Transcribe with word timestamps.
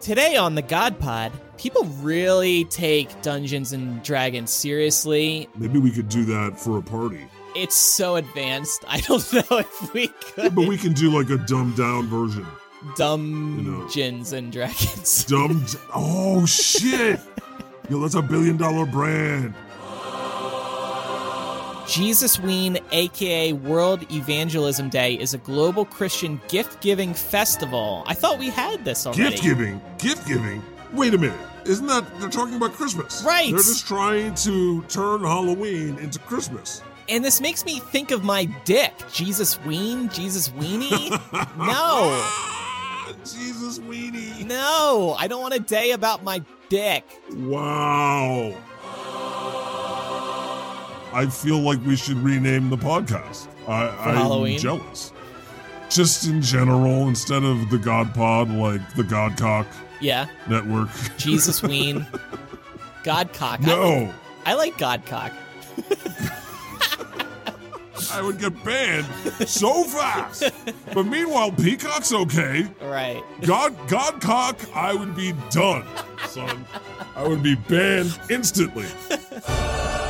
Today 0.00 0.36
on 0.36 0.54
the 0.54 0.62
God 0.62 0.98
Pod, 0.98 1.30
people 1.58 1.84
really 2.00 2.64
take 2.66 3.20
Dungeons 3.22 3.72
and 3.72 4.02
Dragons 4.02 4.50
seriously. 4.50 5.46
Maybe 5.56 5.78
we 5.78 5.90
could 5.90 6.08
do 6.08 6.24
that 6.24 6.58
for 6.58 6.78
a 6.78 6.82
party. 6.82 7.26
It's 7.54 7.74
so 7.76 8.16
advanced. 8.16 8.82
I 8.88 9.00
don't 9.00 9.32
know 9.50 9.58
if 9.58 9.92
we 9.94 10.02
Yeah, 10.02 10.08
could. 10.34 10.54
but 10.54 10.66
we 10.68 10.78
can 10.78 10.94
do 10.94 11.10
like 11.10 11.28
a 11.30 11.36
dumbed 11.44 11.76
down 11.76 12.06
version. 12.06 12.46
Dungeons 12.96 14.32
and 14.32 14.50
Dragons. 14.50 15.24
Dumbed. 15.24 15.76
Oh 15.94 16.46
shit! 16.46 17.20
Yo, 17.90 18.00
that's 18.00 18.14
a 18.14 18.22
billion 18.22 18.56
dollar 18.56 18.86
brand. 18.86 19.52
Jesus 21.90 22.38
Ween, 22.38 22.78
aka 22.92 23.52
World 23.52 24.08
Evangelism 24.12 24.90
Day, 24.90 25.14
is 25.14 25.34
a 25.34 25.38
global 25.38 25.84
Christian 25.84 26.40
gift 26.46 26.80
giving 26.80 27.12
festival. 27.12 28.04
I 28.06 28.14
thought 28.14 28.38
we 28.38 28.48
had 28.48 28.84
this 28.84 29.08
already. 29.08 29.30
Gift 29.30 29.42
giving. 29.42 29.80
Gift 29.98 30.24
giving. 30.28 30.62
Wait 30.92 31.14
a 31.14 31.18
minute. 31.18 31.36
Isn't 31.64 31.88
that 31.88 32.06
they're 32.20 32.30
talking 32.30 32.54
about 32.54 32.74
Christmas? 32.74 33.24
Right. 33.26 33.50
They're 33.50 33.58
just 33.58 33.88
trying 33.88 34.36
to 34.36 34.82
turn 34.82 35.22
Halloween 35.22 35.98
into 35.98 36.20
Christmas. 36.20 36.80
And 37.08 37.24
this 37.24 37.40
makes 37.40 37.64
me 37.64 37.80
think 37.80 38.12
of 38.12 38.22
my 38.22 38.44
dick. 38.64 38.92
Jesus 39.12 39.60
Ween? 39.64 40.10
Jesus 40.10 40.50
Weenie? 40.50 41.10
no. 41.58 42.24
Jesus 43.24 43.80
weenie. 43.80 44.46
No. 44.46 45.16
I 45.18 45.26
don't 45.26 45.42
want 45.42 45.54
a 45.54 45.60
day 45.60 45.90
about 45.90 46.22
my 46.22 46.42
dick. 46.68 47.04
Wow. 47.34 48.54
I 51.12 51.26
feel 51.26 51.58
like 51.58 51.84
we 51.84 51.96
should 51.96 52.16
rename 52.18 52.70
the 52.70 52.76
podcast. 52.76 53.48
I, 53.68 53.88
I'm 53.88 54.16
Halloween? 54.16 54.58
jealous. 54.58 55.12
Just 55.88 56.26
in 56.26 56.40
general, 56.40 57.08
instead 57.08 57.42
of 57.42 57.68
the 57.70 57.78
God 57.78 58.14
Pod, 58.14 58.48
like 58.50 58.94
the 58.94 59.04
God 59.04 59.36
Cock 59.36 59.66
Yeah. 60.00 60.26
Network. 60.48 60.88
Jesus 61.16 61.62
Ween. 61.62 62.06
Godcock. 63.02 63.60
I, 63.62 63.66
no, 63.66 64.14
I 64.46 64.54
like 64.54 64.78
Godcock. 64.78 65.32
I 68.12 68.22
would 68.22 68.38
get 68.38 68.64
banned 68.64 69.06
so 69.46 69.84
fast. 69.84 70.50
But 70.92 71.04
meanwhile, 71.04 71.52
Peacock's 71.52 72.12
okay. 72.12 72.66
Right. 72.82 73.22
God 73.42 73.76
Godcock, 73.88 74.58
I 74.74 74.94
would 74.94 75.14
be 75.14 75.32
done, 75.50 75.84
son. 76.26 76.64
I 77.14 77.26
would 77.26 77.42
be 77.42 77.54
banned 77.54 78.18
instantly. 78.30 78.86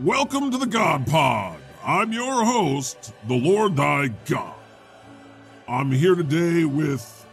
Welcome 0.00 0.50
to 0.50 0.58
the 0.58 0.66
God 0.66 1.06
Pod. 1.06 1.58
I'm 1.82 2.12
your 2.12 2.44
host, 2.44 3.12
the 3.28 3.34
Lord 3.36 3.76
thy 3.76 4.08
God. 4.26 4.54
I'm 5.68 5.92
here 5.92 6.14
today 6.14 6.64
with 6.64 7.26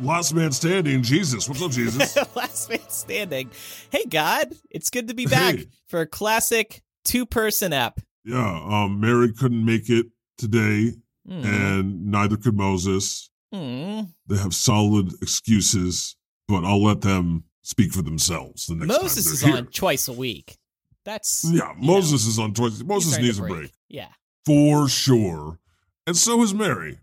Last 0.00 0.34
Man 0.34 0.50
Standing, 0.52 1.02
Jesus. 1.02 1.48
What's 1.48 1.62
up, 1.62 1.70
Jesus? 1.70 2.16
Last 2.36 2.68
man 2.68 2.80
standing. 2.88 3.50
Hey, 3.90 4.04
God. 4.06 4.52
It's 4.70 4.90
good 4.90 5.08
to 5.08 5.14
be 5.14 5.26
back 5.26 5.56
Hey. 5.56 5.66
for 5.86 6.00
a 6.00 6.06
classic 6.06 6.82
two 7.04 7.26
person 7.26 7.72
app. 7.72 8.00
Yeah, 8.24 8.60
um, 8.68 9.00
Mary 9.00 9.32
couldn't 9.32 9.64
make 9.64 9.88
it 9.88 10.06
today, 10.38 10.92
Hmm. 11.26 11.44
and 11.44 12.06
neither 12.10 12.36
could 12.36 12.56
Moses. 12.56 13.30
Hmm. 13.52 14.00
They 14.26 14.36
have 14.38 14.52
solid 14.54 15.12
excuses, 15.22 16.16
but 16.48 16.64
I'll 16.64 16.82
let 16.82 17.02
them 17.02 17.44
speak 17.62 17.92
for 17.92 18.02
themselves 18.02 18.66
the 18.66 18.74
next 18.74 18.88
Moses 18.88 19.24
time 19.26 19.32
is 19.34 19.40
here. 19.42 19.56
on 19.56 19.66
twice 19.68 20.08
a 20.08 20.12
week. 20.12 20.58
That's 21.04 21.44
Yeah, 21.44 21.50
you 21.52 21.58
know, 21.58 21.74
Moses 21.78 22.26
is 22.26 22.38
on 22.38 22.54
twice. 22.54 22.82
Moses 22.82 23.18
needs 23.18 23.38
a 23.38 23.42
break 23.42 23.72
Yeah. 23.88 24.08
for 24.46 24.88
sure, 24.88 25.58
and 26.06 26.16
so 26.16 26.42
is 26.42 26.54
Mary. 26.54 26.98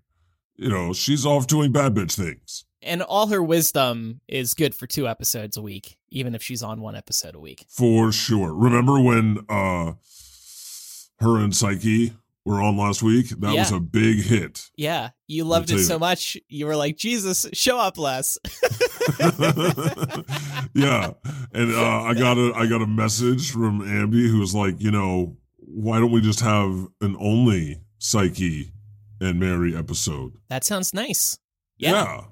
You 0.55 0.69
know, 0.69 0.93
she's 0.93 1.25
off 1.25 1.47
doing 1.47 1.71
bad 1.71 1.95
bitch 1.95 2.15
things. 2.15 2.65
And 2.83 3.01
all 3.03 3.27
her 3.27 3.41
wisdom 3.43 4.21
is 4.27 4.53
good 4.55 4.73
for 4.73 4.87
two 4.87 5.07
episodes 5.07 5.55
a 5.55 5.61
week, 5.61 5.97
even 6.09 6.33
if 6.33 6.41
she's 6.41 6.63
on 6.63 6.81
one 6.81 6.95
episode 6.95 7.35
a 7.35 7.39
week. 7.39 7.65
For 7.69 8.11
sure. 8.11 8.53
Remember 8.53 8.99
when 8.99 9.45
uh 9.49 9.93
her 11.19 11.37
and 11.37 11.55
Psyche 11.55 12.13
were 12.45 12.61
on 12.61 12.77
last 12.77 13.03
week? 13.03 13.29
That 13.29 13.53
was 13.55 13.71
a 13.71 13.79
big 13.79 14.21
hit. 14.23 14.69
Yeah. 14.75 15.09
You 15.27 15.43
loved 15.45 15.71
it 15.71 15.79
so 15.83 15.97
much, 15.99 16.37
you 16.49 16.65
were 16.65 16.75
like, 16.75 16.97
Jesus, 16.97 17.45
show 17.53 17.77
up 17.77 17.97
less. 17.97 18.37
yeah, 20.73 21.11
and 21.53 21.73
uh, 21.75 22.01
I 22.03 22.13
got 22.13 22.37
a 22.37 22.53
I 22.55 22.67
got 22.67 22.81
a 22.81 22.87
message 22.87 23.51
from 23.51 23.81
Ambi 23.81 24.29
who 24.29 24.39
was 24.39 24.53
like, 24.55 24.75
you 24.79 24.91
know, 24.91 25.37
why 25.57 25.99
don't 25.99 26.11
we 26.11 26.21
just 26.21 26.41
have 26.41 26.87
an 27.01 27.15
only 27.19 27.81
Psyche 27.99 28.71
and 29.19 29.39
Mary 29.39 29.75
episode? 29.75 30.33
that 30.49 30.63
sounds 30.63 30.93
nice. 30.93 31.37
Yeah. 31.77 32.25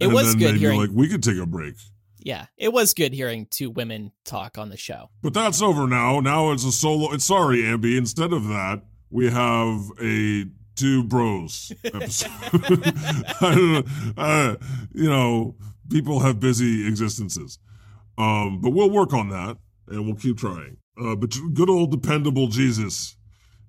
It 0.00 0.06
And 0.06 0.14
was 0.14 0.34
good 0.34 0.56
hearing- 0.56 0.78
like 0.80 0.90
we 0.92 1.08
could 1.08 1.22
take 1.22 1.38
a 1.38 1.46
break. 1.46 1.74
Yeah. 2.18 2.46
It 2.58 2.72
was 2.72 2.92
good 2.92 3.12
hearing 3.12 3.46
two 3.50 3.70
women 3.70 4.12
talk 4.24 4.58
on 4.58 4.68
the 4.68 4.76
show. 4.76 5.10
But 5.22 5.32
that's 5.32 5.62
over 5.62 5.86
now. 5.86 6.20
Now 6.20 6.50
it's 6.52 6.64
a 6.64 6.72
solo. 6.72 7.12
It's 7.12 7.24
sorry, 7.24 7.58
Ambi. 7.62 7.96
Instead 7.96 8.32
of 8.32 8.48
that, 8.48 8.82
we 9.10 9.30
have 9.30 9.90
a 10.02 10.46
two 10.74 11.04
bros 11.04 11.72
episode. 11.84 12.30
I 12.52 13.54
don't 13.54 13.72
know. 13.72 13.82
Uh, 14.16 14.56
you 14.92 15.08
know, 15.08 15.54
people 15.90 16.20
have 16.20 16.40
busy 16.40 16.86
existences. 16.86 17.58
Um, 18.18 18.60
but 18.60 18.70
we'll 18.70 18.90
work 18.90 19.12
on 19.12 19.28
that 19.30 19.56
and 19.88 20.06
we'll 20.06 20.16
keep 20.16 20.38
trying. 20.38 20.78
Uh, 21.00 21.14
but 21.14 21.36
good 21.54 21.68
old 21.68 21.90
dependable 21.90 22.48
Jesus, 22.48 23.16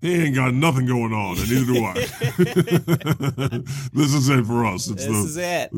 he 0.02 0.24
ain't 0.24 0.36
got 0.36 0.54
nothing 0.54 0.86
going 0.86 1.12
on, 1.12 1.38
and 1.38 1.50
neither 1.50 1.74
do 1.74 1.84
I. 1.84 1.94
this 3.94 4.14
is 4.14 4.30
it 4.30 4.46
for 4.46 4.66
us. 4.66 4.88
It's 4.90 5.06
This 5.06 5.08
the 5.08 5.26
is 5.26 5.38
it. 5.38 5.70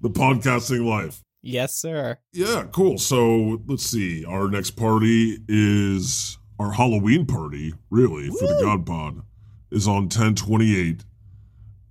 the 0.00 0.10
podcasting 0.10 0.84
life. 0.86 1.22
Yes, 1.42 1.74
sir. 1.74 2.18
Yeah, 2.32 2.64
cool. 2.70 2.98
So 2.98 3.60
let's 3.66 3.82
see. 3.82 4.24
Our 4.24 4.48
next 4.48 4.72
party 4.72 5.38
is 5.48 6.38
our 6.62 6.72
Halloween 6.72 7.26
party, 7.26 7.74
really, 7.90 8.28
for 8.28 8.46
the! 8.46 8.60
God 8.62 8.86
Pod, 8.86 9.22
is 9.70 9.88
on 9.88 10.04
1028 10.04 11.04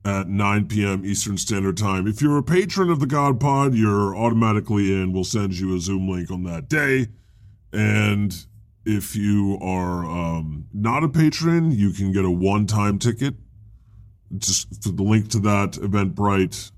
at 0.05 0.29
9 0.29 0.67
p.m. 0.67 1.05
Eastern 1.05 1.37
Standard 1.37 1.77
Time. 1.77 2.07
If 2.07 2.21
you're 2.21 2.37
a 2.37 2.43
patron 2.43 2.89
of 2.89 2.99
the 2.99 3.05
God 3.05 3.39
Pod, 3.39 3.75
you're 3.75 4.15
automatically 4.15 4.93
in. 4.93 5.11
We'll 5.11 5.25
send 5.25 5.59
you 5.59 5.75
a 5.75 5.79
Zoom 5.79 6.09
link 6.09 6.31
on 6.31 6.43
that 6.43 6.69
day. 6.69 7.07
And 7.73 8.33
if 8.85 9.15
you 9.15 9.59
are 9.61 10.05
um, 10.05 10.67
not 10.73 11.03
a 11.03 11.09
patron, 11.09 11.71
you 11.71 11.91
can 11.91 12.13
get 12.13 12.23
a 12.23 12.31
one 12.31 12.65
time 12.65 12.97
ticket. 12.97 13.35
Just 14.37 14.81
for 14.81 14.89
the 14.89 15.03
link 15.03 15.29
to 15.31 15.39
that 15.39 15.73
Eventbrite 15.73 16.71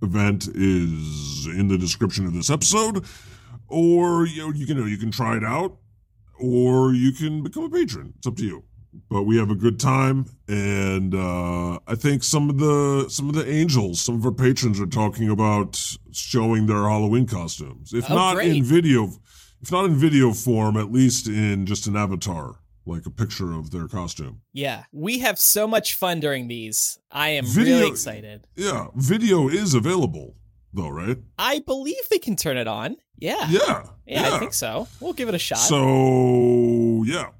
event 0.00 0.48
is 0.48 1.46
in 1.46 1.68
the 1.68 1.76
description 1.76 2.26
of 2.26 2.32
this 2.32 2.48
episode, 2.48 3.04
or 3.68 4.26
you 4.26 4.46
know, 4.46 4.52
you 4.54 4.66
can 4.66 4.78
you 4.88 4.96
can 4.96 5.10
try 5.10 5.36
it 5.36 5.44
out, 5.44 5.76
or 6.42 6.92
you 6.92 7.12
can 7.12 7.42
become 7.42 7.64
a 7.64 7.70
patron. 7.70 8.12
It's 8.18 8.26
up 8.26 8.36
to 8.36 8.44
you. 8.44 8.64
But 9.08 9.22
we 9.22 9.38
have 9.38 9.50
a 9.50 9.54
good 9.54 9.80
time, 9.80 10.26
and 10.48 11.14
uh, 11.14 11.78
I 11.86 11.94
think 11.94 12.22
some 12.22 12.50
of 12.50 12.58
the 12.58 13.06
some 13.08 13.30
of 13.30 13.34
the 13.34 13.48
angels, 13.50 14.02
some 14.02 14.16
of 14.16 14.26
our 14.26 14.32
patrons 14.32 14.78
are 14.80 14.86
talking 14.86 15.30
about 15.30 15.80
showing 16.12 16.66
their 16.66 16.82
Halloween 16.86 17.26
costumes, 17.26 17.94
if 17.94 18.10
Oh, 18.10 18.14
not 18.14 18.44
in 18.44 18.62
video, 18.62 19.08
if 19.62 19.72
not 19.72 19.86
in 19.86 19.94
video 19.94 20.32
form, 20.34 20.76
at 20.76 20.92
least 20.92 21.26
in 21.26 21.64
just 21.64 21.86
an 21.86 21.96
avatar, 21.96 22.56
like 22.84 23.06
a 23.06 23.10
picture 23.10 23.52
of 23.54 23.70
their 23.70 23.88
costume. 23.88 24.42
Yeah. 24.52 24.84
We 24.92 25.20
have 25.20 25.38
so 25.38 25.66
much 25.66 25.94
fun 25.94 26.20
during 26.20 26.48
these. 26.48 26.98
I 27.10 27.30
am 27.30 27.46
Video- 27.46 27.78
really 27.78 27.90
excited. 27.90 28.46
Yeah, 28.56 28.88
video 28.94 29.48
is 29.48 29.72
available 29.72 30.34
though, 30.72 30.88
right? 30.88 31.18
I 31.38 31.60
believe 31.60 32.08
they 32.10 32.18
can 32.18 32.36
turn 32.36 32.56
it 32.56 32.66
on. 32.68 32.96
Yeah. 33.18 33.46
Yeah, 33.48 33.84
Yeah, 34.06 34.34
I 34.34 34.38
think 34.38 34.52
so. 34.52 34.88
We'll 35.00 35.12
give 35.12 35.28
it 35.28 35.34
a 35.34 35.38
shot. 35.38 35.58
So 35.58 37.04
yeah, 37.06 37.30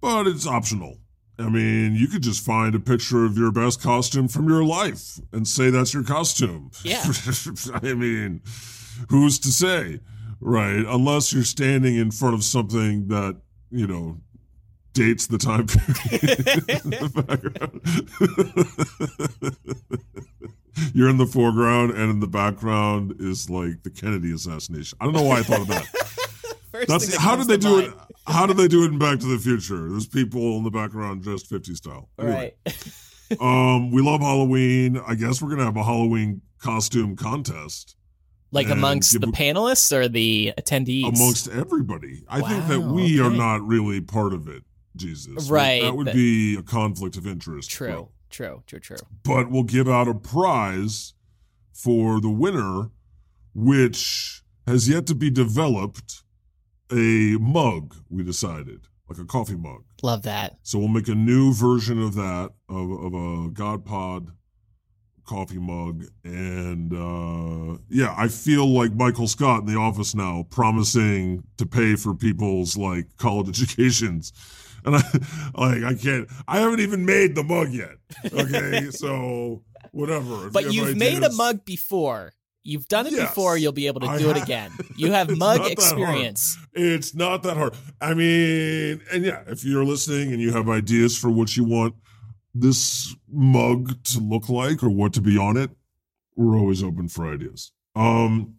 but 0.00 0.26
it's 0.26 0.46
optional. 0.46 0.98
I 1.38 1.48
mean, 1.48 1.94
you 1.94 2.06
could 2.08 2.22
just 2.22 2.44
find 2.44 2.74
a 2.74 2.80
picture 2.80 3.24
of 3.24 3.38
your 3.38 3.50
best 3.50 3.82
costume 3.82 4.28
from 4.28 4.48
your 4.48 4.64
life 4.64 5.18
and 5.32 5.48
say 5.48 5.70
that's 5.70 5.94
your 5.94 6.04
costume. 6.04 6.70
Yeah. 6.84 7.02
I 7.82 7.94
mean, 7.94 8.42
who's 9.08 9.38
to 9.40 9.48
say, 9.48 10.00
right? 10.40 10.84
Unless 10.86 11.32
you're 11.32 11.44
standing 11.44 11.96
in 11.96 12.10
front 12.10 12.34
of 12.34 12.44
something 12.44 13.08
that 13.08 13.38
you 13.70 13.86
know 13.86 14.18
dates 14.92 15.26
the 15.26 15.38
time 15.38 15.66
period 15.66 16.38
in 16.68 16.90
the 16.90 17.08
background. 17.26 17.80
You're 20.94 21.08
in 21.08 21.16
the 21.16 21.26
foreground, 21.26 21.92
and 21.92 22.10
in 22.10 22.20
the 22.20 22.26
background 22.26 23.14
is 23.18 23.48
like 23.50 23.82
the 23.82 23.90
Kennedy 23.90 24.32
assassination. 24.32 24.98
I 25.00 25.04
don't 25.04 25.14
know 25.14 25.22
why 25.22 25.38
I 25.38 25.42
thought 25.42 25.60
of 25.62 25.68
that. 25.68 25.86
First 26.72 26.88
That's 26.88 27.16
how 27.16 27.36
did 27.36 27.48
they 27.48 27.56
do 27.58 27.76
mind. 27.80 27.88
it? 27.88 27.94
How 28.26 28.46
did 28.46 28.56
they 28.56 28.68
do 28.68 28.84
it 28.84 28.92
in 28.92 28.98
Back 29.00 29.18
to 29.18 29.26
the 29.26 29.36
Future? 29.38 29.88
There's 29.90 30.06
people 30.06 30.56
in 30.56 30.62
the 30.62 30.70
background 30.70 31.22
dressed 31.24 31.48
50 31.48 31.74
style. 31.74 32.08
Anyway, 32.20 32.54
Right. 32.64 33.40
um, 33.40 33.90
we 33.90 34.00
love 34.00 34.20
Halloween. 34.20 34.96
I 35.06 35.16
guess 35.16 35.42
we're 35.42 35.50
gonna 35.50 35.64
have 35.64 35.76
a 35.76 35.82
Halloween 35.82 36.40
costume 36.58 37.16
contest. 37.16 37.96
Like 38.52 38.68
amongst 38.68 39.18
the 39.20 39.26
a- 39.26 39.32
panelists 39.32 39.92
or 39.92 40.06
the 40.08 40.52
attendees? 40.56 41.08
amongst 41.08 41.48
everybody. 41.48 42.22
I 42.28 42.42
think 42.42 42.68
that 42.68 42.80
Wow, 42.80 42.92
we 42.92 43.18
are 43.20 43.30
not 43.30 43.66
really 43.66 44.00
part 44.00 44.32
of 44.34 44.46
it, 44.48 44.62
Jesus. 44.94 45.50
Right, 45.50 45.82
That 45.82 45.96
would 45.96 46.12
be 46.12 46.54
a 46.56 46.62
conflict 46.62 47.16
of 47.16 47.26
interest. 47.26 47.70
True, 47.70 48.08
true, 48.32 48.62
true, 48.66 48.80
true. 48.80 48.96
But, 49.22 49.50
we'll 49.50 49.62
give 49.62 49.88
out 49.88 50.08
a 50.08 50.14
prize 50.14 51.14
for 51.72 52.20
the 52.20 52.30
winner, 52.30 52.90
which 53.54 54.42
has 54.66 54.88
yet 54.88 55.06
to 55.06 55.14
be 55.14 55.30
developed. 55.30 56.24
A 56.90 57.38
mug, 57.40 57.94
we 58.10 58.22
decided, 58.22 58.88
like 59.08 59.18
a 59.18 59.24
coffee 59.24 59.56
mug. 59.56 59.84
Love 60.02 60.22
that. 60.22 60.58
So 60.62 60.78
we'll 60.78 60.88
make 60.88 61.08
a 61.08 61.14
new 61.14 61.54
version 61.54 62.02
of 62.02 62.14
that, 62.14 62.50
of, 62.68 62.90
of 62.90 63.14
a 63.14 63.50
God 63.50 63.86
Pod 63.86 64.32
coffee 65.24 65.58
mug. 65.58 66.04
And 66.24 66.92
uh, 66.92 67.78
yeah, 67.88 68.14
I 68.16 68.28
feel 68.28 68.66
like 68.66 68.94
Michael 68.94 69.28
Scott 69.28 69.60
in 69.60 69.66
the 69.66 69.78
office 69.78 70.14
now, 70.14 70.46
promising 70.50 71.44
to 71.56 71.66
pay 71.66 71.96
for 71.96 72.14
people's 72.14 72.76
like 72.76 73.16
college 73.16 73.48
educations. 73.62 74.32
And 74.84 74.96
I 74.96 75.02
like 75.54 75.84
I 75.84 75.94
can't 75.94 76.28
I 76.48 76.60
haven't 76.60 76.80
even 76.80 77.04
made 77.06 77.34
the 77.34 77.42
mug 77.44 77.70
yet. 77.72 77.96
Okay. 78.32 78.90
so 78.90 79.62
whatever. 79.92 80.50
But 80.50 80.72
you 80.72 80.86
you've 80.86 80.96
made 80.96 81.22
a 81.22 81.32
mug 81.32 81.64
before. 81.64 82.32
You've 82.64 82.86
done 82.86 83.06
it 83.08 83.12
Yes. 83.12 83.28
before. 83.28 83.56
You'll 83.58 83.72
be 83.72 83.88
able 83.88 84.00
to 84.02 84.18
do 84.18 84.30
it 84.30 84.40
again. 84.40 84.70
You 84.96 85.10
have 85.12 85.28
mug 85.36 85.38
not 85.38 85.54
that 85.56 85.60
hard. 85.60 85.72
experience. 85.72 86.56
It's 86.72 87.12
not 87.14 87.42
that 87.42 87.56
hard. 87.56 87.74
I 88.00 88.14
mean, 88.14 89.00
and 89.12 89.24
yeah, 89.24 89.42
if 89.48 89.64
you're 89.64 89.84
listening 89.84 90.32
and 90.32 90.40
you 90.40 90.52
have 90.52 90.68
ideas 90.68 91.18
for 91.18 91.28
what 91.28 91.56
you 91.56 91.64
want 91.64 91.94
this 92.54 93.14
mug 93.28 94.04
to 94.04 94.20
look 94.20 94.48
like 94.48 94.82
or 94.82 94.90
what 94.90 95.12
to 95.14 95.20
be 95.20 95.36
on 95.38 95.56
it, 95.56 95.70
we're 96.36 96.56
always 96.56 96.82
open 96.84 97.08
for 97.08 97.32
ideas. 97.32 97.72
Um, 97.96 98.54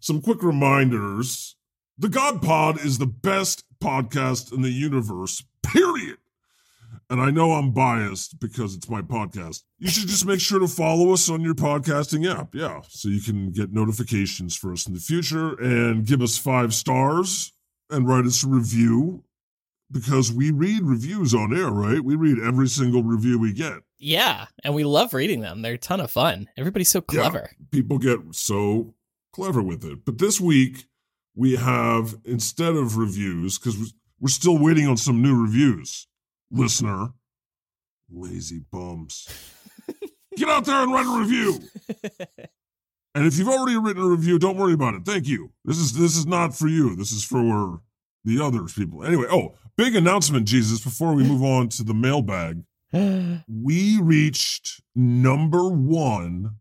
some 0.00 0.22
quick 0.22 0.42
reminders. 0.42 1.54
The 1.98 2.08
God 2.08 2.40
Pod 2.42 2.80
is 2.84 2.98
the 2.98 3.06
best 3.06 3.64
podcast 3.82 4.50
in 4.52 4.62
the 4.62 4.70
universe, 4.70 5.44
period. 5.72 6.18
And 7.10 7.20
I 7.20 7.30
know 7.30 7.52
I'm 7.52 7.72
biased 7.72 8.40
because 8.40 8.74
it's 8.74 8.88
my 8.88 9.02
podcast. 9.02 9.62
You 9.78 9.88
should 9.88 10.08
just 10.08 10.24
make 10.24 10.40
sure 10.40 10.58
to 10.60 10.68
follow 10.68 11.12
us 11.12 11.28
on 11.28 11.42
your 11.42 11.54
podcasting 11.54 12.32
app. 12.32 12.54
Yeah. 12.54 12.80
So 12.88 13.08
you 13.08 13.20
can 13.20 13.50
get 13.50 13.72
notifications 13.72 14.56
for 14.56 14.72
us 14.72 14.86
in 14.86 14.94
the 14.94 15.00
future 15.00 15.54
and 15.60 16.06
give 16.06 16.22
us 16.22 16.38
five 16.38 16.72
stars 16.72 17.52
and 17.90 18.08
write 18.08 18.24
us 18.24 18.44
a 18.44 18.48
review 18.48 19.24
because 19.90 20.32
we 20.32 20.50
read 20.52 20.82
reviews 20.84 21.34
on 21.34 21.54
air, 21.54 21.68
right? 21.70 22.02
We 22.02 22.14
read 22.14 22.38
every 22.38 22.68
single 22.68 23.02
review 23.02 23.38
we 23.38 23.52
get. 23.52 23.80
Yeah, 23.98 24.46
and 24.64 24.74
we 24.74 24.84
love 24.84 25.12
reading 25.12 25.40
them. 25.42 25.60
They're 25.60 25.74
a 25.74 25.78
ton 25.78 26.00
of 26.00 26.10
fun. 26.10 26.48
Everybody's 26.56 26.88
so 26.88 27.04
Yeah. 27.12 27.20
clever. 27.28 27.50
People 27.70 27.98
get 27.98 28.20
so 28.30 28.94
clever 29.34 29.62
with 29.62 29.84
it. 29.84 30.06
But 30.06 30.16
this 30.16 30.40
week, 30.40 30.86
we 31.34 31.56
have, 31.56 32.16
instead 32.24 32.74
of 32.74 32.96
reviews, 32.96 33.58
because 33.58 33.92
we're 34.22 34.28
still 34.28 34.56
waiting 34.56 34.86
on 34.86 34.96
some 34.96 35.20
new 35.20 35.38
reviews, 35.38 36.06
listener, 36.50 37.08
lazy 38.08 38.60
bums. 38.70 39.28
Get 40.36 40.48
out 40.48 40.64
there 40.64 40.82
and 40.82 40.92
write 40.92 41.06
a 41.06 41.20
review. 41.20 41.60
And 43.14 43.26
if 43.26 43.36
you've 43.36 43.48
already 43.48 43.76
written 43.76 44.02
a 44.02 44.06
review, 44.06 44.38
don't 44.38 44.56
worry 44.56 44.72
about 44.72 44.94
it. 44.94 45.04
Thank 45.04 45.28
you. 45.28 45.52
This 45.66 45.76
is 45.76 45.92
this 45.92 46.16
is 46.16 46.24
not 46.24 46.56
for 46.56 46.66
you. 46.66 46.96
This 46.96 47.12
is 47.12 47.22
for 47.22 47.82
the 48.24 48.42
other 48.42 48.64
people. 48.64 49.04
Anyway, 49.04 49.26
oh, 49.30 49.54
big 49.76 49.94
announcement, 49.94 50.48
Jesus, 50.48 50.80
before 50.82 51.12
we 51.12 51.22
move 51.22 51.42
on 51.42 51.68
to 51.68 51.84
the 51.84 51.92
mailbag. 51.92 52.62
We 53.48 54.00
reached 54.00 54.80
number 54.94 55.68
one 55.68 56.56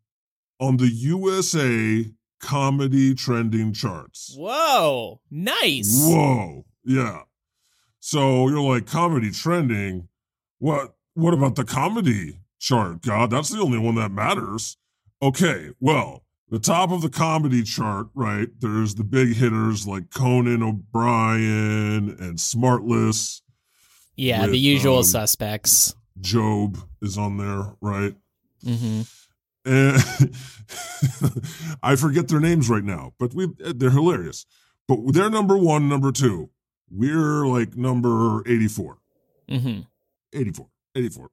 on 0.59 0.75
the 0.75 0.89
USA 0.89 2.05
comedy 2.41 3.15
trending 3.15 3.71
charts. 3.71 4.35
Whoa, 4.37 5.21
nice. 5.29 6.03
Whoa. 6.05 6.65
Yeah. 6.83 7.21
So 8.01 8.49
you're 8.49 8.59
like 8.59 8.87
comedy 8.87 9.29
trending. 9.29 10.09
What 10.57 10.95
what 11.13 11.35
about 11.35 11.55
the 11.55 11.63
comedy 11.63 12.39
chart? 12.59 13.03
God, 13.03 13.29
that's 13.29 13.49
the 13.49 13.59
only 13.61 13.77
one 13.77 13.95
that 13.95 14.11
matters. 14.11 14.77
Okay, 15.21 15.69
well, 15.79 16.23
the 16.49 16.57
top 16.57 16.91
of 16.91 17.03
the 17.03 17.09
comedy 17.09 17.61
chart, 17.61 18.07
right? 18.15 18.47
There's 18.59 18.95
the 18.95 19.03
big 19.03 19.35
hitters 19.35 19.85
like 19.85 20.09
Conan 20.09 20.63
O'Brien 20.63 22.09
and 22.19 22.39
Smartless. 22.39 23.41
Yeah, 24.15 24.47
the 24.47 24.57
usual 24.57 24.97
um, 24.97 25.03
suspects. 25.03 25.93
Job 26.19 26.79
is 27.03 27.19
on 27.19 27.37
there, 27.37 27.75
right? 27.81 28.15
Mm-hmm. 28.65 29.01
And 29.63 30.33
I 31.83 31.95
forget 31.95 32.29
their 32.29 32.39
names 32.39 32.67
right 32.67 32.83
now, 32.83 33.13
but 33.19 33.35
we 33.35 33.47
they're 33.59 33.91
hilarious. 33.91 34.47
But 34.87 34.97
they're 35.13 35.29
number 35.29 35.55
one, 35.55 35.87
number 35.87 36.11
two. 36.11 36.49
We're 36.91 37.45
like 37.47 37.75
number 37.75 38.43
84. 38.47 38.97
hmm 39.49 39.79
84. 40.33 40.67
84. 40.95 41.29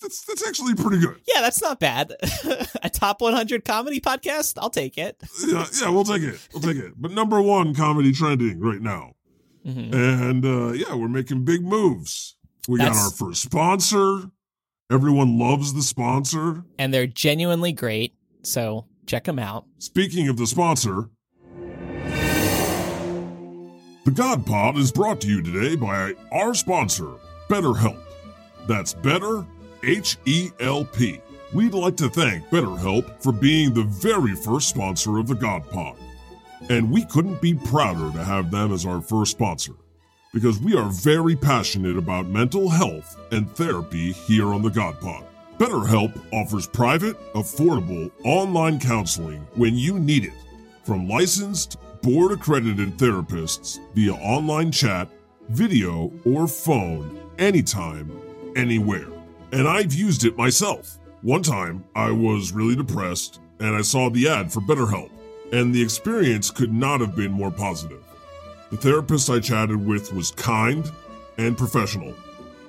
That's, 0.00 0.24
that's 0.26 0.46
actually 0.46 0.74
pretty 0.76 1.00
good. 1.04 1.16
Yeah, 1.26 1.40
that's 1.40 1.60
not 1.60 1.80
bad. 1.80 2.14
a 2.82 2.88
top 2.88 3.20
100 3.20 3.64
comedy 3.64 4.00
podcast? 4.00 4.54
I'll 4.56 4.70
take 4.70 4.96
it. 4.96 5.20
Yeah, 5.44 5.66
yeah, 5.80 5.90
we'll 5.90 6.04
take 6.04 6.22
it. 6.22 6.38
We'll 6.52 6.62
take 6.62 6.76
it. 6.76 6.92
But 6.96 7.10
number 7.10 7.42
one 7.42 7.74
comedy 7.74 8.12
trending 8.12 8.60
right 8.60 8.80
now. 8.80 9.14
hmm 9.64 9.92
And 9.92 10.44
uh, 10.44 10.72
yeah, 10.72 10.94
we're 10.94 11.08
making 11.08 11.44
big 11.44 11.62
moves. 11.64 12.36
We 12.68 12.78
got 12.78 12.94
our 12.94 13.10
first 13.10 13.42
sponsor. 13.42 14.30
Everyone 14.90 15.38
loves 15.38 15.74
the 15.74 15.82
sponsor. 15.82 16.64
And 16.78 16.94
they're 16.94 17.06
genuinely 17.06 17.72
great. 17.72 18.14
So 18.42 18.86
check 19.06 19.24
them 19.24 19.38
out. 19.38 19.66
Speaking 19.78 20.28
of 20.28 20.36
the 20.36 20.46
sponsor, 20.46 21.10
the 24.08 24.14
God 24.14 24.46
Pod 24.46 24.78
is 24.78 24.90
brought 24.90 25.20
to 25.20 25.28
you 25.28 25.42
today 25.42 25.76
by 25.76 26.14
our 26.32 26.54
sponsor, 26.54 27.10
BetterHelp. 27.46 28.00
That's 28.66 28.94
Better 28.94 29.44
H 29.82 30.16
E 30.24 30.48
L 30.60 30.86
P. 30.86 31.20
We'd 31.52 31.74
like 31.74 31.98
to 31.98 32.08
thank 32.08 32.48
BetterHelp 32.48 33.22
for 33.22 33.32
being 33.32 33.74
the 33.74 33.82
very 33.82 34.34
first 34.34 34.70
sponsor 34.70 35.18
of 35.18 35.26
the 35.26 35.34
God 35.34 35.68
Pod. 35.68 35.98
And 36.70 36.90
we 36.90 37.04
couldn't 37.04 37.42
be 37.42 37.52
prouder 37.52 38.10
to 38.16 38.24
have 38.24 38.50
them 38.50 38.72
as 38.72 38.86
our 38.86 39.02
first 39.02 39.32
sponsor 39.32 39.74
because 40.32 40.58
we 40.58 40.74
are 40.74 40.88
very 40.88 41.36
passionate 41.36 41.98
about 41.98 42.28
mental 42.28 42.70
health 42.70 43.20
and 43.30 43.50
therapy 43.50 44.12
here 44.12 44.54
on 44.54 44.62
the 44.62 44.70
God 44.70 44.98
Pod. 45.02 45.26
BetterHelp 45.58 46.18
offers 46.32 46.66
private, 46.66 47.18
affordable 47.34 48.10
online 48.24 48.80
counseling 48.80 49.46
when 49.54 49.76
you 49.76 49.98
need 49.98 50.24
it 50.24 50.32
from 50.82 51.06
licensed, 51.06 51.76
board 52.02 52.32
accredited 52.32 52.96
therapists 52.96 53.78
via 53.94 54.14
online 54.14 54.72
chat, 54.72 55.08
video, 55.48 56.12
or 56.24 56.46
phone 56.46 57.20
anytime, 57.38 58.10
anywhere. 58.56 59.06
And 59.52 59.66
I've 59.66 59.94
used 59.94 60.24
it 60.24 60.36
myself. 60.36 60.98
One 61.22 61.42
time, 61.42 61.84
I 61.94 62.10
was 62.10 62.52
really 62.52 62.76
depressed 62.76 63.40
and 63.60 63.74
I 63.74 63.82
saw 63.82 64.08
the 64.08 64.28
ad 64.28 64.52
for 64.52 64.60
BetterHelp, 64.60 65.10
and 65.52 65.74
the 65.74 65.82
experience 65.82 66.50
could 66.50 66.72
not 66.72 67.00
have 67.00 67.16
been 67.16 67.32
more 67.32 67.50
positive. 67.50 68.02
The 68.70 68.76
therapist 68.76 69.30
I 69.30 69.40
chatted 69.40 69.84
with 69.84 70.12
was 70.12 70.30
kind 70.30 70.90
and 71.38 71.56
professional, 71.56 72.14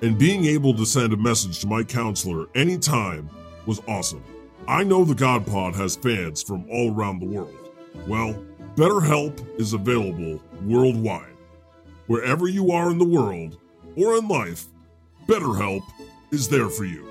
and 0.02 0.18
being 0.18 0.46
able 0.46 0.74
to 0.74 0.86
send 0.86 1.12
a 1.12 1.16
message 1.16 1.60
to 1.60 1.66
my 1.66 1.84
counselor 1.84 2.46
anytime 2.54 3.28
was 3.66 3.82
awesome. 3.86 4.24
I 4.66 4.82
know 4.82 5.04
the 5.04 5.14
GodPod 5.14 5.74
has 5.74 5.96
fans 5.96 6.42
from 6.42 6.68
all 6.70 6.94
around 6.94 7.20
the 7.20 7.26
world. 7.26 7.54
Well, 8.06 8.42
BetterHelp 8.76 9.58
is 9.58 9.72
available 9.72 10.40
worldwide. 10.62 11.26
Wherever 12.06 12.48
you 12.48 12.70
are 12.70 12.90
in 12.90 12.98
the 12.98 13.04
world 13.04 13.58
or 13.96 14.16
in 14.16 14.28
life, 14.28 14.66
BetterHelp 15.26 15.82
is 16.30 16.48
there 16.48 16.68
for 16.68 16.84
you. 16.84 17.08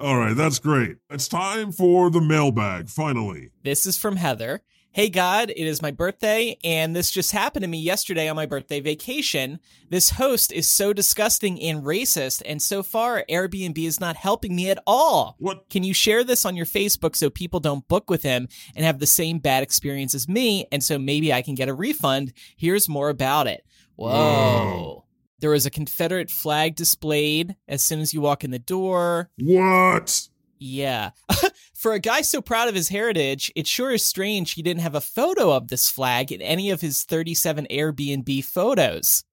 All 0.00 0.16
right, 0.16 0.34
that's 0.34 0.58
great. 0.58 0.96
It's 1.10 1.28
time 1.28 1.70
for 1.70 2.10
the 2.10 2.20
mailbag, 2.20 2.88
finally. 2.88 3.50
This 3.62 3.86
is 3.86 3.98
from 3.98 4.16
Heather. 4.16 4.62
Hey 4.94 5.08
God, 5.08 5.48
it 5.48 5.56
is 5.56 5.80
my 5.80 5.90
birthday, 5.90 6.58
and 6.62 6.94
this 6.94 7.10
just 7.10 7.32
happened 7.32 7.62
to 7.62 7.68
me 7.68 7.78
yesterday 7.78 8.28
on 8.28 8.36
my 8.36 8.44
birthday 8.44 8.78
vacation. 8.78 9.58
This 9.88 10.10
host 10.10 10.52
is 10.52 10.68
so 10.68 10.92
disgusting 10.92 11.58
and 11.62 11.82
racist, 11.82 12.42
and 12.44 12.60
so 12.60 12.82
far, 12.82 13.24
Airbnb 13.30 13.78
is 13.78 14.00
not 14.00 14.16
helping 14.16 14.54
me 14.54 14.68
at 14.68 14.82
all. 14.86 15.36
What? 15.38 15.70
Can 15.70 15.82
you 15.82 15.94
share 15.94 16.24
this 16.24 16.44
on 16.44 16.56
your 16.56 16.66
Facebook 16.66 17.16
so 17.16 17.30
people 17.30 17.58
don't 17.58 17.88
book 17.88 18.10
with 18.10 18.22
him 18.22 18.48
and 18.76 18.84
have 18.84 18.98
the 18.98 19.06
same 19.06 19.38
bad 19.38 19.62
experience 19.62 20.14
as 20.14 20.28
me, 20.28 20.66
and 20.70 20.84
so 20.84 20.98
maybe 20.98 21.32
I 21.32 21.40
can 21.40 21.54
get 21.54 21.70
a 21.70 21.74
refund? 21.74 22.34
Here's 22.58 22.86
more 22.86 23.08
about 23.08 23.46
it. 23.46 23.64
Whoa. 23.96 24.10
Whoa. 24.10 25.04
There 25.38 25.48
was 25.48 25.64
a 25.64 25.70
Confederate 25.70 26.30
flag 26.30 26.76
displayed 26.76 27.56
as 27.66 27.82
soon 27.82 28.00
as 28.00 28.12
you 28.12 28.20
walk 28.20 28.44
in 28.44 28.50
the 28.50 28.58
door. 28.58 29.30
What? 29.38 30.28
Yeah. 30.62 31.10
For 31.74 31.92
a 31.92 31.98
guy 31.98 32.22
so 32.22 32.40
proud 32.40 32.68
of 32.68 32.74
his 32.74 32.88
heritage, 32.88 33.50
it 33.56 33.66
sure 33.66 33.90
is 33.90 34.02
strange 34.04 34.52
he 34.52 34.62
didn't 34.62 34.82
have 34.82 34.94
a 34.94 35.00
photo 35.00 35.50
of 35.52 35.68
this 35.68 35.90
flag 35.90 36.30
in 36.30 36.40
any 36.40 36.70
of 36.70 36.80
his 36.80 37.02
37 37.04 37.66
Airbnb 37.70 38.44
photos. 38.44 39.24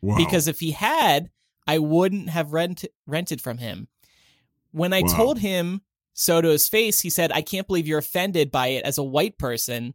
Wow. 0.00 0.16
Because 0.16 0.48
if 0.48 0.60
he 0.60 0.70
had, 0.70 1.30
I 1.66 1.78
wouldn't 1.78 2.30
have 2.30 2.52
rent- 2.54 2.86
rented 3.06 3.40
from 3.42 3.58
him. 3.58 3.88
When 4.72 4.92
I 4.92 5.02
Wow. 5.02 5.08
told 5.16 5.38
him 5.40 5.82
so 6.14 6.40
to 6.40 6.48
his 6.48 6.66
face, 6.68 7.00
he 7.00 7.10
said, 7.10 7.30
I 7.32 7.42
can't 7.42 7.66
believe 7.66 7.86
you're 7.86 7.98
offended 7.98 8.50
by 8.50 8.68
it 8.68 8.84
as 8.84 8.96
a 8.98 9.02
white 9.04 9.38
person. 9.38 9.94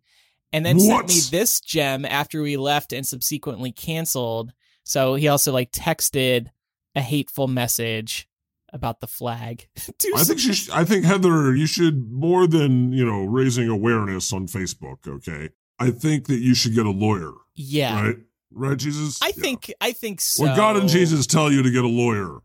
And 0.51 0.63
then 0.65 0.77
What? 0.77 1.09
sent 1.09 1.09
me 1.09 1.19
this 1.37 1.59
gem 1.59 2.05
after 2.05 2.41
we 2.43 2.57
left 2.57 2.93
and 2.93 3.05
subsequently 3.07 3.71
canceled. 3.71 4.53
So 4.83 5.15
he 5.15 5.27
also 5.27 5.51
like 5.51 5.71
texted 5.71 6.47
a 6.95 7.01
hateful 7.01 7.47
message 7.47 8.27
about 8.73 8.99
the 8.99 9.07
flag. 9.07 9.67
I 10.15 10.23
think 10.23 10.39
she. 10.39 10.53
Sh- 10.53 10.69
I 10.71 10.83
think 10.83 11.05
Heather, 11.05 11.55
you 11.55 11.65
should 11.67 12.11
more 12.11 12.47
than 12.47 12.91
you 12.91 13.05
know 13.05 13.23
raising 13.23 13.69
awareness 13.69 14.33
on 14.33 14.47
Facebook. 14.47 15.07
Okay, 15.07 15.49
I 15.79 15.91
think 15.91 16.27
that 16.27 16.39
you 16.39 16.53
should 16.55 16.73
get 16.75 16.85
a 16.85 16.91
lawyer. 16.91 17.31
Yeah. 17.55 18.01
Right. 18.07 18.15
Right, 18.55 18.77
Jesus. 18.77 19.19
I 19.21 19.27
Yeah. 19.27 19.41
think 19.41 19.73
I 19.81 19.93
think 19.93 20.19
so. 20.21 20.43
when 20.43 20.55
God 20.55 20.77
and 20.77 20.87
Jesus 20.89 21.25
tell 21.25 21.51
you 21.51 21.63
to 21.63 21.71
get 21.71 21.83
a 21.83 21.87
lawyer, 21.87 22.39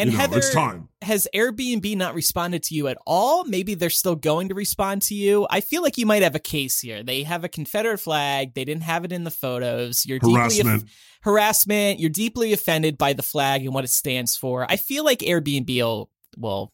and 0.00 0.10
you 0.10 0.16
know, 0.16 0.22
Heather 0.22 0.38
it's 0.38 0.52
time. 0.52 0.88
has 1.02 1.28
Airbnb 1.34 1.96
not 1.96 2.14
responded 2.14 2.62
to 2.64 2.74
you 2.74 2.88
at 2.88 2.98
all? 3.06 3.44
Maybe 3.44 3.74
they're 3.74 3.90
still 3.90 4.16
going 4.16 4.48
to 4.48 4.54
respond 4.54 5.02
to 5.02 5.14
you. 5.14 5.46
I 5.50 5.60
feel 5.60 5.82
like 5.82 5.98
you 5.98 6.06
might 6.06 6.22
have 6.22 6.34
a 6.34 6.40
case 6.40 6.80
here. 6.80 7.02
They 7.02 7.22
have 7.22 7.44
a 7.44 7.48
Confederate 7.48 7.98
flag. 7.98 8.54
They 8.54 8.64
didn't 8.64 8.82
have 8.82 9.04
it 9.04 9.12
in 9.12 9.24
the 9.24 9.30
photos. 9.30 10.06
You're 10.06 10.18
deeply 10.18 10.34
Harassment. 10.34 10.84
harassment. 11.22 12.00
You're 12.00 12.10
deeply 12.10 12.52
offended 12.52 12.98
by 12.98 13.12
the 13.12 13.22
flag 13.22 13.64
and 13.64 13.74
what 13.74 13.84
it 13.84 13.88
stands 13.90 14.36
for. 14.36 14.66
I 14.70 14.76
feel 14.76 15.04
like 15.04 15.20
Airbnb 15.20 15.76
will 15.82 16.10
will 16.36 16.72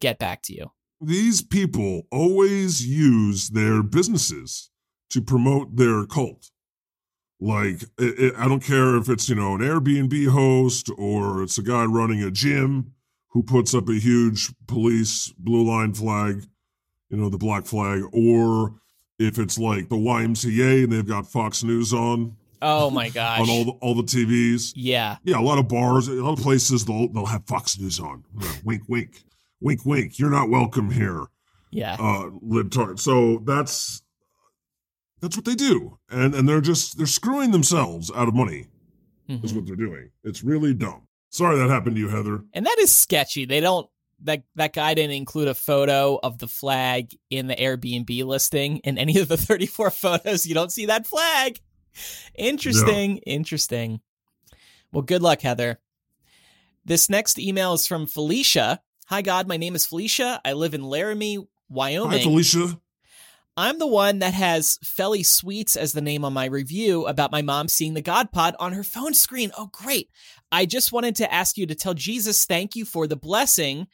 get 0.00 0.18
back 0.18 0.42
to 0.42 0.54
you. 0.54 0.70
These 1.00 1.42
people 1.42 2.02
always 2.10 2.86
use 2.86 3.50
their 3.50 3.82
businesses 3.82 4.70
to 5.10 5.22
promote 5.22 5.76
their 5.76 6.04
cult. 6.06 6.50
Like, 7.40 7.82
it, 7.98 8.18
it, 8.18 8.34
I 8.36 8.48
don't 8.48 8.62
care 8.62 8.96
if 8.96 9.08
it's, 9.08 9.28
you 9.28 9.34
know, 9.36 9.54
an 9.54 9.60
Airbnb 9.60 10.28
host 10.28 10.90
or 10.98 11.42
it's 11.42 11.56
a 11.58 11.62
guy 11.62 11.84
running 11.84 12.22
a 12.22 12.30
gym 12.30 12.92
who 13.28 13.42
puts 13.42 13.74
up 13.74 13.88
a 13.88 13.94
huge 13.94 14.52
police 14.66 15.32
blue 15.38 15.62
line 15.64 15.94
flag, 15.94 16.42
you 17.10 17.16
know, 17.16 17.28
the 17.28 17.38
black 17.38 17.64
flag, 17.66 18.02
or 18.12 18.74
if 19.20 19.38
it's 19.38 19.58
like 19.58 19.88
the 19.88 19.96
YMCA 19.96 20.84
and 20.84 20.92
they've 20.92 21.06
got 21.06 21.26
Fox 21.30 21.62
News 21.62 21.92
on, 21.92 22.36
Oh 22.60 22.90
my 22.90 23.08
gosh. 23.20 23.40
on 23.40 23.48
all 23.50 23.64
the, 23.66 23.70
all 23.80 23.94
the 23.94 24.02
TVs. 24.02 24.72
yeah. 24.74 25.18
Yeah, 25.22 25.38
a 25.38 25.42
lot 25.42 25.58
of 25.58 25.68
bars, 25.68 26.08
a 26.08 26.14
lot 26.14 26.38
of 26.38 26.42
places 26.44 26.84
they'll 26.86 27.08
they'll 27.12 27.26
have 27.26 27.44
Fox 27.46 27.78
News 27.78 28.00
on. 28.00 28.24
Wink, 28.64 28.82
wink, 28.88 29.22
wink, 29.60 29.84
wink. 29.84 30.18
You're 30.18 30.30
not 30.30 30.48
welcome 30.50 30.90
here, 30.90 31.24
Yeah. 31.70 31.94
uh, 31.94 32.30
libtard. 32.44 32.98
So 32.98 33.42
that's 33.44 34.02
that's 35.20 35.36
what 35.36 35.44
they 35.44 35.54
do, 35.54 35.98
and 36.10 36.34
and 36.34 36.48
they're 36.48 36.60
just 36.60 36.96
they're 36.98 37.06
screwing 37.06 37.50
themselves 37.50 38.10
out 38.14 38.28
of 38.28 38.34
money. 38.34 38.66
Is 39.28 39.52
Mhm. 39.52 39.56
what 39.56 39.66
they're 39.66 39.76
doing. 39.76 40.10
It's 40.24 40.42
really 40.42 40.72
dumb. 40.72 41.02
Sorry 41.30 41.58
that 41.58 41.68
happened 41.68 41.96
to 41.96 42.00
you, 42.00 42.08
Heather. 42.08 42.44
And 42.54 42.64
that 42.64 42.78
is 42.78 42.90
sketchy. 42.94 43.44
They 43.44 43.60
don't 43.60 43.86
that 44.22 44.42
that 44.56 44.72
guy 44.72 44.94
didn't 44.94 45.16
include 45.16 45.48
a 45.48 45.54
photo 45.54 46.18
of 46.22 46.38
the 46.38 46.48
flag 46.48 47.14
in 47.30 47.46
the 47.46 47.54
Airbnb 47.54 48.24
listing 48.24 48.78
in 48.78 48.96
any 48.96 49.18
of 49.18 49.28
the 49.28 49.36
34 49.36 49.90
photos. 49.90 50.46
You 50.46 50.54
don't 50.54 50.72
see 50.72 50.86
that 50.86 51.06
flag. 51.06 51.60
Interesting, 52.36 53.18
interesting. 53.18 54.00
Well, 54.92 55.02
good 55.02 55.22
luck, 55.22 55.42
Heather. 55.42 55.78
This 56.84 57.10
next 57.10 57.38
email 57.38 57.74
is 57.74 57.86
from 57.86 58.06
Felicia. 58.06 58.80
Hi 59.06 59.20
God, 59.22 59.46
my 59.46 59.56
name 59.56 59.74
is 59.74 59.84
Felicia. 59.86 60.40
I 60.44 60.54
live 60.54 60.74
in 60.74 60.82
Laramie, 60.84 61.46
Wyoming. 61.68 62.18
Hi, 62.18 62.24
Felicia. 62.24 62.80
I'm 63.58 63.80
the 63.80 63.88
one 63.88 64.20
that 64.20 64.34
has 64.34 64.78
Felly 64.84 65.24
Sweets 65.24 65.74
as 65.74 65.92
the 65.92 66.00
name 66.00 66.24
on 66.24 66.32
my 66.32 66.44
review 66.44 67.08
about 67.08 67.32
my 67.32 67.42
mom 67.42 67.66
seeing 67.66 67.94
the 67.94 68.00
God 68.00 68.30
Pod 68.30 68.54
on 68.60 68.72
her 68.72 68.84
phone 68.84 69.14
screen. 69.14 69.50
Oh, 69.58 69.68
great. 69.72 70.10
I 70.52 70.64
just 70.64 70.92
wanted 70.92 71.16
to 71.16 71.34
ask 71.34 71.58
you 71.58 71.66
to 71.66 71.74
tell 71.74 71.92
Jesus 71.92 72.44
thank 72.44 72.76
you 72.76 72.84
for 72.84 73.08
the 73.08 73.16
blessing. 73.16 73.88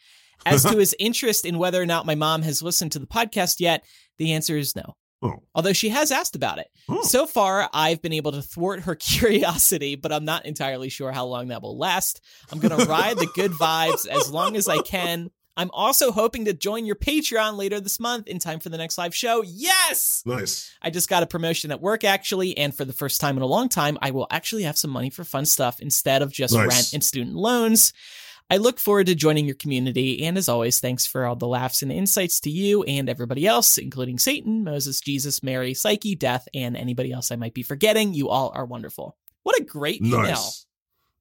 As 0.44 0.64
to 0.64 0.76
his 0.78 0.94
interest 0.99 1.47
in 1.47 1.56
whether 1.56 1.80
or 1.80 1.87
not 1.87 2.04
my 2.04 2.14
mom 2.14 2.42
has 2.42 2.61
listened 2.61 2.92
to 2.92 2.99
the 2.99 3.06
podcast 3.06 3.59
yet, 3.59 3.85
the 4.18 4.35
answer 4.35 4.59
is 4.59 4.76
no. 4.76 4.97
Oh, 5.23 5.42
Although 5.54 5.73
she 5.73 5.88
has 5.88 6.12
asked 6.12 6.37
about 6.37 6.59
it. 6.59 6.66
oh. 6.90 7.00
So 7.00 7.25
far, 7.25 7.66
I've 7.73 8.02
been 8.02 8.12
able 8.12 8.33
to 8.33 8.42
thwart 8.42 8.80
her 8.80 8.94
curiosity, 8.94 9.94
but 9.94 10.12
I'm 10.12 10.26
not 10.26 10.44
entirely 10.44 10.90
sure 10.90 11.11
how 11.11 11.25
long 11.25 11.49
that 11.49 11.62
will 11.62 11.78
last. 11.78 12.21
I'm 12.52 12.59
going 12.59 12.78
to 12.78 12.85
ride 12.85 13.16
the 13.16 13.30
good 13.35 13.52
vibes 13.52 14.06
as 14.06 14.30
long 14.30 14.56
as 14.56 14.68
I 14.68 14.83
can. 14.83 15.30
I'm 15.56 15.70
also 15.73 16.11
hoping 16.11 16.44
to 16.46 16.52
join 16.52 16.84
your 16.84 16.96
Patreon 16.96 17.56
later 17.56 17.80
this 17.80 18.00
month 18.00 18.26
in 18.26 18.38
time 18.38 18.58
for 18.61 18.68
the 18.70 18.78
next 18.78 18.99
live 18.99 19.14
show. 19.14 19.42
Yes! 19.46 20.23
nice. 20.26 20.73
I 20.82 20.90
just 20.90 21.08
got 21.08 21.23
a 21.23 21.26
promotion 21.26 21.70
at 21.70 21.80
work 21.80 22.02
actually, 22.04 22.56
and 22.58 22.75
for 22.75 22.84
the 22.84 22.92
first 22.92 23.20
time 23.20 23.37
in 23.37 23.42
a 23.42 23.46
long 23.46 23.68
time, 23.68 23.96
I 24.02 24.11
will 24.11 24.26
actually 24.30 24.64
have 24.64 24.76
some 24.76 24.90
money 24.90 25.11
for 25.11 25.23
fun 25.25 25.46
stuff 25.46 25.80
instead 25.80 26.23
of 26.23 26.32
just 26.32 26.54
Nice. 26.54 26.68
rent 26.68 26.92
and 26.94 27.04
student 27.04 27.37
loans. 27.37 27.92
I 28.50 28.58
look 28.58 28.78
forward 28.78 29.06
to 29.06 29.14
joining 29.14 29.46
your 29.46 29.54
community, 29.54 30.23
and 30.25 30.37
as 30.37 30.50
always, 30.50 30.78
thanks 30.78 31.06
for 31.06 31.25
all 31.25 31.34
the 31.34 31.46
laughs 31.46 31.82
and 31.82 31.90
insights 31.90 32.40
to 32.40 32.50
you 32.50 32.82
and 32.82 33.08
everybody 33.08 33.46
else, 33.46 33.78
including 33.78 34.18
Satan, 34.18 34.64
Moses, 34.64 35.00
Jesus, 35.00 35.42
Mary, 35.42 35.73
Psyche, 35.73 36.14
Death, 36.14 36.46
and 36.52 36.76
anybody 36.76 37.11
else 37.11 37.30
I 37.30 37.37
might 37.37 37.54
be 37.54 37.62
forgetting. 37.62 38.12
You 38.12 38.28
all 38.28 38.52
are 38.54 38.66
wonderful. 38.66 39.16
What 39.44 39.58
a 39.58 39.64
great 39.64 40.02
email. 40.02 40.44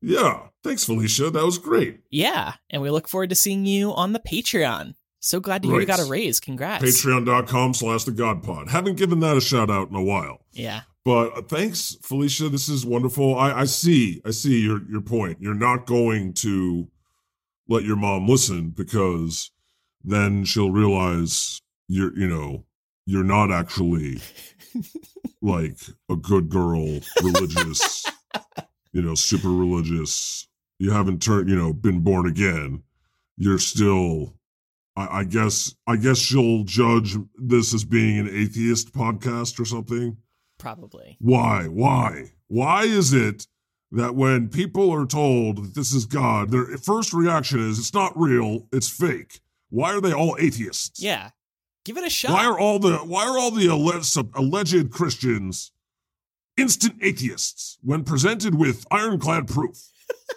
Yeah. 0.03 0.47
Thanks, 0.63 0.83
Felicia. 0.83 1.29
That 1.29 1.45
was 1.45 1.57
great. 1.57 2.01
Yeah, 2.09 2.53
and 2.69 2.81
we 2.81 2.89
look 2.89 3.07
forward 3.07 3.29
to 3.29 3.35
seeing 3.35 3.65
you 3.65 3.93
on 3.93 4.13
the 4.13 4.19
Patreon. 4.19 4.95
So 5.19 5.39
glad 5.39 5.63
to 5.63 5.69
hear 5.69 5.79
you 5.79 5.85
got 5.85 6.01
a 6.01 6.05
raise. 6.05 6.41
Congrats. 6.41 6.83
Patreon.com 6.83 7.73
slash 7.73 8.03
the 8.03 8.11
God 8.11 8.43
Pod. 8.43 8.69
Haven't 8.69 8.97
given 8.97 9.21
that 9.21 9.37
a 9.37 9.41
shout 9.41 9.69
out 9.69 9.89
in 9.89 9.95
a 9.95 10.03
while. 10.03 10.45
Yeah. 10.51 10.81
But 11.05 11.37
uh, 11.37 11.41
thanks, 11.43 11.97
Felicia. 12.01 12.49
This 12.49 12.67
is 12.69 12.85
wonderful. 12.85 13.37
I, 13.37 13.61
I 13.61 13.65
see. 13.65 14.21
I 14.25 14.31
see 14.31 14.61
your 14.61 14.81
your 14.89 15.01
point. 15.01 15.37
You're 15.39 15.53
not 15.53 15.85
going 15.85 16.33
to 16.35 16.89
let 17.67 17.83
your 17.83 17.95
mom 17.95 18.27
listen 18.27 18.69
because 18.71 19.51
then 20.03 20.43
she'll 20.45 20.71
realize 20.71 21.61
you're 21.87 22.17
you 22.17 22.27
know 22.27 22.65
you're 23.05 23.23
not 23.23 23.51
actually 23.51 24.19
like 25.41 25.77
a 26.09 26.15
good 26.15 26.49
girl, 26.49 26.99
religious, 27.21 28.05
you 28.93 29.01
know, 29.01 29.15
super 29.15 29.49
religious. 29.49 30.47
You 30.79 30.91
haven't 30.91 31.21
turned, 31.21 31.49
you 31.49 31.55
know, 31.55 31.73
been 31.73 31.99
born 31.99 32.27
again. 32.27 32.83
You're 33.37 33.59
still. 33.59 34.35
I, 34.95 35.19
I 35.19 35.23
guess. 35.23 35.75
I 35.87 35.97
guess 35.97 36.19
she'll 36.19 36.63
judge 36.63 37.15
this 37.35 37.73
as 37.73 37.83
being 37.83 38.19
an 38.19 38.29
atheist 38.29 38.93
podcast 38.93 39.59
or 39.59 39.65
something. 39.65 40.17
Probably. 40.59 41.17
Why? 41.19 41.65
Why? 41.65 42.31
Why 42.47 42.83
is 42.83 43.11
it 43.11 43.47
that 43.91 44.15
when 44.15 44.49
people 44.49 44.91
are 44.91 45.05
told 45.05 45.57
that 45.57 45.75
this 45.75 45.93
is 45.93 46.05
God, 46.05 46.51
their 46.51 46.77
first 46.77 47.13
reaction 47.13 47.59
is 47.59 47.79
it's 47.79 47.93
not 47.93 48.17
real, 48.17 48.67
it's 48.71 48.89
fake? 48.89 49.41
Why 49.69 49.93
are 49.93 50.01
they 50.01 50.13
all 50.13 50.37
atheists? 50.39 51.01
Yeah. 51.01 51.31
Give 51.83 51.97
it 51.97 52.05
a 52.05 52.09
shot. 52.09 52.33
Why 52.33 52.45
are 52.45 52.57
all 52.57 52.79
the 52.79 52.97
why 52.97 53.25
are 53.25 53.37
all 53.37 53.51
the 53.51 53.67
alleged, 53.67 54.17
alleged 54.35 54.91
Christians 54.91 55.71
instant 56.57 56.95
atheists 57.01 57.77
when 57.81 58.03
presented 58.03 58.55
with 58.55 58.85
ironclad 58.91 59.47
proof? 59.47 59.77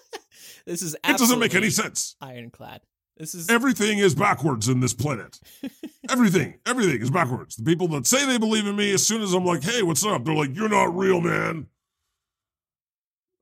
this 0.66 0.82
is 0.82 0.94
It 0.94 1.18
doesn't 1.18 1.38
make 1.38 1.54
any 1.54 1.70
sense. 1.70 2.16
Ironclad. 2.20 2.82
This 3.16 3.34
is 3.34 3.48
Everything 3.48 3.98
is 3.98 4.14
backwards 4.14 4.68
in 4.68 4.80
this 4.80 4.92
planet. 4.92 5.40
everything, 6.10 6.58
everything 6.66 7.00
is 7.00 7.10
backwards. 7.10 7.56
The 7.56 7.64
people 7.64 7.88
that 7.88 8.06
say 8.06 8.26
they 8.26 8.36
believe 8.38 8.66
in 8.66 8.76
me, 8.76 8.92
as 8.92 9.06
soon 9.06 9.22
as 9.22 9.32
I'm 9.32 9.44
like, 9.44 9.62
"Hey, 9.62 9.82
what's 9.82 10.04
up?" 10.04 10.24
They're 10.24 10.34
like, 10.34 10.54
"You're 10.54 10.68
not 10.68 10.94
real, 10.94 11.20
man." 11.22 11.66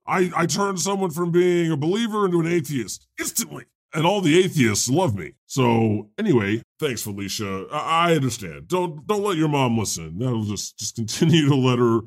I 0.06 0.30
I 0.36 0.46
turned 0.46 0.78
someone 0.80 1.10
from 1.10 1.32
being 1.32 1.72
a 1.72 1.76
believer 1.76 2.24
into 2.24 2.40
an 2.40 2.46
atheist 2.46 3.08
instantly, 3.18 3.64
and 3.92 4.06
all 4.06 4.20
the 4.20 4.38
atheists 4.38 4.88
love 4.88 5.16
me. 5.16 5.32
So 5.46 6.10
anyway, 6.18 6.62
thanks, 6.78 7.02
Felicia. 7.02 7.66
I, 7.72 8.10
I 8.10 8.14
understand. 8.14 8.68
Don't 8.68 9.04
don't 9.08 9.24
let 9.24 9.36
your 9.38 9.48
mom 9.48 9.76
listen. 9.76 10.18
That'll 10.18 10.44
just 10.44 10.78
just 10.78 10.94
continue 10.94 11.48
to 11.48 11.56
let 11.56 11.80
her, 11.80 12.00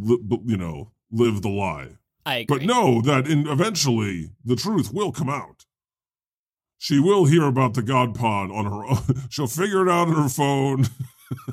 li- 0.00 0.20
b- 0.26 0.40
you 0.46 0.56
know, 0.56 0.92
live 1.10 1.42
the 1.42 1.48
lie. 1.48 1.96
I 2.26 2.36
agree. 2.38 2.58
But 2.58 2.66
know 2.66 3.00
that 3.02 3.26
in, 3.26 3.46
eventually 3.48 4.30
the 4.44 4.56
truth 4.56 4.92
will 4.92 5.12
come 5.12 5.28
out. 5.28 5.64
She 6.78 6.98
will 6.98 7.26
hear 7.26 7.44
about 7.44 7.74
the 7.74 7.82
God 7.82 8.14
Pod 8.14 8.50
on 8.50 8.64
her 8.64 8.84
own. 8.84 9.26
She'll 9.30 9.46
figure 9.46 9.82
it 9.86 9.90
out 9.90 10.08
on 10.08 10.14
her 10.14 10.28
phone. 10.28 10.86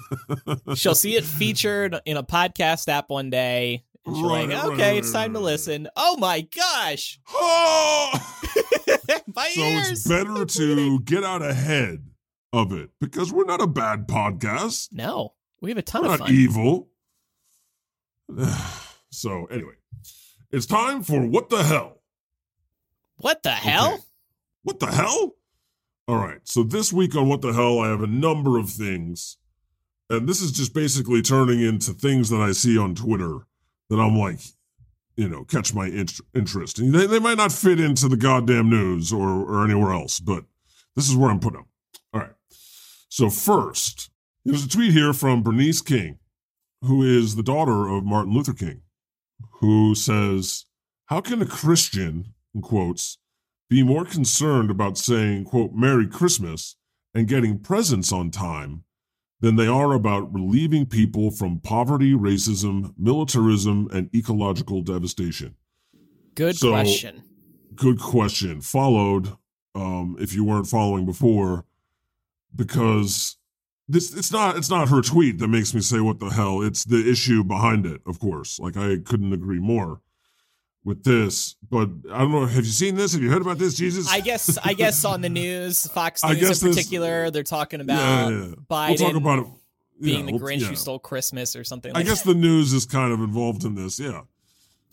She'll 0.75 0.95
see 0.95 1.15
it 1.15 1.23
featured 1.23 1.99
in 2.05 2.17
a 2.17 2.23
podcast 2.23 2.87
app 2.87 3.09
one 3.09 3.29
day. 3.29 3.83
And 4.05 4.15
she'll 4.15 4.29
Right, 4.29 4.47
like, 4.47 4.63
okay, 4.65 4.91
right, 4.91 4.97
it's 4.99 5.11
time 5.11 5.33
to 5.33 5.39
right, 5.39 5.45
listen. 5.45 5.87
Oh 5.97 6.15
my 6.17 6.41
gosh. 6.41 7.19
Oh! 7.29 8.11
my 9.35 9.49
so 9.53 9.61
ears. 9.61 9.91
it's 9.91 10.07
better 10.07 10.45
to 10.45 10.99
get 11.01 11.23
out 11.25 11.41
ahead 11.41 12.05
of 12.53 12.71
it 12.71 12.89
because 13.01 13.33
we're 13.33 13.43
not 13.45 13.61
a 13.61 13.67
bad 13.67 14.07
podcast. 14.07 14.89
No, 14.93 15.33
we 15.61 15.69
have 15.71 15.77
a 15.77 15.81
ton 15.81 16.03
We're 16.05 16.13
of 16.13 16.19
not 16.21 16.27
fun. 16.29 16.35
evil. 16.37 16.87
so 19.11 19.45
anyway, 19.45 19.75
it's 20.51 20.65
time 20.65 21.03
for 21.03 21.21
what 21.21 21.49
the 21.49 21.63
hell. 21.63 22.01
What 23.17 23.43
the 23.43 23.51
hell? 23.51 23.93
Okay. 23.93 24.03
What 24.63 24.79
the 24.79 24.87
hell? 24.87 25.35
All 26.07 26.17
right. 26.17 26.39
So 26.43 26.63
this 26.63 26.93
week 26.93 27.15
on 27.15 27.27
What 27.27 27.41
the 27.41 27.53
Hell, 27.53 27.79
I 27.79 27.89
have 27.89 28.01
a 28.01 28.07
number 28.07 28.57
of 28.57 28.69
things. 28.69 29.37
And 30.09 30.27
this 30.27 30.41
is 30.41 30.51
just 30.51 30.73
basically 30.73 31.21
turning 31.21 31.61
into 31.61 31.91
things 31.91 32.29
that 32.29 32.39
I 32.39 32.53
see 32.53 32.77
on 32.77 32.95
Twitter 32.95 33.39
that 33.89 33.99
I'm 33.99 34.17
like, 34.17 34.39
you 35.17 35.27
know, 35.27 35.43
catch 35.43 35.73
my 35.73 35.87
int- 35.87 36.21
interest. 36.33 36.79
And 36.79 36.93
they, 36.93 37.07
they 37.07 37.19
might 37.19 37.37
not 37.37 37.51
fit 37.51 37.79
into 37.79 38.07
the 38.07 38.15
goddamn 38.15 38.69
news 38.69 39.11
or, 39.11 39.27
or 39.27 39.65
anywhere 39.65 39.91
else, 39.91 40.19
but 40.19 40.45
this 40.95 41.09
is 41.09 41.15
where 41.15 41.29
I'm 41.29 41.39
putting 41.39 41.59
them. 41.59 41.67
All 42.13 42.21
right. 42.21 42.33
So 43.09 43.29
first, 43.29 44.09
there's 44.45 44.63
a 44.63 44.69
tweet 44.69 44.93
here 44.93 45.11
from 45.11 45.43
Bernice 45.43 45.81
King, 45.81 46.19
who 46.87 47.03
is 47.03 47.35
the 47.35 47.43
daughter 47.43 47.87
of 47.87 48.03
Martin 48.03 48.33
Luther 48.33 48.53
King, 48.53 48.81
who 49.59 49.93
says, 49.95 50.65
How 51.05 51.21
can 51.21 51.41
a 51.41 51.45
Christian, 51.45 52.33
in 52.55 52.61
quotes, 52.61 53.17
be 53.69 53.83
more 53.83 54.05
concerned 54.05 54.71
about 54.71 54.97
saying, 54.97 55.45
quote, 55.45 55.73
Merry 55.73 56.07
Christmas 56.07 56.75
and 57.13 57.27
getting 57.27 57.59
presents 57.59 58.11
on 58.11 58.31
time 58.31 58.83
than 59.39 59.55
they 59.55 59.67
are 59.67 59.93
about 59.93 60.33
relieving 60.33 60.85
people 60.85 61.29
from 61.29 61.59
poverty, 61.59 62.13
racism, 62.13 62.93
militarism, 62.97 63.87
and 63.91 64.09
ecological 64.15 64.81
devastation? 64.81 65.55
Good 66.35 66.57
So- 66.57 66.71
question. 66.71 67.23
Good 67.75 67.99
question. 67.99 68.61
Followed, 68.61 69.33
um, 69.75 70.15
if 70.19 70.33
you 70.33 70.43
weren't 70.43 70.67
following 70.67 71.05
before, 71.05 71.65
because 72.55 73.36
this 73.89 74.13
it's 74.15 74.31
not 74.31 74.57
it's 74.57 74.69
not 74.69 74.89
her 74.89 75.01
tweet 75.01 75.39
that 75.39 75.47
makes 75.47 75.73
me 75.73 75.81
say 75.81 75.99
what 75.99 76.19
the 76.19 76.29
hell. 76.29 76.61
It's 76.61 76.83
the 76.83 77.09
issue 77.09 77.43
behind 77.43 77.85
it, 77.85 78.01
of 78.05 78.19
course. 78.19 78.59
Like 78.59 78.75
I 78.77 78.97
couldn't 78.97 79.33
agree 79.33 79.59
more 79.59 80.01
with 80.83 81.03
this. 81.03 81.55
But 81.69 81.89
I 82.11 82.19
don't 82.19 82.31
know. 82.31 82.45
Have 82.45 82.65
you 82.65 82.71
seen 82.71 82.95
this? 82.95 83.13
Have 83.13 83.21
you 83.21 83.29
heard 83.29 83.41
about 83.41 83.57
this, 83.57 83.75
Jesus? 83.75 84.09
I 84.09 84.19
guess 84.19 84.57
I 84.63 84.73
guess 84.73 85.03
on 85.05 85.21
the 85.21 85.29
news, 85.29 85.87
Fox 85.87 86.21
I 86.23 86.33
News 86.33 86.39
guess 86.41 86.61
in 86.61 86.67
this- 86.69 86.77
particular, 86.77 87.31
they're 87.31 87.43
talking 87.43 87.81
about 87.81 88.29
yeah, 88.31 88.37
yeah. 88.39 88.45
Biden 88.69 88.87
We'll 88.89 88.97
talk 88.97 89.15
about 89.15 89.39
it. 89.39 89.45
being 90.01 90.25
the 90.25 90.33
we'll- 90.33 90.41
Grinch 90.41 90.61
yeah. 90.61 90.67
who 90.67 90.75
stole 90.75 90.99
Christmas 90.99 91.55
or 91.55 91.63
something 91.63 91.91
I 91.95 91.99
like 91.99 92.07
guess 92.07 92.21
the 92.23 92.35
news 92.35 92.73
is 92.73 92.85
kind 92.85 93.11
of 93.13 93.19
involved 93.21 93.63
in 93.63 93.75
this, 93.75 93.99
yeah. 93.99 94.21
Oh, 94.21 94.27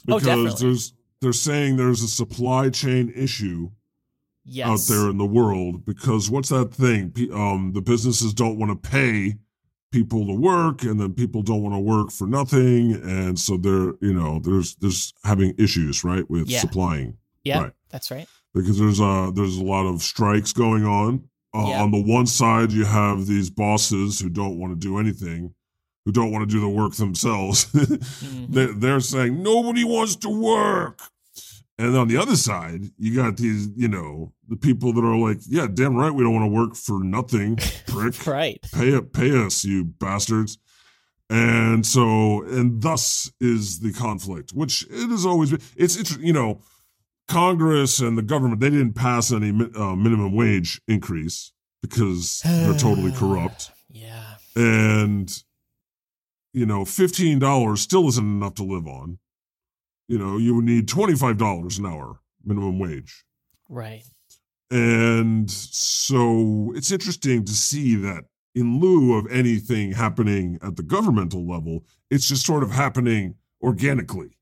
Because 0.06 0.22
definitely. 0.24 0.66
there's 0.68 0.92
they're 1.20 1.32
saying 1.32 1.76
there's 1.78 2.02
a 2.02 2.08
supply 2.08 2.68
chain 2.70 3.10
issue 3.14 3.70
yes. 4.44 4.66
out 4.68 4.80
there 4.94 5.10
in 5.10 5.18
the 5.18 5.26
world 5.26 5.84
because 5.84 6.30
what's 6.30 6.48
that 6.50 6.72
thing? 6.74 7.12
Um, 7.32 7.72
the 7.74 7.82
businesses 7.82 8.32
don't 8.34 8.58
want 8.58 8.70
to 8.82 8.88
pay 8.90 9.34
people 9.92 10.26
to 10.26 10.32
work, 10.34 10.82
and 10.82 10.98
then 10.98 11.12
people 11.14 11.40
don't 11.42 11.62
want 11.62 11.74
to 11.74 11.78
work 11.78 12.10
for 12.10 12.26
nothing, 12.26 12.94
and 13.04 13.38
so 13.38 13.56
they're 13.56 13.94
you 14.00 14.12
know 14.12 14.40
there's 14.40 14.74
there's 14.76 15.12
having 15.24 15.54
issues 15.58 16.02
right 16.04 16.28
with 16.28 16.48
Yeah. 16.48 16.60
supplying 16.60 17.16
Yeah, 17.44 17.62
right. 17.62 17.72
that's 17.90 18.10
right. 18.10 18.26
because 18.54 18.78
there's 18.78 19.00
a 19.00 19.30
there's 19.34 19.56
a 19.56 19.64
lot 19.64 19.86
of 19.86 20.02
strikes 20.02 20.52
going 20.52 20.84
on. 20.84 21.28
Uh, 21.54 21.66
Yeah. 21.68 21.82
On 21.84 21.92
the 21.92 22.02
one 22.02 22.26
side, 22.26 22.72
you 22.72 22.84
have 22.84 23.26
these 23.26 23.48
bosses 23.50 24.18
who 24.18 24.28
don't 24.28 24.58
want 24.58 24.72
to 24.72 24.76
do 24.88 24.98
anything, 24.98 25.54
who 26.04 26.10
don't 26.10 26.32
want 26.32 26.42
to 26.48 26.52
do 26.52 26.60
the 26.60 26.68
work 26.68 26.94
themselves. 26.96 27.66
Mhm. 27.72 28.46
they're, 28.52 28.72
they're 28.74 29.00
saying 29.00 29.40
nobody 29.40 29.84
wants 29.84 30.16
to 30.16 30.28
work. 30.28 31.00
And 31.78 31.96
on 31.96 32.08
the 32.08 32.16
other 32.16 32.34
side, 32.36 32.82
you 32.98 33.14
got 33.14 33.36
these, 33.36 33.68
you 33.76 33.86
know, 33.88 34.32
the 34.48 34.56
people 34.56 34.92
that 34.92 35.04
are 35.04 35.16
like, 35.16 35.38
yeah, 35.46 35.66
damn 35.72 35.96
right, 35.96 36.10
we 36.10 36.22
don't 36.22 36.34
want 36.34 36.44
to 36.44 36.54
work 36.54 36.74
for 36.74 37.02
nothing, 37.02 37.56
prick. 37.86 38.26
Right. 38.26 38.60
pay 38.73 38.88
it, 38.90 39.12
pay 39.12 39.30
us, 39.36 39.64
you 39.64 39.84
bastards. 39.84 40.58
And 41.30 41.86
so, 41.86 42.42
and 42.45 42.82
thus 42.82 43.32
is 43.40 43.80
the 43.80 43.92
conflict, 43.92 44.50
which 44.52 44.86
it 44.90 45.08
has 45.08 45.25
always 45.25 45.50
been. 45.50 45.60
It's, 45.76 45.97
it's 45.97 46.16
you 46.19 46.32
know, 46.34 46.60
Congress 47.28 48.00
and 48.00 48.19
the 48.19 48.23
government, 48.23 48.60
they 48.60 48.69
didn't 48.71 48.92
pass 48.92 49.32
any 49.32 49.49
uh, 49.75 49.97
minimum 49.97 50.34
wage 50.34 50.80
increase 50.86 51.52
because 51.80 52.42
they're 52.45 52.75
totally 52.76 53.12
corrupt 53.12 53.71
Yeah. 53.88 54.34
and 54.54 55.42
you 56.52 56.66
know 56.66 56.84
fifteen 56.84 57.38
dollars 57.38 57.80
still 57.80 58.06
isn't 58.08 58.25
enough 58.25 58.54
to 58.56 58.62
live 58.64 58.86
on. 58.86 59.19
You 60.06 60.19
know, 60.19 60.36
you 60.36 60.54
would 60.54 60.66
need 60.66 60.86
twenty 60.88 61.14
five 61.14 61.38
dollars 61.38 61.78
an 61.78 61.86
hour 61.86 62.21
minimum 62.45 62.78
wage, 62.78 63.25
Right. 63.71 64.02
And 64.75 65.50
so 65.50 66.73
it's 66.76 66.91
interesting 66.91 67.45
to 67.45 67.52
see 67.52 67.95
that 67.97 68.25
in 68.54 68.80
lieu 68.80 69.15
of 69.15 69.26
anything 69.30 69.93
happening 69.93 70.58
at 70.63 70.76
the 70.76 70.82
governmental 70.82 71.47
level, 71.49 71.84
it's 72.10 72.28
just 72.28 72.45
sort 72.47 72.63
of 72.63 72.71
happening 72.71 73.34
organically, 73.63 74.37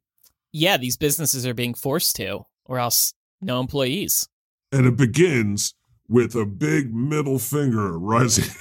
Yeah, 0.53 0.77
these 0.79 0.97
businesses 0.97 1.47
are 1.47 1.55
being 1.55 1.75
forced 1.75 2.16
to, 2.16 2.45
or 2.64 2.79
else 2.79 3.14
no 3.40 3.61
employees. 3.61 4.29
and 4.73 4.87
it 4.87 4.97
begins 4.97 5.75
with 6.09 6.35
a 6.35 6.45
big 6.47 6.95
middle 6.95 7.38
finger 7.38 7.99
rising. 7.99 8.53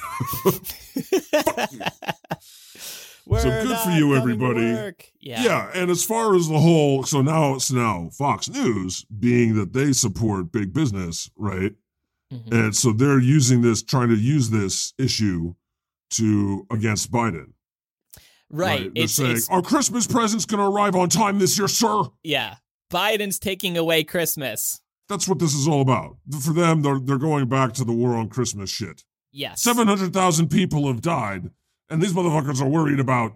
We're 3.26 3.42
good 3.44 3.70
not 3.70 3.84
for 3.84 3.92
you, 3.92 4.16
everybody. 4.16 4.94
Yeah. 5.20 5.44
Yeah, 5.44 5.72
and 5.76 5.90
as 5.92 6.04
far 6.04 6.36
as 6.36 6.48
the 6.48 6.60
whole, 6.60 7.04
so 7.04 7.22
now 7.22 7.56
it's 7.56 7.72
now 7.72 8.10
Fox 8.12 8.50
News 8.50 9.06
being 9.20 9.56
that 9.56 9.74
they 9.74 9.94
support 9.94 10.52
big 10.52 10.74
business, 10.74 11.30
right? 11.36 11.74
Mhm. 12.34 12.52
And 12.66 12.76
so 12.76 12.92
they're 12.94 13.20
using 13.20 13.62
this, 13.62 13.84
trying 13.84 14.10
to 14.10 14.16
use 14.16 14.50
this 14.50 14.94
issue 14.98 15.54
to 16.12 16.66
against 16.72 17.12
Biden. 17.12 17.54
Right. 18.50 18.94
They're 18.94 19.04
It's, 19.06 19.14
saying 19.14 19.38
it's 19.38 19.50
our 19.50 19.62
Christmas 19.62 20.08
present's 20.08 20.46
going 20.46 20.60
to 20.60 20.66
arrive 20.66 20.96
on 20.96 21.10
time 21.10 21.40
this 21.40 21.58
year, 21.58 21.68
sir. 21.68 22.04
yeah. 22.24 22.56
Biden's 22.92 23.40
taking 23.40 23.78
away 23.78 24.04
Christmas. 24.04 24.82
That's 25.08 25.26
what 25.28 25.40
this 25.40 25.54
is 25.54 25.66
all 25.68 25.80
about. 25.82 26.18
For 26.42 26.52
them, 26.52 26.82
they're 26.82 27.00
they're 27.00 27.18
going 27.18 27.48
back 27.48 27.72
to 27.74 27.86
the 27.86 27.94
war 27.94 28.16
on 28.18 28.28
Christmas 28.28 28.70
shit. 28.70 29.04
Yes. 29.32 29.62
Seven 29.62 29.88
hundred 29.88 30.12
thousand 30.12 30.50
people 30.50 30.88
have 30.88 31.00
died, 31.02 31.52
and 31.92 32.02
these 32.02 32.14
motherfuckers 32.14 32.62
are 32.62 32.68
worried 32.68 33.00
about 33.00 33.34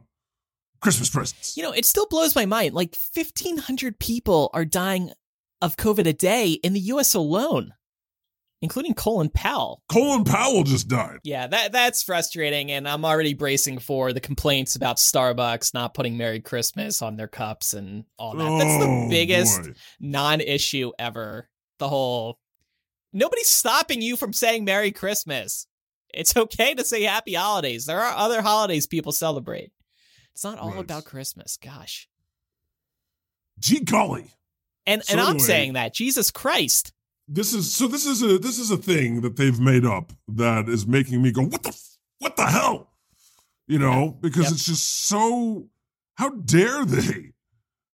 Christmas 0.82 1.10
presents. 1.10 1.56
You 1.58 1.64
know, 1.64 1.72
it 1.72 1.86
still 1.86 2.08
blows 2.08 2.36
my 2.36 2.46
mind. 2.46 2.74
Like 2.74 2.96
1,500 3.14 4.00
people 4.00 4.50
are 4.54 4.66
dying 4.66 5.12
of 5.62 5.78
COVID 5.78 6.06
a 6.08 6.14
day 6.14 6.54
in 6.54 6.74
the 6.74 6.80
U.S. 6.82 7.14
alone, 7.14 7.74
including 8.62 8.94
Colin 8.94 9.30
Powell. 9.30 9.82
Colin 9.90 10.24
Powell 10.24 10.64
just 10.64 10.88
died. 10.88 11.20
Yeah, 11.24 11.48
that 11.48 11.72
that's 11.72 12.04
frustrating, 12.04 12.72
and 12.72 12.88
I'm 12.88 13.06
already 13.06 13.34
bracing 13.34 13.80
for 13.80 14.14
the 14.14 14.20
complaints 14.20 14.76
about 14.76 14.98
Starbucks 14.98 15.74
not 15.74 15.94
putting 15.94 16.18
"Merry 16.18 16.40
Christmas" 16.42 17.02
on 17.02 17.16
their 17.16 17.28
cups 17.28 17.74
and 17.74 18.06
all 18.20 18.36
that. 18.36 18.58
That's 18.60 18.84
the 18.84 18.90
Oh, 18.90 19.08
biggest 19.10 19.62
non-issue 20.00 20.92
ever. 21.00 21.50
The 21.80 21.90
whole 21.90 22.38
nobody's 23.14 23.50
stopping 23.50 24.02
you 24.02 24.16
from 24.16 24.34
saying 24.34 24.66
"Merry 24.66 24.92
Christmas." 24.92 25.68
It's 26.16 26.36
okay 26.36 26.74
to 26.74 26.84
say 26.86 27.04
Happy 27.04 27.34
Holidays. 27.34 27.86
There 27.86 28.00
are 28.02 28.16
other 28.16 28.42
holidays 28.42 28.88
people 28.88 29.12
celebrate. 29.12 29.72
It's 30.34 30.44
not 30.44 30.60
all 30.60 30.80
about 30.80 31.06
Christmas. 31.06 31.58
Gosh. 31.58 32.08
Gee 33.60 33.80
golly. 33.82 34.26
And 34.86 35.04
So 35.04 35.14
and 35.14 35.22
I'm 35.22 35.28
anyway- 35.32 35.44
saying 35.46 35.74
that 35.74 35.94
Jesus 35.94 36.32
Christ. 36.32 36.92
this 37.28 37.54
is 37.54 37.74
so 37.74 37.88
this 37.88 38.06
is 38.06 38.22
a 38.22 38.38
this 38.38 38.60
is 38.60 38.70
a 38.72 38.78
thing 38.78 39.22
that 39.22 39.36
they've 39.36 39.60
made 39.60 39.86
up 39.86 40.14
that 40.28 40.70
is 40.70 40.86
making 40.86 41.22
me 41.22 41.32
go 41.32 41.42
what 41.44 41.64
the 41.64 41.76
what 42.20 42.36
the 42.36 42.46
hell 42.46 42.92
you 43.68 43.80
know 43.80 44.16
because 44.22 44.44
Yep. 44.44 44.52
it's 44.54 44.66
just 44.68 44.86
so 45.08 45.68
how 46.16 46.30
dare 46.30 46.86
they 46.86 47.32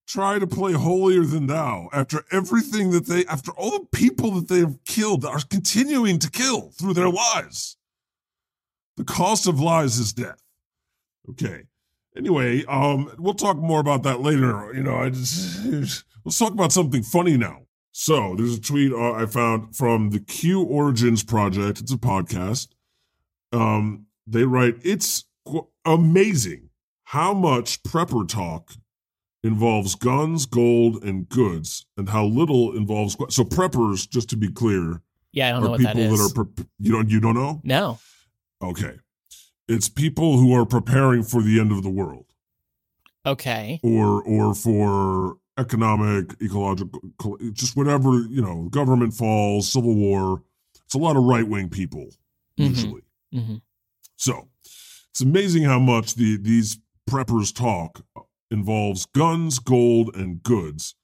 try 0.06 0.38
to 0.38 0.46
play 0.46 0.74
holier 0.74 1.24
than 1.24 1.48
thou 1.48 1.88
after 1.94 2.26
everything 2.32 2.92
that 2.92 3.06
they 3.06 3.26
after 3.28 3.52
all 3.52 3.72
the 3.72 3.86
people 3.94 4.32
that 4.32 4.50
they've 4.50 4.76
killed 4.84 5.24
are 5.24 5.40
continuing 5.50 6.20
to 6.20 6.30
kill 6.30 6.72
through 6.72 6.94
their 6.94 7.10
lies 7.10 7.78
the 9.02 9.14
cost 9.14 9.48
of 9.48 9.60
lies 9.60 9.98
is 9.98 10.14
death 10.14 10.42
okay 11.30 11.64
anyway 12.16 12.64
um 12.66 13.12
we'll 13.18 13.34
talk 13.34 13.58
more 13.58 13.80
about 13.80 14.04
that 14.04 14.22
later 14.22 14.72
you 14.76 14.84
know 14.84 14.96
i 14.96 15.10
just 15.10 15.64
let's 16.26 16.38
talk 16.38 16.52
about 16.54 16.72
something 16.72 17.02
funny 17.04 17.36
now 17.38 17.60
so 17.94 18.36
there's 18.38 18.56
a 18.58 18.62
tweet 18.62 18.94
uh, 18.94 19.12
I 19.14 19.26
found 19.26 19.76
from 19.76 20.12
the 20.12 20.22
Q 20.22 20.62
Origins 20.64 21.24
Project. 21.24 21.82
It's 21.82 21.92
a 21.92 21.98
podcast. 21.98 22.70
Um, 23.52 24.06
they 24.26 24.46
write, 24.46 24.76
"It's 24.82 25.26
qu- 25.46 25.68
amazing 25.84 26.70
how 27.04 27.34
much 27.34 27.84
prepper 27.84 28.26
talk 28.26 28.72
involves 29.44 29.96
guns, 29.96 30.46
gold, 30.46 31.04
and 31.04 31.28
goods, 31.28 31.86
and 31.98 32.08
how 32.08 32.24
little 32.26 32.78
involves 32.78 33.18
so 33.28 33.44
preppers. 33.44 34.10
Just 34.10 34.30
to 34.30 34.38
be 34.38 34.50
clear, 34.50 35.02
Yeah, 35.34 35.50
I 35.50 35.52
don't 35.52 35.64
know 35.66 35.72
what 35.72 35.80
people 35.82 35.94
that 35.96 36.14
is. 36.14 36.34
that 36.34 36.40
are 36.40 36.46
pre- 36.46 36.66
you 36.80 36.94
don't 36.94 37.10
you 37.10 37.20
don't 37.20 37.36
know? 37.36 37.60
no. 37.66 38.00
Okay. 38.62 38.98
It's 39.68 39.90
people 39.90 40.38
who 40.38 40.54
are 40.54 40.66
preparing 40.66 41.24
for 41.24 41.42
the 41.42 41.60
end 41.60 41.72
of 41.72 41.84
the 41.84 41.90
world 41.90 42.26
Okay. 43.26 43.80
or 43.84 44.22
or 44.24 44.54
for 44.56 45.38
economic, 45.58 46.36
ecological, 46.42 47.02
just 47.54 47.76
whatever, 47.76 48.22
you 48.22 48.42
know, 48.42 48.68
government 48.70 49.14
falls, 49.14 49.72
civil 49.72 49.96
war. 49.96 50.44
It's 50.86 50.96
a 50.96 50.98
lot 50.98 51.16
of 51.16 51.24
right 51.24 51.48
wing 51.48 51.70
people, 51.70 52.10
Mhm. 52.60 52.68
usually. 52.70 53.02
hmm 53.32 53.56
So 54.18 54.50
it's 55.10 55.22
amazing 55.22 55.64
how 55.64 55.80
much 55.80 56.16
the 56.16 56.38
these 56.38 56.80
preppers 57.10 57.54
talk 57.54 58.06
involves 58.50 59.06
guns, 59.08 59.60
gold, 59.60 60.16
and 60.16 60.42
goods, 60.44 60.96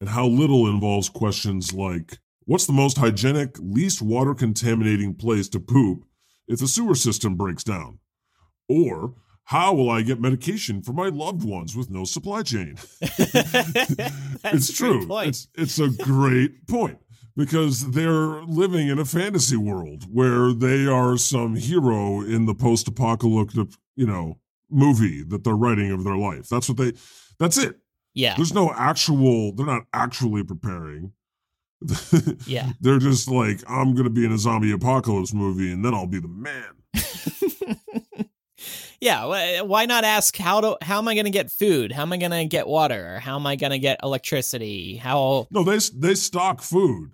and 0.00 0.08
how 0.08 0.26
little 0.26 0.66
involves 0.68 1.08
questions 1.08 1.72
like 1.72 2.18
what's 2.44 2.66
the 2.66 2.72
most 2.72 2.96
hygienic, 2.98 3.58
least 3.58 4.00
water 4.02 4.34
contaminating 4.34 5.14
place 5.14 5.48
to 5.50 5.60
poop 5.60 6.05
if 6.48 6.58
the 6.58 6.68
sewer 6.68 6.94
system 6.94 7.36
breaks 7.36 7.64
down? 7.64 7.98
Or 8.68 9.14
how 9.44 9.74
will 9.74 9.90
I 9.90 10.02
get 10.02 10.20
medication 10.20 10.82
for 10.82 10.92
my 10.92 11.08
loved 11.08 11.44
ones 11.44 11.76
with 11.76 11.90
no 11.90 12.04
supply 12.04 12.42
chain? 12.42 12.76
it's 13.00 14.72
true. 14.76 15.06
It's 15.28 15.48
it's 15.54 15.78
a 15.78 15.88
great 15.88 16.66
point 16.66 16.98
because 17.36 17.92
they're 17.92 18.42
living 18.42 18.88
in 18.88 18.98
a 18.98 19.04
fantasy 19.04 19.56
world 19.56 20.04
where 20.12 20.52
they 20.52 20.86
are 20.86 21.16
some 21.16 21.54
hero 21.54 22.22
in 22.22 22.46
the 22.46 22.54
post-apocalyptic, 22.54 23.68
you 23.94 24.06
know, 24.06 24.38
movie 24.70 25.22
that 25.22 25.44
they're 25.44 25.54
writing 25.54 25.92
of 25.92 26.02
their 26.02 26.16
life. 26.16 26.48
That's 26.48 26.68
what 26.68 26.78
they 26.78 26.94
that's 27.38 27.58
it. 27.58 27.78
yeah. 28.14 28.34
There's 28.36 28.54
no 28.54 28.72
actual 28.72 29.52
they're 29.52 29.66
not 29.66 29.84
actually 29.92 30.42
preparing. 30.42 31.12
Yeah. 32.46 32.70
they're 32.80 32.98
just 32.98 33.28
like 33.28 33.62
I'm 33.68 33.94
going 33.94 34.04
to 34.04 34.10
be 34.10 34.24
in 34.24 34.32
a 34.32 34.38
zombie 34.38 34.72
apocalypse 34.72 35.34
movie 35.34 35.72
and 35.72 35.84
then 35.84 35.94
I'll 35.94 36.06
be 36.06 36.20
the 36.20 36.28
man. 36.28 36.64
yeah. 39.00 39.62
Why 39.62 39.86
not 39.86 40.04
ask 40.04 40.36
how 40.36 40.60
do 40.60 40.76
how 40.82 40.98
am 40.98 41.08
I 41.08 41.14
going 41.14 41.26
to 41.26 41.30
get 41.30 41.50
food? 41.50 41.92
How 41.92 42.02
am 42.02 42.12
I 42.12 42.16
going 42.16 42.30
to 42.32 42.44
get 42.46 42.66
water? 42.66 43.18
How 43.20 43.36
am 43.36 43.46
I 43.46 43.56
going 43.56 43.72
to 43.72 43.78
get 43.78 44.00
electricity? 44.02 44.96
How? 44.96 45.46
No, 45.50 45.62
they 45.62 45.78
they 45.94 46.14
stock 46.14 46.62
food, 46.62 47.10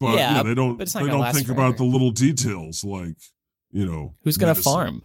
but 0.00 0.16
Yeah, 0.16 0.36
yeah, 0.36 0.42
they 0.42 0.54
don't. 0.54 0.78
they 0.78 0.84
don't 0.84 1.32
think 1.32 1.46
forever. 1.46 1.60
about 1.60 1.76
the 1.76 1.84
little 1.84 2.10
details, 2.10 2.84
like 2.84 3.16
you 3.70 3.84
know, 3.86 4.14
Who's 4.22 4.36
going 4.38 4.54
to 4.54 4.60
farm? 4.60 5.02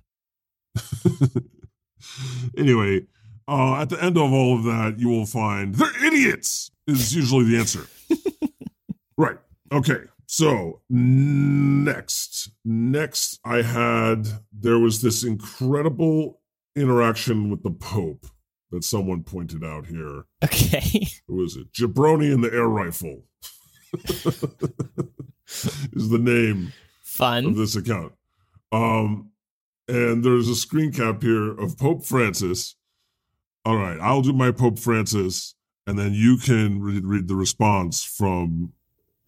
anyway, 2.58 3.02
uh, 3.48 3.82
at 3.82 3.90
the 3.90 4.02
end 4.02 4.18
of 4.18 4.32
all 4.32 4.58
of 4.58 4.64
that, 4.66 5.00
you 5.00 5.10
will 5.10 5.26
find 5.26 5.76
they're 5.76 6.06
idiots. 6.06 6.72
Is 6.88 7.16
usually 7.16 7.46
the 7.46 7.58
answer. 7.58 7.86
Right. 9.20 9.38
Okay. 9.72 10.00
So 10.26 10.82
next, 10.90 12.52
next, 12.64 13.40
I 13.44 13.64
had 13.64 14.28
there 14.54 14.78
was 14.78 15.02
this 15.02 15.24
incredible 15.24 16.40
interaction 16.76 17.50
with 17.50 17.64
the 17.64 17.72
Pope 17.72 18.28
that 18.72 18.84
someone 18.84 19.24
pointed 19.24 19.64
out 19.64 19.88
here. 19.88 20.26
Okay. 20.44 21.08
Who 21.28 21.44
is 21.44 21.56
it? 21.56 21.72
Jabroni 21.74 22.32
and 22.32 22.44
the 22.44 22.54
air 22.54 22.68
rifle 22.68 23.24
is 25.94 26.10
the 26.10 26.20
name 26.20 26.74
Fun. 27.02 27.46
of 27.46 27.56
this 27.56 27.76
account. 27.76 28.14
Um, 28.72 29.32
and 29.88 30.24
there's 30.24 30.48
a 30.48 30.56
screen 30.56 30.92
cap 30.92 31.24
here 31.24 31.58
of 31.58 31.78
Pope 31.78 32.06
Francis. 32.06 32.76
All 33.66 33.78
right, 33.78 34.00
I'll 34.00 34.22
do 34.22 34.32
my 34.32 34.52
Pope 34.52 34.78
Francis, 34.78 35.56
and 35.88 35.98
then 35.98 36.14
you 36.14 36.38
can 36.38 36.82
read, 36.82 37.04
read 37.06 37.28
the 37.28 37.36
response 37.36 38.04
from 38.04 38.74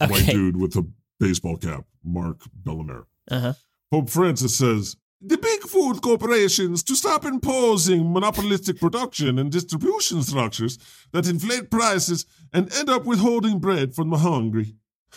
white 0.09 0.25
dude 0.25 0.57
with 0.57 0.75
a 0.75 0.85
baseball 1.19 1.57
cap, 1.57 1.85
Marc 2.03 2.39
Bellemare. 2.63 3.05
Uh-huh. 3.29 3.53
Pope 3.91 4.09
Francis 4.09 4.55
says, 4.55 4.95
the 5.21 5.37
big 5.37 5.61
food 5.61 6.01
corporations 6.01 6.81
to 6.83 6.95
stop 6.95 7.25
imposing 7.25 8.11
monopolistic 8.11 8.79
production 8.79 9.37
and 9.37 9.51
distribution 9.51 10.23
structures 10.23 10.79
that 11.11 11.27
inflate 11.27 11.69
prices 11.69 12.25
and 12.51 12.73
end 12.73 12.89
up 12.89 13.05
withholding 13.05 13.59
bread 13.59 13.93
from 13.93 14.09
the 14.09 14.17
hungry. 14.17 14.75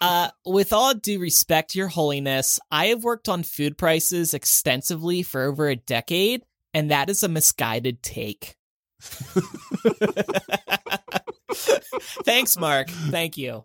Uh, 0.00 0.28
with 0.44 0.72
all 0.72 0.94
due 0.94 1.20
respect, 1.20 1.76
Your 1.76 1.86
Holiness, 1.86 2.58
I 2.72 2.86
have 2.86 3.04
worked 3.04 3.28
on 3.28 3.44
food 3.44 3.78
prices 3.78 4.34
extensively 4.34 5.22
for 5.22 5.44
over 5.44 5.68
a 5.68 5.76
decade, 5.76 6.42
and 6.74 6.90
that 6.90 7.08
is 7.08 7.22
a 7.22 7.28
misguided 7.28 8.02
take. 8.02 8.56
Thanks, 12.24 12.56
Mark. 12.58 12.88
Thank 12.90 13.36
you. 13.36 13.62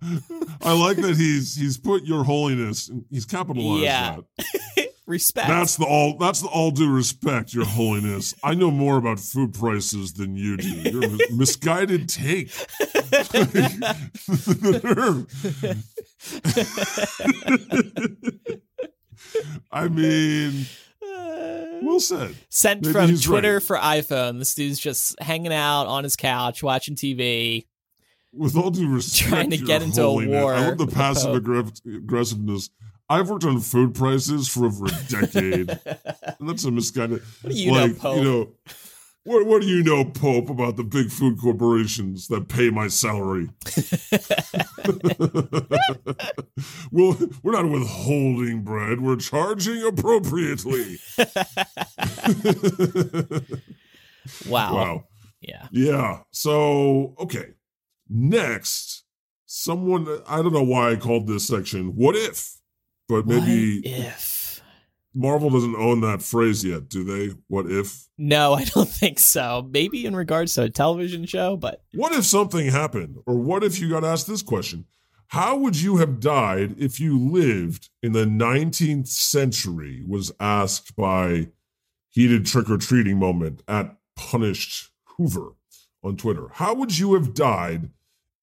I 0.61 0.73
like 0.73 0.97
that 0.97 1.15
he's 1.17 1.55
he's 1.55 1.77
put 1.77 2.03
your 2.03 2.23
holiness 2.23 2.89
he's 3.11 3.25
capitalized 3.25 3.83
Yeah. 3.83 4.17
that. 4.37 4.87
Respect. 5.07 5.47
That's 5.47 5.77
the 5.77 5.85
all 5.85 6.17
that's 6.17 6.41
the 6.41 6.49
all 6.49 6.69
due 6.69 6.91
respect, 6.91 7.53
your 7.53 7.63
holiness. 7.63 8.35
I 8.43 8.55
know 8.55 8.69
more 8.69 8.97
about 8.97 9.21
food 9.21 9.53
prices 9.53 10.11
than 10.11 10.35
you 10.35 10.57
do. 10.57 10.99
Mis- 10.99 11.31
misguided 11.31 12.09
take. 12.09 12.51
I 19.71 19.87
mean, 19.87 20.65
well 21.01 21.99
said. 21.99 22.35
Sent 22.49 22.81
Maybe 22.81 22.93
from 22.93 23.15
Twitter 23.17 23.55
right. 23.55 23.63
for 23.63 23.77
iPhone. 23.77 24.39
This 24.39 24.55
dude's 24.55 24.79
just 24.79 25.19
hanging 25.21 25.53
out 25.53 25.85
on 25.85 26.03
his 26.03 26.15
couch 26.15 26.63
watching 26.63 26.95
TV. 26.95 27.65
With 28.37 28.55
all 28.55 28.69
due 28.69 28.89
respect, 28.89 29.29
Trying 29.29 29.49
to 29.49 29.57
get 29.57 29.81
into 29.81 30.03
a 30.03 30.27
war 30.27 30.53
I 30.53 30.67
love 30.67 30.77
the 30.77 30.85
with 30.85 30.93
the 30.93 30.95
passive 30.95 31.35
aggressiveness. 31.85 32.69
I've 33.09 33.29
worked 33.29 33.45
on 33.45 33.61
food 33.61 33.95
prices 33.95 34.49
for 34.49 34.65
over 34.65 34.85
a 34.85 34.91
decade. 35.07 35.69
And 35.69 35.79
that's 36.49 36.65
a 36.65 36.71
misguided. 36.71 37.21
What 37.41 37.53
do 37.53 37.59
you 37.59 37.71
like, 37.71 37.93
know, 37.93 37.99
Pope? 37.99 38.17
You 38.17 38.23
know, 38.23 38.51
what, 39.23 39.45
what 39.45 39.61
do 39.61 39.67
you 39.67 39.81
know, 39.81 40.03
Pope, 40.05 40.49
about 40.49 40.75
the 40.75 40.83
big 40.83 41.09
food 41.09 41.39
corporations 41.39 42.27
that 42.27 42.49
pay 42.49 42.69
my 42.69 42.89
salary? 42.89 43.49
well, 46.91 47.17
we're 47.43 47.53
not 47.53 47.69
withholding 47.69 48.63
bread. 48.63 48.99
We're 49.01 49.15
charging 49.17 49.83
appropriately. 49.83 50.97
wow. 54.49 54.75
wow. 54.75 55.03
Yeah. 55.41 55.67
Yeah. 55.71 56.19
So, 56.31 57.15
okay. 57.19 57.53
Next, 58.09 59.03
someone, 59.45 60.07
I 60.27 60.37
don't 60.37 60.53
know 60.53 60.63
why 60.63 60.91
I 60.91 60.95
called 60.95 61.27
this 61.27 61.47
section 61.47 61.95
What 61.95 62.15
If? 62.15 62.55
But 63.09 63.25
maybe 63.25 63.81
What 63.81 63.99
if? 63.99 64.61
Marvel 65.13 65.49
doesn't 65.49 65.75
own 65.75 66.01
that 66.01 66.21
phrase 66.21 66.63
yet, 66.63 66.89
do 66.89 67.03
they? 67.03 67.33
What 67.47 67.71
if? 67.71 68.07
No, 68.17 68.53
I 68.53 68.65
don't 68.65 68.89
think 69.01 69.17
so. 69.17 69.67
Maybe 69.71 70.05
in 70.05 70.15
regards 70.15 70.53
to 70.55 70.63
a 70.63 70.69
television 70.69 71.25
show, 71.25 71.57
but 71.57 71.81
What 71.93 72.13
if 72.13 72.25
something 72.25 72.67
happened? 72.67 73.17
Or 73.25 73.35
what 73.35 73.63
if 73.63 73.79
you 73.79 73.89
got 73.89 74.03
asked 74.03 74.27
this 74.27 74.41
question? 74.43 74.85
How 75.29 75.57
would 75.57 75.75
you 75.81 75.97
have 75.97 76.19
died 76.19 76.75
if 76.77 76.99
you 76.99 77.17
lived 77.19 77.89
in 78.01 78.13
the 78.13 78.25
19th 78.25 79.07
century? 79.07 80.03
Was 80.07 80.31
asked 80.39 80.95
by 80.95 81.49
heated 82.09 82.45
trick 82.45 82.69
or 82.69 82.77
treating 82.77 83.17
moment 83.19 83.61
at 83.67 83.95
Punished 84.15 84.89
Hoover 85.17 85.53
on 86.03 86.15
Twitter. 86.15 86.47
How 86.53 86.73
would 86.73 86.97
you 86.97 87.13
have 87.15 87.33
died 87.33 87.89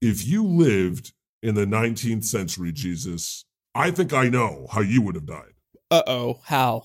if 0.04 0.26
you 0.26 0.44
lived 0.44 1.12
in 1.42 1.54
the 1.54 1.64
19th 1.66 2.24
century, 2.24 2.72
Jesus? 2.72 3.44
I 3.74 3.90
think 3.90 4.12
I 4.12 4.28
know 4.28 4.66
how 4.70 4.80
you 4.82 5.02
would 5.02 5.14
have 5.14 5.26
died. 5.26 5.54
uh 5.90 6.02
oh, 6.06 6.40
how? 6.44 6.84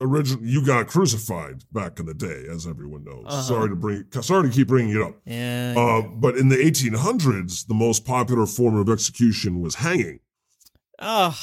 Originally, 0.00 0.48
you 0.48 0.64
got 0.64 0.86
crucified 0.86 1.64
back 1.72 1.98
in 1.98 2.06
the 2.06 2.14
day, 2.14 2.44
as 2.48 2.66
everyone 2.68 3.02
knows. 3.02 3.24
Uh-huh. 3.26 3.42
Sorry 3.42 3.68
to 3.68 3.74
bring, 3.74 4.04
sorry 4.20 4.48
to 4.48 4.54
keep 4.54 4.68
bringing 4.68 4.94
it 4.94 5.02
up. 5.02 5.16
Yeah. 5.24 5.74
Uh, 5.76 6.02
but 6.02 6.36
in 6.36 6.48
the 6.50 6.56
1800s, 6.56 7.66
the 7.66 7.74
most 7.74 8.04
popular 8.04 8.46
form 8.46 8.76
of 8.76 8.88
execution 8.88 9.60
was 9.60 9.74
hanging. 9.76 10.20
oh, 11.00 11.36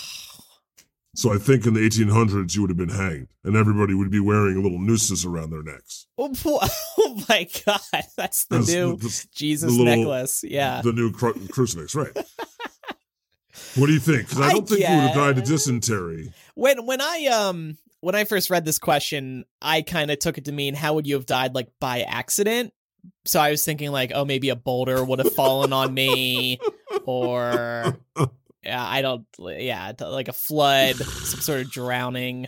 So 1.15 1.33
I 1.33 1.37
think 1.37 1.65
in 1.65 1.73
the 1.73 1.79
1800s, 1.79 2.55
you 2.55 2.61
would 2.61 2.69
have 2.69 2.77
been 2.77 2.89
hanged, 2.89 3.27
and 3.43 3.55
everybody 3.55 3.93
would 3.93 4.11
be 4.11 4.19
wearing 4.19 4.57
a 4.57 4.61
little 4.61 4.79
nooses 4.79 5.25
around 5.25 5.49
their 5.49 5.63
necks. 5.63 6.07
oh, 6.17 6.33
oh 6.45 7.23
my 7.29 7.47
God, 7.65 7.79
that's 8.17 8.45
the 8.45 8.57
That's 8.57 8.67
new 8.67 8.97
the, 8.97 9.07
the- 9.07 9.27
Jesus 9.33 9.71
the 9.75 9.83
little- 9.83 9.97
necklace. 10.03 10.43
Yeah. 10.43 10.81
the 10.81 10.91
new 10.93 11.11
cru- 11.11 11.47
crucifix, 11.47 11.95
right? 11.95 12.11
what 13.75 13.87
do 13.87 13.93
you 13.93 13.99
think? 13.99 14.27
Because 14.29 14.41
I 14.41 14.47
I 14.49 14.51
don't 14.53 14.67
think 14.67 14.81
you 14.81 14.93
would 14.93 15.03
have 15.03 15.15
died 15.15 15.37
of 15.37 15.45
dysentery. 15.45 16.33
when 16.55 16.85
when 16.85 17.01
I 17.01 17.25
um 17.27 17.77
when 18.01 18.15
I 18.15 18.25
first 18.25 18.49
read 18.49 18.65
this 18.65 18.77
question, 18.79 19.45
I 19.61 19.81
kind 19.81 20.11
of 20.11 20.19
took 20.19 20.37
it 20.37 20.45
to 20.45 20.51
mean 20.51 20.75
how 20.75 20.93
would 20.95 21.07
you 21.07 21.15
have 21.15 21.25
died 21.25 21.55
like 21.55 21.69
by 21.79 22.01
accident? 22.01 22.73
So 23.23 23.39
I 23.39 23.51
was 23.51 23.63
thinking 23.63 23.91
like, 23.91 24.11
oh, 24.13 24.25
maybe 24.25 24.49
a 24.49 24.55
boulder 24.55 25.03
would 25.03 25.19
have 25.19 25.33
fallen 25.33 25.71
on 25.73 25.93
me, 25.93 26.59
or 27.05 27.97
I 28.67 29.01
don't, 29.01 29.25
yeah, 29.39 29.91
like 29.99 30.27
a 30.27 30.33
flood, 30.33 30.95
some 30.95 31.41
sort 31.41 31.61
of 31.61 31.71
drowning. 31.71 32.47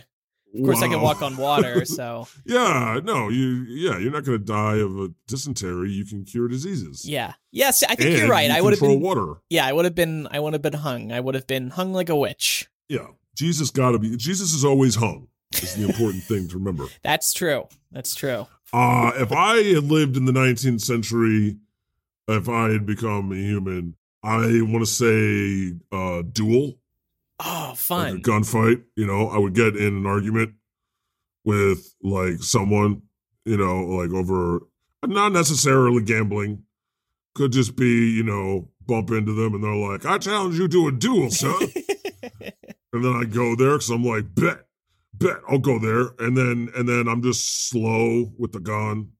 Of 0.54 0.64
course, 0.64 0.80
I 0.82 0.88
can 0.88 1.02
walk 1.02 1.20
on 1.20 1.36
water, 1.36 1.84
so 1.84 2.26
Yeah, 2.46 3.00
no, 3.04 3.28
you. 3.28 3.64
Yeah, 3.68 3.98
you're 3.98 4.10
not 4.10 4.24
going 4.24 4.38
to 4.38 4.44
die 4.44 4.76
of 4.76 4.98
a 4.98 5.10
dysentery. 5.26 5.90
You 5.90 6.06
can 6.06 6.24
cure 6.24 6.48
diseases. 6.48 7.04
yeah, 7.06 7.34
yes, 7.52 7.82
I 7.82 7.94
think 7.94 8.10
And 8.10 8.18
you're 8.18 8.28
right. 8.30 8.48
you 8.48 8.56
I 8.56 8.60
would 8.62 8.72
have 8.72 8.78
control 8.78 8.96
been, 8.96 9.04
water. 9.06 9.40
yeah, 9.50 9.66
I 9.66 9.72
would 9.74 9.84
have 9.84 9.94
been, 9.94 10.26
I 10.30 10.40
would 10.40 10.54
have 10.54 10.62
been 10.62 10.72
hung. 10.72 11.12
I 11.12 11.20
would 11.20 11.34
have 11.34 11.46
been 11.46 11.68
hung 11.70 11.92
like 11.92 12.08
a 12.08 12.16
witch. 12.16 12.66
Yeah, 12.88 13.08
Jesus 13.34 13.70
got 13.70 13.90
to 13.92 13.98
be. 13.98 14.16
Jesus 14.16 14.54
is 14.54 14.64
always 14.64 14.94
hung. 14.94 15.28
Is 15.52 15.74
the 15.74 15.84
important 15.84 16.22
thing 16.24 16.48
to 16.48 16.54
remember. 16.58 16.86
That's 17.02 17.32
true. 17.34 17.68
That's 17.92 18.14
true. 18.14 18.46
Uh, 18.72 19.12
if 19.16 19.30
I 19.32 19.56
had 19.62 19.84
lived 19.84 20.16
in 20.16 20.24
the 20.24 20.32
19th 20.32 20.80
century, 20.80 21.56
if 22.26 22.48
I 22.48 22.70
had 22.70 22.86
become 22.86 23.32
a 23.32 23.36
human, 23.36 23.96
I 24.22 24.62
want 24.62 24.84
to 24.84 24.86
say 24.86 25.74
uh, 25.92 26.22
duel, 26.32 26.78
Oh, 27.40 27.68
like 27.70 27.78
fun. 27.78 28.16
a 28.16 28.20
gunfight. 28.20 28.82
You 28.96 29.06
know, 29.06 29.28
I 29.28 29.38
would 29.38 29.54
get 29.54 29.76
in 29.76 29.96
an 29.98 30.06
argument 30.06 30.54
with 31.44 31.94
like 32.02 32.42
someone, 32.42 33.02
you 33.44 33.56
know, 33.56 33.80
like 33.84 34.10
over 34.10 34.60
not 35.06 35.32
necessarily 35.32 36.02
gambling, 36.02 36.64
could 37.34 37.52
just 37.52 37.76
be, 37.76 38.10
you 38.10 38.24
know, 38.24 38.68
bump 38.86 39.10
into 39.10 39.32
them 39.32 39.54
and 39.54 39.62
they're 39.62 39.74
like, 39.76 40.04
I 40.04 40.18
challenge 40.18 40.58
you 40.58 40.66
to 40.66 40.88
a 40.88 40.92
duel, 40.92 41.30
son. 41.30 41.54
and 42.92 43.04
then 43.04 43.14
I 43.14 43.24
go 43.24 43.54
there 43.54 43.72
because 43.72 43.90
I'm 43.90 44.04
like, 44.04 44.34
bet, 44.34 44.66
bet, 45.14 45.36
I'll 45.48 45.58
go 45.58 45.78
there. 45.78 46.10
And 46.18 46.36
then, 46.36 46.70
and 46.74 46.88
then 46.88 47.06
I'm 47.06 47.22
just 47.22 47.68
slow 47.68 48.32
with 48.36 48.50
the 48.52 48.60
gun 48.60 49.12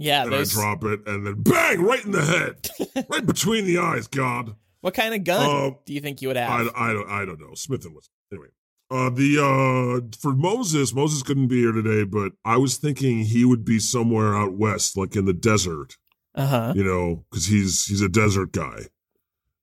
yeah, 0.00 0.24
and 0.24 0.34
I 0.34 0.44
drop 0.44 0.82
it 0.84 1.06
and 1.06 1.26
then 1.26 1.42
bang, 1.42 1.80
right 1.82 2.04
in 2.04 2.10
the 2.12 2.24
head, 2.24 3.06
right 3.08 3.24
between 3.24 3.64
the 3.66 3.78
eyes, 3.78 4.06
God. 4.08 4.54
what 4.80 4.94
kind 4.94 5.14
of 5.14 5.22
gun 5.24 5.48
Uh, 5.48 5.70
do 5.86 5.92
you 5.94 6.00
think 6.00 6.20
you 6.22 6.28
would 6.28 6.36
I, 6.36 6.40
have? 6.40 6.68
I, 6.74 6.92
don't- 6.92 7.08
I 7.08 7.24
don't 7.24 7.40
know. 7.40 7.54
Smith 7.54 7.84
and 7.84 7.94
Wesson. 7.94 8.10
Anyway, 8.32 8.48
uh, 8.90 9.10
the 9.10 9.38
uh, 9.38 10.16
for 10.20 10.32
Moses, 10.34 10.92
Moses 10.94 11.22
couldn't 11.22 11.46
be 11.48 11.60
here 11.60 11.72
today, 11.72 12.02
but 12.04 12.32
I 12.44 12.56
was 12.56 12.76
thinking 12.76 13.20
he 13.20 13.44
would 13.44 13.64
be 13.64 13.78
somewhere 13.78 14.34
out 14.36 14.54
west, 14.54 14.96
like 14.96 15.14
in 15.16 15.26
the 15.26 15.32
desert, 15.32 15.96
Uh 16.34 16.46
huh. 16.46 16.72
you 16.74 16.82
know, 16.82 17.24
because 17.30 17.46
he's 17.46 17.84
he's 17.86 18.00
a 18.02 18.08
desert 18.08 18.52
guy, 18.52 18.86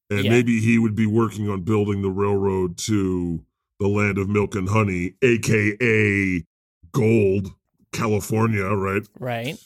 and 0.09 0.23
Yeah. 0.25 0.31
maybe 0.31 0.61
he 0.61 0.77
would 0.79 0.95
be 0.95 1.05
working 1.07 1.49
on 1.49 1.63
building 1.63 2.01
the 2.03 2.09
railroad 2.11 2.77
to 2.89 3.43
the 3.79 3.87
land 3.87 4.17
of 4.17 4.27
milk 4.29 4.55
and 4.55 4.69
honey, 4.69 5.13
aka 5.21 6.43
gold, 6.91 7.53
California, 7.91 8.65
right? 8.65 9.03
Right. 9.19 9.57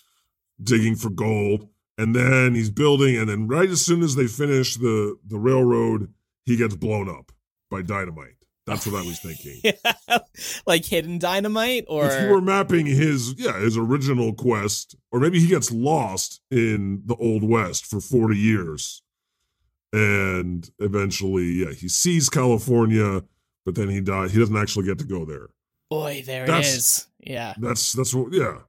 Digging 0.63 0.95
for 0.95 1.09
gold 1.09 1.67
and 1.97 2.15
then 2.15 2.55
he's 2.55 2.69
building 2.69 3.17
and 3.17 3.29
then 3.29 3.47
right 3.47 3.69
as 3.69 3.83
soon 3.83 4.01
as 4.01 4.15
they 4.15 4.27
finish 4.27 4.75
the 4.75 5.17
the 5.27 5.37
railroad 5.37 6.13
he 6.45 6.55
gets 6.55 6.75
blown 6.75 7.09
up 7.09 7.31
by 7.69 7.81
dynamite 7.81 8.35
that's 8.65 8.85
what 8.85 8.95
i 9.01 9.05
was 9.05 9.19
thinking 9.19 9.73
like 10.67 10.85
hidden 10.85 11.17
dynamite 11.19 11.85
or 11.87 12.05
if 12.07 12.23
you 12.23 12.29
were 12.29 12.41
mapping 12.41 12.85
his 12.85 13.33
yeah 13.37 13.59
his 13.59 13.77
original 13.77 14.33
quest 14.33 14.95
or 15.11 15.19
maybe 15.19 15.39
he 15.39 15.47
gets 15.47 15.71
lost 15.71 16.41
in 16.51 17.01
the 17.05 17.15
old 17.15 17.43
west 17.43 17.85
for 17.85 17.99
40 17.99 18.37
years 18.37 19.01
and 19.93 20.69
eventually 20.79 21.45
yeah 21.45 21.71
he 21.71 21.87
sees 21.87 22.29
california 22.29 23.23
but 23.65 23.75
then 23.75 23.89
he 23.89 23.99
dies 24.01 24.31
he 24.31 24.39
doesn't 24.39 24.57
actually 24.57 24.85
get 24.85 24.99
to 24.99 25.05
go 25.05 25.25
there 25.25 25.49
boy, 25.91 26.23
there 26.25 26.45
it 26.45 26.47
That's- 26.47 26.75
is. 26.75 27.07
Yeah. 27.19 27.53
That's 27.59 27.93
that's 27.93 28.15
what. 28.15 28.33
Yeah. 28.33 28.59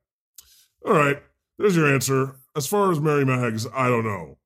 All 0.85 0.93
right. 0.93 1.23
There's 1.63 1.77
your 1.77 1.95
answer. 1.95 2.35
As 2.57 2.67
far 2.67 2.91
as 2.91 2.99
Mary 2.99 3.25
Mags, 3.25 3.69
I 3.73 3.89
don't 3.89 4.03
know. 4.03 4.37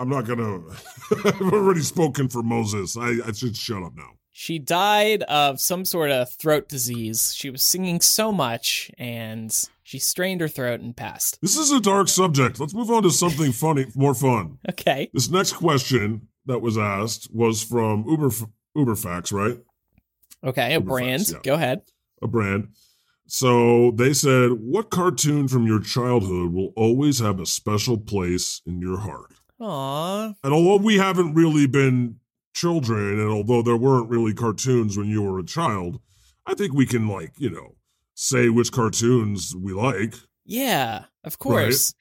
I'm 0.00 0.08
not 0.08 0.26
gonna. 0.26 0.60
I've 1.24 1.52
already 1.52 1.82
spoken 1.82 2.28
for 2.28 2.42
Moses. 2.42 2.96
I, 2.96 3.18
I 3.24 3.30
should 3.30 3.56
shut 3.56 3.80
up 3.84 3.94
now. 3.94 4.10
She 4.32 4.58
died 4.58 5.22
of 5.22 5.60
some 5.60 5.84
sort 5.84 6.10
of 6.10 6.32
throat 6.32 6.68
disease. 6.68 7.32
She 7.32 7.48
was 7.48 7.62
singing 7.62 8.00
so 8.00 8.32
much 8.32 8.90
and 8.98 9.54
she 9.84 10.00
strained 10.00 10.40
her 10.40 10.48
throat 10.48 10.80
and 10.80 10.96
passed. 10.96 11.40
This 11.40 11.56
is 11.56 11.70
a 11.70 11.80
dark 11.80 12.08
subject. 12.08 12.58
Let's 12.58 12.74
move 12.74 12.90
on 12.90 13.04
to 13.04 13.10
something 13.12 13.52
funny, 13.52 13.86
more 13.94 14.14
fun. 14.14 14.58
Okay. 14.68 15.10
This 15.14 15.30
next 15.30 15.52
question 15.52 16.26
that 16.46 16.58
was 16.58 16.76
asked 16.76 17.32
was 17.32 17.62
from 17.62 18.04
Uber 18.08 18.30
Uberfax, 18.76 19.32
right? 19.32 19.58
Okay. 20.42 20.70
A 20.70 20.74
Uber 20.74 20.86
brand. 20.86 21.28
Yeah. 21.28 21.38
Go 21.44 21.54
ahead. 21.54 21.82
A 22.20 22.26
brand. 22.26 22.70
So 23.28 23.92
they 23.92 24.14
said, 24.14 24.52
"What 24.52 24.90
cartoon 24.90 25.48
from 25.48 25.66
your 25.66 25.80
childhood 25.80 26.52
will 26.52 26.72
always 26.76 27.18
have 27.18 27.38
a 27.38 27.46
special 27.46 27.98
place 27.98 28.62
in 28.66 28.80
your 28.80 28.98
heart?" 28.98 29.34
Aw. 29.60 30.32
And 30.42 30.52
although 30.52 30.82
we 30.82 30.96
haven't 30.96 31.34
really 31.34 31.66
been 31.66 32.16
children, 32.54 33.20
and 33.20 33.28
although 33.28 33.62
there 33.62 33.76
weren't 33.76 34.08
really 34.08 34.32
cartoons 34.32 34.96
when 34.96 35.08
you 35.08 35.22
were 35.22 35.38
a 35.38 35.44
child, 35.44 36.00
I 36.46 36.54
think 36.54 36.72
we 36.72 36.86
can, 36.86 37.06
like, 37.06 37.32
you 37.38 37.50
know, 37.50 37.76
say 38.14 38.48
which 38.48 38.72
cartoons 38.72 39.54
we 39.54 39.72
like. 39.72 40.14
Yeah, 40.44 41.04
of 41.24 41.38
course. 41.38 41.94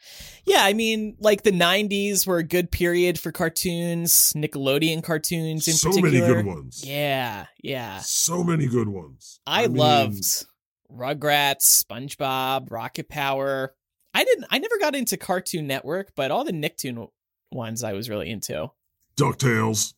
Yeah, 0.45 0.63
I 0.63 0.71
mean, 0.71 1.17
like 1.19 1.43
the 1.43 1.51
90s 1.51 2.25
were 2.25 2.37
a 2.37 2.43
good 2.43 2.71
period 2.71 3.19
for 3.19 3.33
cartoons, 3.33 4.31
Nickelodeon 4.33 5.03
cartoons 5.03 5.67
in 5.67 5.73
so 5.73 5.89
particular. 5.89 6.11
many 6.11 6.33
good 6.33 6.45
ones. 6.45 6.83
Yeah, 6.85 7.47
yeah. 7.61 7.99
So 7.99 8.45
many 8.45 8.67
good 8.67 8.87
ones. 8.87 9.41
I, 9.45 9.67
mean, 9.67 9.75
loved 9.75 10.45
Rugrats, 10.91 11.83
SpongeBob, 11.83 12.71
Rocket 12.71 13.09
Power. 13.09 13.73
I 14.13 14.23
didn't 14.23 14.45
I 14.49 14.57
never 14.59 14.77
got 14.79 14.95
into 14.95 15.17
Cartoon 15.17 15.67
Network, 15.67 16.13
but 16.15 16.31
all 16.31 16.43
the 16.43 16.51
Nicktoon 16.53 17.07
ones 17.51 17.83
I 17.83 17.93
was 17.93 18.09
really 18.09 18.29
into. 18.29 18.71
DuckTales, 19.17 19.93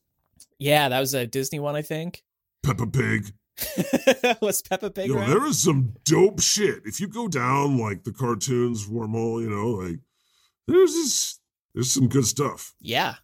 Yeah, 0.58 0.90
that 0.90 1.00
was 1.00 1.14
a 1.14 1.28
Disney 1.28 1.60
one, 1.60 1.76
I 1.76 1.82
think. 1.82 2.24
Peppa 2.64 2.88
Pig. 2.88 3.34
was 4.42 4.62
Peppa 4.62 4.90
Pig 4.90 5.10
Yo, 5.10 5.16
around? 5.18 5.30
there 5.30 5.46
is 5.46 5.60
some 5.60 5.94
dope 6.06 6.40
shit. 6.42 6.82
If 6.86 7.00
you 7.02 7.08
go 7.08 7.28
down 7.28 7.78
like 7.78 8.04
the 8.04 8.14
cartoons 8.14 8.88
wormhole, 8.88 9.42
you 9.42 9.50
know, 9.50 9.70
like 9.72 10.00
there's 10.68 10.94
this, 10.94 11.40
there's 11.74 11.92
some 11.92 12.08
good 12.08 12.26
stuff. 12.26 12.74
Yeah. 12.80 13.16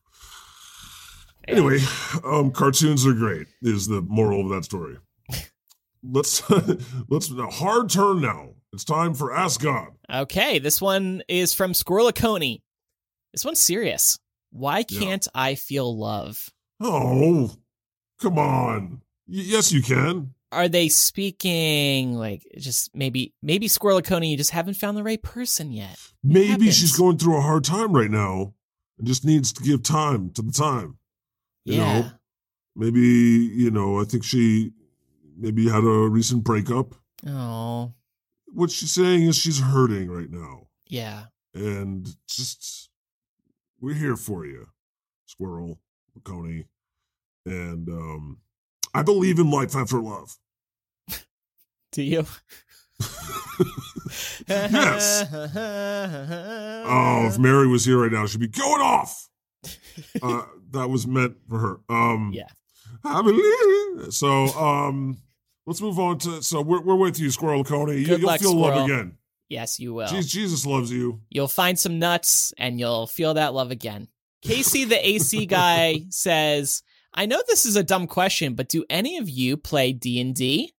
Anyway, 1.47 1.77
um, 2.25 2.51
cartoons 2.51 3.05
are 3.05 3.13
great. 3.13 3.47
Is 3.61 3.87
the 3.87 4.01
moral 4.01 4.41
of 4.41 4.49
that 4.49 4.65
story? 4.65 4.97
Let's 6.11 6.43
let's 7.09 7.31
a 7.31 7.47
hard 7.47 7.89
turn 7.89 8.21
now. 8.21 8.49
It's 8.73 8.83
time 8.83 9.13
for 9.13 9.33
Ask 9.33 9.61
God. 9.61 9.89
Okay, 10.13 10.59
this 10.59 10.81
one 10.81 11.23
is 11.27 11.53
from 11.53 11.71
Squirrelacone. 11.71 12.61
This 13.31 13.45
one's 13.45 13.59
serious. 13.59 14.19
Why 14.51 14.83
can't 14.83 15.27
I 15.33 15.55
feel 15.55 15.97
love? 15.97 16.49
Oh, 16.79 17.51
come 18.21 18.37
on. 18.37 19.01
Y- 19.27 19.43
yes, 19.45 19.71
you 19.71 19.81
can. 19.81 20.33
Are 20.51 20.67
they 20.69 20.87
speaking 20.89 22.13
like 22.13 22.43
just 22.57 22.95
maybe 22.95 23.33
maybe 23.41 23.67
Squirrelacone 23.67 24.29
you 24.29 24.37
just 24.37 24.51
haven't 24.51 24.75
found 24.75 24.97
the 24.97 25.03
right 25.03 25.21
person 25.21 25.71
yet? 25.71 25.97
Maybe 26.23 26.47
happens. 26.47 26.77
she's 26.77 26.95
going 26.95 27.17
through 27.17 27.37
a 27.37 27.41
hard 27.41 27.63
time 27.63 27.93
right 27.93 28.11
now 28.11 28.53
and 28.97 29.07
just 29.07 29.25
needs 29.25 29.51
to 29.53 29.63
give 29.63 29.83
time 29.83 30.31
to 30.31 30.41
the 30.41 30.51
time. 30.51 30.97
You 31.65 31.75
yeah. 31.75 31.99
know, 31.99 32.11
maybe 32.75 32.99
you 33.01 33.71
know. 33.71 33.99
I 33.99 34.05
think 34.05 34.23
she 34.23 34.71
maybe 35.37 35.63
you 35.63 35.69
had 35.71 35.83
a 35.83 36.09
recent 36.09 36.43
breakup. 36.43 36.95
Oh, 37.27 37.93
What 38.47 38.71
she's 38.71 38.91
saying 38.91 39.23
is 39.23 39.35
she's 39.35 39.59
hurting 39.59 40.09
right 40.09 40.29
now, 40.29 40.67
yeah. 40.87 41.25
and 41.53 42.07
just 42.27 42.89
we're 43.79 43.93
here 43.95 44.15
for 44.15 44.45
you, 44.45 44.67
Squirrel, 45.25 45.79
Coney, 46.23 46.65
and 47.45 47.87
um, 47.89 48.37
I 48.93 49.01
believe 49.03 49.39
in 49.39 49.49
life 49.51 49.75
after 49.75 49.99
love. 50.01 50.37
Do 51.91 52.01
you? 52.03 52.25
yes. 54.47 55.25
Oh, 56.87 57.27
if 57.27 57.37
Mary 57.39 57.67
was 57.67 57.85
here 57.85 58.01
right 58.01 58.11
now, 58.11 58.25
she'd 58.25 58.39
be 58.39 58.47
going 58.47 58.81
off. 58.81 59.29
Uh, 60.21 60.43
that 60.71 60.89
was 60.89 61.07
meant 61.07 61.37
for 61.49 61.57
her. 61.59 61.79
Um, 61.89 62.31
Yeah. 62.33 62.47
I 63.07 63.21
believe. 63.21 64.13
So, 64.13 64.45
um, 64.57 65.17
let's 65.65 65.81
move 65.81 65.99
on 65.99 66.17
to. 66.19 66.41
So 66.43 66.61
we're 66.61 66.81
we're 66.81 66.95
with 66.95 67.19
you, 67.19 67.29
Squirrel 67.31 67.63
Coney. 67.63 67.97
You, 67.99 68.05
Good 68.07 68.19
you'll 68.21 68.27
luck, 68.27 68.39
feel 68.41 68.55
love 68.55 68.85
again. 68.85 69.17
yes, 69.49 69.79
you 69.79 69.93
will. 69.93 70.07
Jesus, 70.07 70.31
Jesus 70.31 70.65
loves 70.65 70.91
you. 70.91 71.21
You'll 71.29 71.47
find 71.47 71.77
some 71.77 71.99
nuts 71.99 72.53
and 72.57 72.79
you'll 72.79 73.07
feel 73.07 73.33
that 73.35 73.53
love 73.53 73.71
again. 73.71 74.07
Casey, 74.41 74.85
the 74.85 75.07
AC 75.07 75.45
guy, 75.47 76.01
says, 76.09 76.83
"I 77.13 77.25
know 77.25 77.41
this 77.47 77.65
is 77.65 77.75
a 77.75 77.83
dumb 77.83 78.07
question, 78.07 78.53
but 78.53 78.69
do 78.69 78.83
any 78.89 79.17
of 79.17 79.29
you 79.29 79.57
play 79.57 79.91
D 79.91 80.19
and 80.21 80.35
D, 80.35 80.73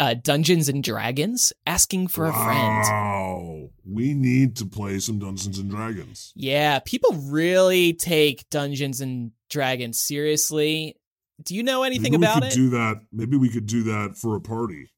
uh, 0.00 0.14
Dungeons 0.14 0.68
and 0.68 0.82
Dragons? 0.82 1.52
Asking 1.66 2.08
for 2.08 2.26
a 2.26 2.32
friend." 2.32 2.82
Wow, 2.82 3.70
we 3.88 4.12
need 4.14 4.56
to 4.56 4.66
play 4.66 4.98
some 4.98 5.18
Dungeons 5.20 5.58
and 5.58 5.70
Dragons. 5.70 6.32
Yeah, 6.34 6.80
people 6.80 7.12
really 7.12 7.92
take 7.92 8.48
Dungeons 8.50 9.00
and 9.00 9.30
Dragons 9.50 10.00
seriously. 10.00 10.96
Do 11.42 11.54
you 11.54 11.62
know 11.62 11.82
anything 11.82 12.12
Maybe 12.12 12.24
about 12.24 12.40
we 12.42 12.46
it? 12.48 12.50
could 12.50 12.56
do 12.56 12.70
that. 12.70 13.00
Maybe 13.12 13.36
we 13.36 13.48
could 13.50 13.66
do 13.66 13.82
that 13.84 14.16
for 14.16 14.36
a 14.36 14.40
party. 14.40 14.90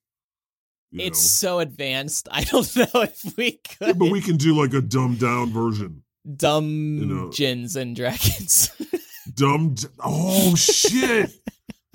it's 0.93 1.19
know? 1.43 1.51
so 1.51 1.59
advanced. 1.61 2.29
I 2.33 2.45
don't 2.45 2.77
know 2.77 3.03
if 3.03 3.37
we 3.37 3.61
Yeah, 3.81 3.87
could. 3.89 3.99
but 3.99 4.11
we 4.11 4.21
can 4.21 4.37
do 4.37 4.55
like 4.61 4.73
a 4.75 4.81
dumbed 4.81 5.21
down 5.21 5.51
version. 5.53 6.03
Dumbgeons 6.27 7.77
and 7.77 7.95
Dragons. 7.97 8.71
Dumb. 9.35 9.75
Oh 10.03 10.55
shit! 10.57 11.31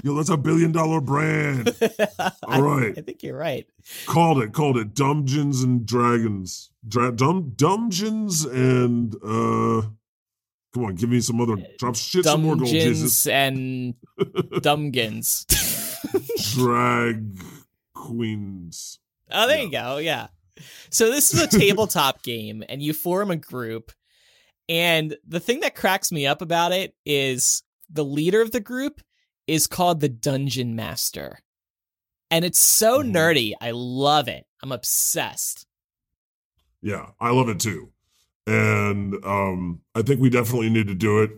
Yo, 0.03 0.13
that's 0.15 0.29
a 0.29 0.37
billion 0.37 0.71
dollar 0.71 1.01
brand. 1.01 1.75
I, 2.19 2.31
All 2.43 2.61
right. 2.61 2.97
I 2.97 3.01
think 3.01 3.21
you're 3.23 3.37
right. 3.37 3.65
Called 4.05 4.41
it. 4.41 4.53
Called 4.53 4.77
it. 4.77 4.93
Dungeons 4.93 5.61
and 5.63 5.85
Dragons. 5.85 6.69
Dra- 6.87 7.11
dum 7.11 7.53
Dungeons 7.55 8.45
and 8.45 9.15
uh. 9.25 9.87
Come 10.73 10.85
on, 10.85 10.95
give 10.95 11.09
me 11.09 11.21
some 11.21 11.39
other 11.39 11.55
drop 11.77 11.95
shit 11.95 12.23
some 12.25 12.41
more 12.43 12.55
gold. 12.55 12.69
Jesus. 12.69 13.27
And 13.27 13.93
Dumbgeons. 14.19 15.45
Drag 16.55 17.39
queens. 17.93 18.99
Oh, 19.31 19.47
there 19.47 19.57
Yeah. 19.59 19.63
you 19.63 19.71
go. 19.71 19.97
Yeah. 19.97 20.27
So 20.89 21.09
this 21.11 21.33
is 21.33 21.41
a 21.41 21.47
tabletop 21.47 22.23
game, 22.23 22.63
and 22.67 22.81
you 22.81 22.93
form 22.93 23.31
a 23.31 23.35
group. 23.35 23.91
And 24.69 25.15
the 25.27 25.39
thing 25.39 25.59
that 25.61 25.75
cracks 25.75 26.11
me 26.11 26.25
up 26.25 26.41
about 26.41 26.71
it 26.71 26.95
is 27.05 27.63
the 27.89 28.05
leader 28.05 28.41
of 28.41 28.51
the 28.51 28.59
group 28.59 29.01
is 29.45 29.67
called 29.67 29.99
the 29.99 30.09
Dungeon 30.09 30.75
Master. 30.75 31.39
And 32.31 32.43
it's 32.45 32.59
so 32.59 33.01
Mhm. 33.03 33.11
nerdy. 33.13 33.53
I 33.61 33.71
love 33.71 34.27
it. 34.27 34.45
I'm 34.63 34.71
obsessed. 34.71 35.67
Yeah, 36.81 37.11
I 37.19 37.29
love 37.31 37.49
it 37.49 37.59
too. 37.59 37.91
And 38.45 39.15
um, 39.25 39.81
I 39.95 40.01
think 40.01 40.19
we 40.19 40.29
definitely 40.29 40.69
need 40.69 40.87
to 40.87 40.95
do 40.95 41.21
it. 41.23 41.31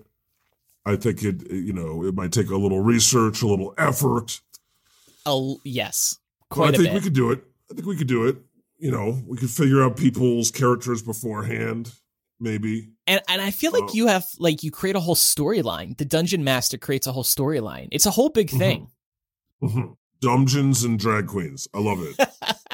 I 0.85 0.95
think 0.95 1.23
it, 1.23 1.49
you 1.51 1.73
know, 1.73 2.03
it 2.03 2.13
might 2.15 2.31
take 2.31 2.49
a 2.49 2.55
little 2.57 2.79
research, 2.81 3.41
a 3.41 3.47
little 3.47 3.73
effort. 3.77 4.39
Oh, 5.25 5.59
yes. 5.63 6.19
But 6.49 6.55
Quite 6.55 6.67
I 6.75 6.77
a 6.77 6.81
think 6.83 6.93
we 6.95 7.01
could 7.01 7.13
do 7.13 7.31
it. 7.31 7.43
I 7.71 7.73
think 7.75 7.87
we 7.87 7.95
could 7.97 8.07
do 8.07 8.25
it. 8.27 8.37
You 8.77 8.91
know, 8.91 9.19
we 9.25 9.37
could 9.37 9.49
figure 9.49 9.81
out 9.83 9.97
people's 9.97 10.51
characters 10.51 11.01
beforehand, 11.01 11.91
maybe. 12.39 12.89
And 13.07 13.21
and 13.29 13.41
I 13.41 13.49
feel 13.51 13.71
like 13.71 13.83
Oh. 13.85 13.93
you 13.93 14.07
have 14.07 14.25
like 14.37 14.63
you 14.63 14.69
create 14.69 14.95
a 14.95 14.99
whole 14.99 15.15
storyline. 15.15 15.97
The 15.97 16.05
dungeon 16.05 16.43
master 16.43 16.77
creates 16.77 17.07
a 17.07 17.11
whole 17.11 17.23
storyline. 17.23 17.87
It's 17.91 18.05
a 18.05 18.11
whole 18.11 18.29
big 18.29 18.49
Mhm. 18.49 18.57
thing. 18.59 18.87
Mhm. 19.63 19.95
Dungeons 20.21 20.83
and 20.83 20.99
drag 20.99 21.27
queens. 21.27 21.67
I 21.73 21.79
love 21.79 21.99
it. 22.01 22.19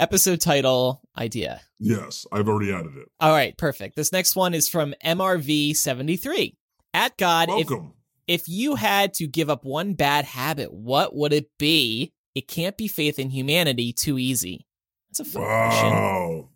Episode 0.00 0.40
title 0.40 1.02
idea. 1.18 1.60
yes, 1.78 2.26
I've 2.32 2.48
already 2.48 2.72
added 2.72 2.96
it. 2.96 3.08
All 3.20 3.32
right, 3.32 3.56
perfect. 3.56 3.96
This 3.96 4.12
next 4.12 4.34
one 4.34 4.54
is 4.54 4.66
from 4.68 4.94
MRV73. 5.04 6.54
At 6.94 7.16
God, 7.18 7.48
if 7.50 7.68
Welcome. 7.70 7.92
if 8.26 8.48
you 8.48 8.74
had 8.76 9.14
to 9.14 9.26
give 9.26 9.50
up 9.50 9.64
one 9.64 9.94
bad 9.94 10.24
habit, 10.24 10.72
what 10.72 11.14
would 11.14 11.32
it 11.32 11.50
be? 11.58 12.12
It 12.34 12.48
can't 12.48 12.76
be 12.76 12.88
faith 12.88 13.18
in 13.18 13.30
humanity. 13.30 13.92
Too 13.92 14.18
easy. 14.18 14.66
That's 15.10 15.20
a 15.20 15.24
fun 15.24 15.42
question. 15.42 15.90
Wow. 15.90 16.48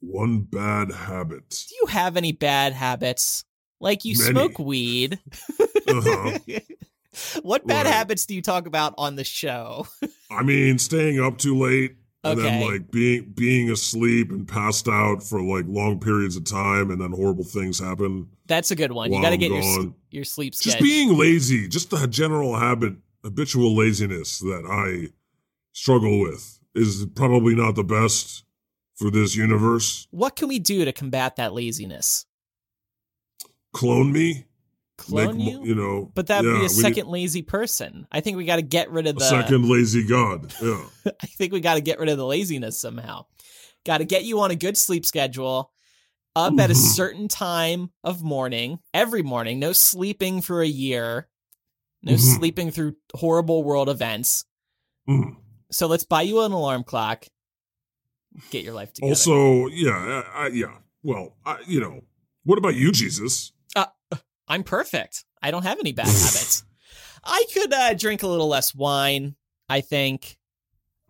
One 0.00 0.40
bad 0.42 0.92
habit. 0.92 1.48
Do 1.68 1.74
you 1.80 1.86
have 1.86 2.16
any 2.16 2.32
bad 2.32 2.72
habits? 2.72 3.44
Like 3.80 4.04
you 4.04 4.16
Many. 4.18 4.30
smoke 4.30 4.58
weed. 4.58 5.18
Uh-huh. 5.88 6.38
what 7.42 7.66
bad 7.66 7.86
Right. 7.86 7.94
habits 7.94 8.26
do 8.26 8.34
you 8.34 8.42
talk 8.42 8.66
about 8.66 8.92
on 8.98 9.16
the 9.16 9.24
show? 9.24 9.86
I 10.30 10.42
mean, 10.42 10.78
staying 10.78 11.18
up 11.18 11.38
too 11.38 11.56
late 11.58 11.96
and 12.24 12.40
then 12.40 12.60
like 12.70 12.90
being 12.90 13.32
being 13.34 13.70
asleep 13.70 14.30
and 14.30 14.46
passed 14.46 14.88
out 14.88 15.22
for 15.22 15.42
like 15.42 15.64
long 15.68 16.00
periods 16.00 16.36
of 16.36 16.44
time 16.44 16.90
and 16.90 17.00
then 17.00 17.12
horrible 17.12 17.44
things 17.44 17.78
happen. 17.78 18.28
That's 18.46 18.70
a 18.70 18.76
good 18.76 18.92
one. 18.92 19.12
You 19.12 19.22
got 19.22 19.30
to 19.30 19.36
get 19.36 19.50
your 19.50 19.60
gone. 19.60 19.94
your 20.10 20.24
sleep 20.24 20.54
Just 20.54 20.80
being 20.80 21.16
lazy, 21.16 21.68
just 21.68 21.90
the 21.90 22.06
general 22.06 22.56
habit, 22.56 22.94
habitual 23.22 23.76
laziness 23.76 24.38
that 24.40 24.64
I 24.68 25.12
struggle 25.72 26.20
with 26.20 26.58
is 26.74 27.06
probably 27.14 27.54
not 27.54 27.74
the 27.74 27.84
best 27.84 28.44
for 28.96 29.10
this 29.10 29.36
universe. 29.36 30.08
what 30.10 30.34
can 30.34 30.48
we 30.48 30.58
do 30.58 30.84
to 30.84 30.92
combat 30.92 31.36
that 31.36 31.54
laziness? 31.54 32.26
Clone 33.72 34.12
me, 34.12 34.46
Clone 34.98 35.38
make, 35.38 35.52
you? 35.52 35.64
you 35.64 35.74
know. 35.74 36.10
But 36.14 36.26
that'd 36.26 36.44
yeah, 36.44 36.58
be 36.58 36.58
a 36.58 36.62
need 36.62 36.70
second 36.70 37.08
lazy 37.08 37.42
person. 37.42 38.06
I 38.12 38.20
think 38.20 38.36
we 38.36 38.44
got 38.44 38.56
to 38.56 38.62
get 38.62 38.90
rid 38.90 39.06
of 39.06 39.16
the. 39.16 39.24
second 39.24 39.68
lazy 39.68 40.04
god. 40.06 40.52
Yeah. 40.62 40.84
I 41.06 41.26
think 41.26 41.52
we 41.52 41.60
got 41.60 41.74
to 41.76 41.80
get 41.80 41.98
rid 41.98 42.08
of 42.08 42.18
the 42.18 42.26
laziness 42.26 42.80
somehow. 42.80 43.24
Got 43.86 43.98
to 43.98 44.04
get 44.04 44.24
you 44.24 44.40
on 44.40 44.50
a 44.50 44.56
good 44.56 44.76
sleep 44.76 45.06
schedule, 45.06 45.72
up 46.36 46.58
at 46.58 46.70
a 46.70 46.74
certain 46.98 47.28
time 47.28 47.90
of 48.04 48.22
morning, 48.22 48.80
every 48.92 49.22
morning. 49.22 49.58
No 49.60 49.72
sleeping 49.72 50.42
for 50.42 50.60
a 50.62 50.66
year. 50.66 51.28
No 52.02 52.12
Mhm. 52.14 52.36
sleeping 52.36 52.70
through 52.70 52.96
horrible 53.14 53.62
world 53.64 53.88
events. 53.88 54.44
Mm. 55.08 55.36
So 55.70 55.86
let's 55.86 56.04
buy 56.04 56.22
you 56.22 56.40
an 56.42 56.52
alarm 56.52 56.82
clock. 56.84 57.24
Get 58.50 58.64
your 58.64 58.74
life 58.74 58.92
together. 58.92 59.10
Also, 59.10 59.66
yeah, 59.68 60.22
I, 60.34 60.44
I, 60.44 60.46
yeah. 60.48 60.76
Well, 61.02 61.36
I, 61.46 61.58
you 61.66 61.80
know, 61.80 62.02
what 62.44 62.58
about 62.58 62.74
you, 62.74 62.92
Jesus? 62.92 63.52
I'm 64.48 64.64
perfect. 64.64 65.24
I 65.42 65.50
don't 65.50 65.62
have 65.64 65.78
any 65.78 65.92
bad 65.92 66.06
habits. 66.06 66.64
I 67.24 67.44
could 67.52 67.72
uh, 67.72 67.94
drink 67.94 68.22
a 68.22 68.26
little 68.26 68.48
less 68.48 68.74
wine. 68.74 69.36
I 69.68 69.82
think. 69.82 70.38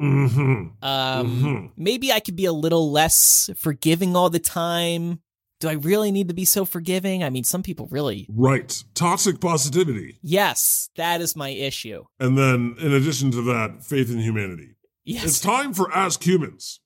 Mm-hmm. 0.00 0.84
Um, 0.84 1.42
Mhm. 1.42 1.70
Maybe 1.76 2.12
I 2.12 2.20
could 2.20 2.36
be 2.36 2.44
a 2.44 2.52
little 2.52 2.90
less 2.90 3.50
forgiving 3.56 4.16
all 4.16 4.30
the 4.30 4.38
time. 4.38 5.20
Do 5.60 5.68
I 5.68 5.72
really 5.72 6.12
need 6.12 6.28
to 6.28 6.34
be 6.34 6.44
so 6.44 6.64
forgiving? 6.64 7.24
I 7.24 7.30
mean, 7.30 7.42
some 7.44 7.64
people 7.64 7.88
really. 7.90 8.26
Right. 8.30 8.82
Toxic 8.94 9.40
positivity. 9.40 10.18
Yes, 10.22 10.88
that 10.96 11.20
is 11.20 11.34
my 11.34 11.48
issue. 11.48 12.04
And 12.20 12.38
then, 12.38 12.76
in 12.78 12.92
addition 12.92 13.32
to 13.32 13.42
that, 13.42 13.82
faith 13.84 14.10
in 14.10 14.18
humanity. 14.20 14.76
Yes. 15.04 15.24
It's 15.24 15.40
time 15.40 15.72
for 15.74 15.92
Ask 15.92 16.22
Humans. 16.24 16.80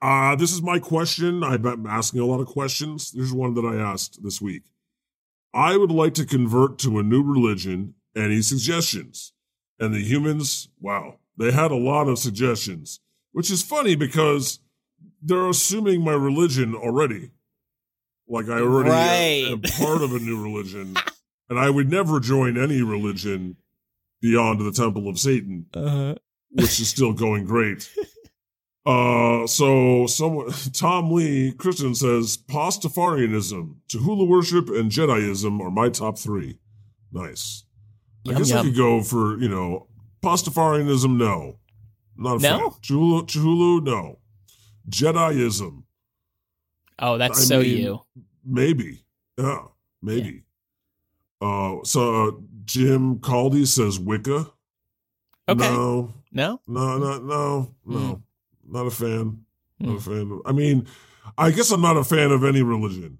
Uh, 0.00 0.36
this 0.36 0.52
is 0.52 0.62
my 0.62 0.78
question. 0.78 1.42
I've 1.44 1.62
been 1.62 1.86
asking 1.86 2.20
a 2.20 2.26
lot 2.26 2.40
of 2.40 2.46
questions. 2.46 3.12
There's 3.12 3.32
one 3.32 3.54
that 3.54 3.64
I 3.64 3.76
asked 3.76 4.22
this 4.22 4.40
week. 4.40 4.62
I 5.56 5.76
would 5.76 5.90
like 5.90 6.14
to 6.14 6.26
convert 6.26 6.78
to 6.80 6.98
a 6.98 7.02
new 7.02 7.22
religion. 7.22 7.94
Any 8.14 8.42
suggestions? 8.42 9.32
And 9.80 9.94
the 9.94 10.00
humans, 10.04 10.68
wow, 10.80 11.18
they 11.36 11.50
had 11.52 11.70
a 11.70 11.76
lot 11.76 12.08
of 12.08 12.18
suggestions, 12.18 13.00
which 13.32 13.50
is 13.50 13.62
funny 13.62 13.94
because 13.96 14.60
they're 15.22 15.48
assuming 15.48 16.02
my 16.02 16.12
religion 16.14 16.74
already. 16.74 17.30
Like 18.28 18.48
I 18.48 18.60
already 18.60 18.90
uh, 18.90 18.92
Right. 18.92 19.44
am 19.52 19.60
part 19.62 20.02
of 20.02 20.12
a 20.14 20.18
new 20.18 20.42
religion, 20.42 20.94
and 21.50 21.58
I 21.58 21.70
would 21.70 21.90
never 21.90 22.20
join 22.20 22.56
any 22.58 22.82
religion 22.82 23.56
beyond 24.22 24.60
the 24.60 24.72
Temple 24.72 25.08
of 25.08 25.18
Satan 25.18 25.66
Uh-huh. 25.74 26.14
which 26.50 26.80
is 26.80 26.88
still 26.88 27.12
going 27.12 27.44
great. 27.44 27.88
Uh, 28.86 29.46
so 29.48 30.06
someone, 30.06 30.50
Tom 30.72 31.10
Lee 31.10 31.52
Christian 31.52 31.94
says, 31.94 32.36
Pastafarianism, 32.36 33.74
Cthulhu 33.88 34.28
worship, 34.28 34.68
and 34.70 34.90
Jediism 34.92 35.60
are 35.60 35.70
my 35.70 35.88
top 35.88 36.18
three. 36.18 36.58
Nice. 37.12 37.64
I 38.26 38.30
Yum, 38.30 38.38
guess 38.38 38.52
I 38.52 38.62
could 38.62 38.76
go 38.76 39.02
for, 39.02 39.38
you 39.38 39.48
know, 39.48 39.88
Pastafarianism, 40.22 41.16
no. 41.16 41.58
Not 42.16 42.36
a 42.36 42.42
No? 42.42 42.70
fan. 42.70 42.80
Cthulhu, 42.82 43.82
no. 43.82 44.18
Jediism, 44.88 45.82
Oh, 46.98 47.18
that's 47.18 47.40
I 47.40 47.42
so 47.42 47.60
mean, 47.60 47.76
you. 47.78 48.00
maybe. 48.44 49.04
Yeah, 49.36 49.64
maybe. 50.00 50.44
Uh, 51.42 51.76
so 51.84 52.28
uh, 52.28 52.30
Jim 52.64 53.16
Caldy 53.16 53.66
says 53.66 53.98
Wicca. 54.00 54.50
Okay. 55.48 55.58
No, 55.58 56.14
No? 56.32 56.60
no, 56.66 56.96
no, 56.98 57.18
no, 57.18 57.74
no. 57.84 57.98
Mm. 58.14 58.22
Not 58.68 58.86
a 58.86 58.90
fan. 58.90 59.44
Not 59.78 59.90
Mm. 59.94 59.96
a 59.96 60.00
fan. 60.00 60.30
Of, 60.32 60.40
I 60.46 60.52
mean, 60.52 60.86
I 61.36 61.50
guess 61.50 61.70
I'm 61.70 61.80
not 61.82 61.96
a 61.96 62.04
fan 62.04 62.30
of 62.30 62.44
any 62.44 62.62
religion. 62.62 63.18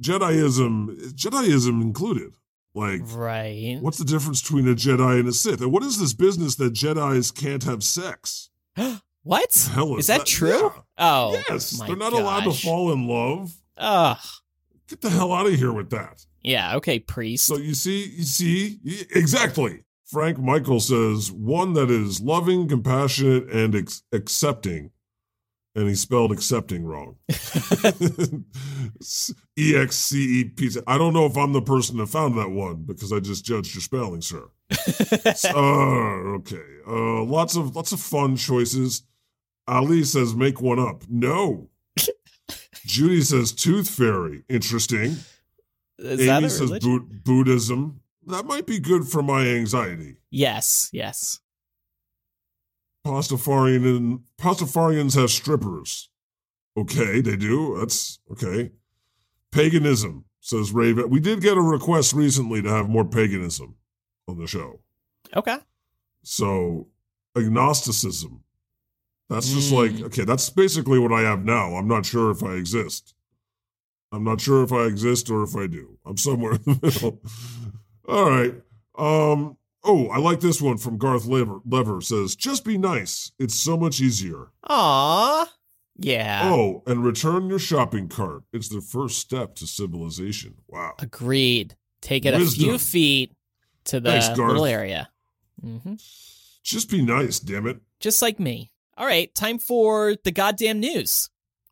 Jediism, 0.00 1.12
Jediism 1.14 1.82
included. 1.82 2.32
Like, 2.74 3.00
Right. 3.12 3.78
what's 3.80 3.98
the 3.98 4.04
difference 4.04 4.40
between 4.40 4.68
a 4.68 4.74
Jedi 4.74 5.18
and 5.20 5.28
a 5.28 5.32
Sith? 5.32 5.60
And 5.60 5.72
what 5.72 5.82
is 5.82 5.98
this 5.98 6.12
business 6.12 6.54
that 6.56 6.72
Jedi's 6.74 7.30
can't 7.30 7.64
have 7.64 7.82
sex? 7.82 8.50
What? 9.24 9.50
Is, 9.50 9.68
Is 9.98 10.06
that 10.06 10.24
true? 10.24 10.70
Yeah. 10.74 10.82
Oh. 10.96 11.42
yes, 11.50 11.70
they're 11.86 11.96
not 11.96 12.14
allowed 12.14 12.44
to 12.44 12.52
fall 12.52 12.92
in 12.92 13.06
love. 13.06 13.52
Ugh. 13.76 14.16
Get 14.88 15.02
the 15.02 15.10
hell 15.10 15.34
out 15.34 15.46
of 15.46 15.52
here 15.52 15.72
with 15.72 15.90
that. 15.90 16.24
Yeah, 16.42 16.76
okay, 16.76 16.98
priest. 16.98 17.44
So 17.44 17.56
you 17.58 17.74
see, 17.74 18.04
you 18.06 18.22
see, 18.22 18.78
exactly. 19.14 19.82
Frank 20.08 20.38
Michael 20.38 20.80
says 20.80 21.30
one 21.30 21.74
that 21.74 21.90
is 21.90 22.20
loving, 22.20 22.66
compassionate, 22.68 23.50
and 23.50 23.74
ex- 23.74 24.02
accepting. 24.12 24.90
And 25.74 25.88
he 25.88 25.94
spelled 25.94 26.32
accepting 26.32 26.84
wrong. 26.84 27.16
E 29.58 29.76
X 29.76 29.96
C 29.96 30.40
E 30.40 30.44
P. 30.44 30.70
I 30.86 30.98
don't 30.98 31.12
know 31.12 31.26
if 31.26 31.36
I'm 31.36 31.52
the 31.52 31.62
person 31.62 31.98
that 31.98 32.08
found 32.08 32.36
that 32.38 32.50
one 32.50 32.82
because 32.84 33.12
I 33.12 33.20
just 33.20 33.44
judged 33.44 33.74
your 33.74 33.82
spelling, 33.82 34.22
sir. 34.22 34.48
Uh, 35.54 36.36
okay. 36.38 36.62
Uh, 36.86 37.22
lots 37.24 37.56
of 37.56 37.76
lots 37.76 37.92
of 37.92 38.00
fun 38.00 38.36
choices. 38.36 39.02
Ali 39.66 40.02
says 40.04 40.34
make 40.34 40.60
one 40.60 40.78
up. 40.78 41.02
No. 41.08 41.68
Judy 42.84 43.20
says 43.20 43.52
tooth 43.52 43.88
fairy. 43.88 44.44
Interesting. 44.48 45.16
Is 45.98 46.26
Amy 46.28 46.48
says? 46.48 46.70
Bu- 46.80 47.00
Buddhism. 47.24 48.00
That 48.28 48.44
might 48.46 48.66
be 48.66 48.78
good 48.78 49.08
for 49.08 49.22
my 49.22 49.46
anxiety. 49.46 50.16
Yes, 50.30 50.90
yes. 50.92 51.40
Pastafarian 53.06 53.84
and 53.96 54.20
Pastafarians 54.38 55.14
have 55.18 55.30
strippers. 55.30 56.10
Okay, 56.76 57.20
they 57.20 57.36
do. 57.36 57.78
That's 57.78 58.18
okay. 58.32 58.70
Paganism 59.50 60.24
says 60.40 60.72
Raven. 60.72 61.08
We 61.10 61.20
did 61.20 61.40
get 61.40 61.56
a 61.56 61.60
request 61.62 62.12
recently 62.12 62.60
to 62.62 62.68
have 62.68 62.88
more 62.88 63.04
paganism 63.04 63.76
on 64.28 64.38
the 64.38 64.46
show. 64.46 64.80
Okay. 65.34 65.56
So 66.22 66.88
agnosticism. 67.34 68.42
That's 69.30 69.52
just 69.52 69.72
Mm. 69.72 69.76
like 69.76 70.06
okay. 70.06 70.24
That's 70.24 70.50
basically 70.50 70.98
what 70.98 71.12
I 71.12 71.22
have 71.22 71.44
now. 71.44 71.74
I'm 71.76 71.88
not 71.88 72.04
sure 72.06 72.30
if 72.30 72.42
I 72.42 72.52
exist. 72.54 73.14
I'm 74.12 74.24
not 74.24 74.40
sure 74.40 74.62
if 74.62 74.72
I 74.72 74.84
exist 74.84 75.30
or 75.30 75.42
if 75.42 75.54
I 75.56 75.66
do. 75.66 75.98
I'm 76.06 76.16
somewhere 76.16 76.52
in 76.54 76.62
the 76.64 76.78
middle. 76.82 77.20
All 78.08 78.28
right. 78.28 78.54
Um, 78.98 79.56
Oh, 79.84 80.08
I 80.08 80.18
like 80.18 80.40
this 80.40 80.60
one 80.60 80.76
from 80.76 80.98
Garth 80.98 81.24
Lever. 81.24 81.60
Lever 81.64 82.00
says, 82.00 82.34
"Just 82.34 82.64
be 82.64 82.76
nice. 82.76 83.30
It's 83.38 83.54
so 83.54 83.76
much 83.76 84.00
easier." 84.00 84.48
Aw. 84.64 85.48
Yeah. 85.96 86.50
Oh, 86.52 86.82
and 86.86 87.04
return 87.04 87.48
your 87.48 87.60
shopping 87.60 88.08
cart. 88.08 88.42
It's 88.52 88.68
the 88.68 88.80
first 88.80 89.18
step 89.18 89.54
to 89.56 89.66
civilization. 89.68 90.56
Wow. 90.66 90.94
Agreed. 90.98 91.76
Take 92.02 92.26
it 92.26 92.34
a 92.34 92.44
few 92.44 92.76
feet 92.76 93.32
to 93.84 94.00
the 94.00 94.10
Thanks, 94.10 94.36
little 94.36 94.66
area. 94.66 95.08
Mm-hmm. 95.64 95.94
Just 96.64 96.90
be 96.90 97.00
nice, 97.00 97.38
damn 97.38 97.66
it. 97.66 97.78
Just 98.00 98.20
like 98.20 98.38
me. 98.40 98.72
All 98.96 99.06
right, 99.06 99.32
time 99.34 99.58
for 99.60 100.16
the 100.24 100.32
goddamn 100.32 100.80
news. 100.80 101.30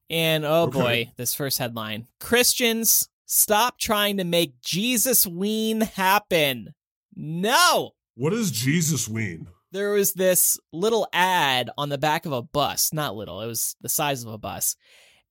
And 0.09 0.45
oh 0.45 0.62
Okay. 0.68 0.78
boy, 0.78 1.12
this 1.16 1.34
first 1.34 1.59
headline 1.59 2.07
Christians, 2.20 3.09
stop 3.27 3.79
trying 3.79 4.16
to 4.16 4.24
make 4.24 4.61
Jesus 4.62 5.27
ween 5.27 5.83
happen. 5.83 6.74
No! 7.14 7.93
What 8.14 8.33
is 8.33 8.51
Jesus 8.51 9.07
Ween? 9.07 9.49
there 9.72 9.93
was 9.93 10.14
this 10.14 10.59
little 10.72 11.07
ad 11.12 11.70
on 11.77 11.89
the 11.89 11.99
back 11.99 12.27
of 12.27 12.33
a 12.33 12.43
bus. 12.43 12.93
Not 12.93 13.14
little, 13.14 13.41
it 13.43 13.47
was 13.47 13.77
the 13.81 13.89
size 13.89 14.24
of 14.24 14.33
a 14.33 14.39
bus. 14.39 14.77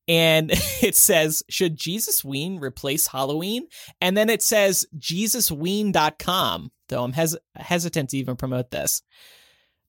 And 0.08 0.52
it 0.82 0.96
says, 0.96 1.43
Should 1.50 1.76
Jesus 1.76 2.24
Ween 2.24 2.60
replace 2.60 3.08
Halloween? 3.08 3.68
And 4.00 4.16
then 4.16 4.30
it 4.30 4.41
says 4.41 4.86
JesusWeen.com, 4.98 6.72
though 6.89 7.04
I'm 7.04 7.14
hes- 7.14 7.38
hesitant 7.56 8.12
to 8.12 8.18
even 8.18 8.36
promote 8.36 8.72
this. 8.72 9.02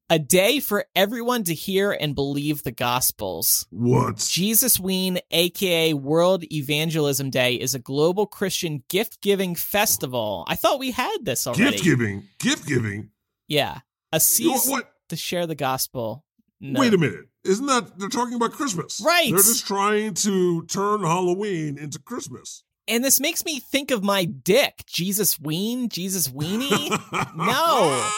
A 0.08 0.20
day 0.20 0.60
for 0.60 0.84
everyone 0.94 1.42
to 1.44 1.54
hear 1.54 1.90
and 1.90 2.14
believe 2.14 2.62
the 2.62 2.70
Gospels. 2.70 3.66
What? 3.70 4.18
Jesus 4.18 4.78
Ween, 4.78 5.18
aka 5.32 5.94
World 5.94 6.44
Evangelism 6.52 7.30
Day, 7.30 7.54
is 7.54 7.74
a 7.74 7.80
global 7.80 8.24
Christian 8.26 8.84
gift 8.88 9.20
giving 9.20 9.56
festival. 9.56 10.44
I 10.46 10.54
thought 10.54 10.78
we 10.78 10.92
had 10.92 11.24
this 11.24 11.44
already. 11.48 11.72
Gift 11.72 11.82
giving. 11.84 12.22
Gift 12.38 12.68
giving. 12.68 13.10
Yeah. 13.48 13.80
A 14.12 14.20
season 14.20 14.70
What? 14.70 14.92
to 15.08 15.16
share 15.16 15.44
the 15.44 15.56
gospel. 15.56 16.24
No. 16.60 16.78
Wait 16.78 16.94
a 16.94 16.98
minute. 16.98 17.26
Isn't 17.42 17.66
that 17.66 17.98
they're 17.98 18.08
talking 18.08 18.34
about 18.34 18.52
Christmas? 18.52 19.02
Right. 19.04 19.30
They're 19.30 19.38
just 19.38 19.66
trying 19.66 20.14
to 20.14 20.64
turn 20.66 21.00
Halloween 21.02 21.78
into 21.78 21.98
Christmas. 21.98 22.62
And 22.86 23.02
this 23.02 23.18
makes 23.18 23.44
me 23.44 23.58
think 23.58 23.90
of 23.90 24.04
my 24.04 24.24
dick. 24.24 24.84
Jesus 24.86 25.40
Ween? 25.40 25.88
Jesus 25.88 26.28
Weenie? 26.28 26.90
No. 27.36 28.08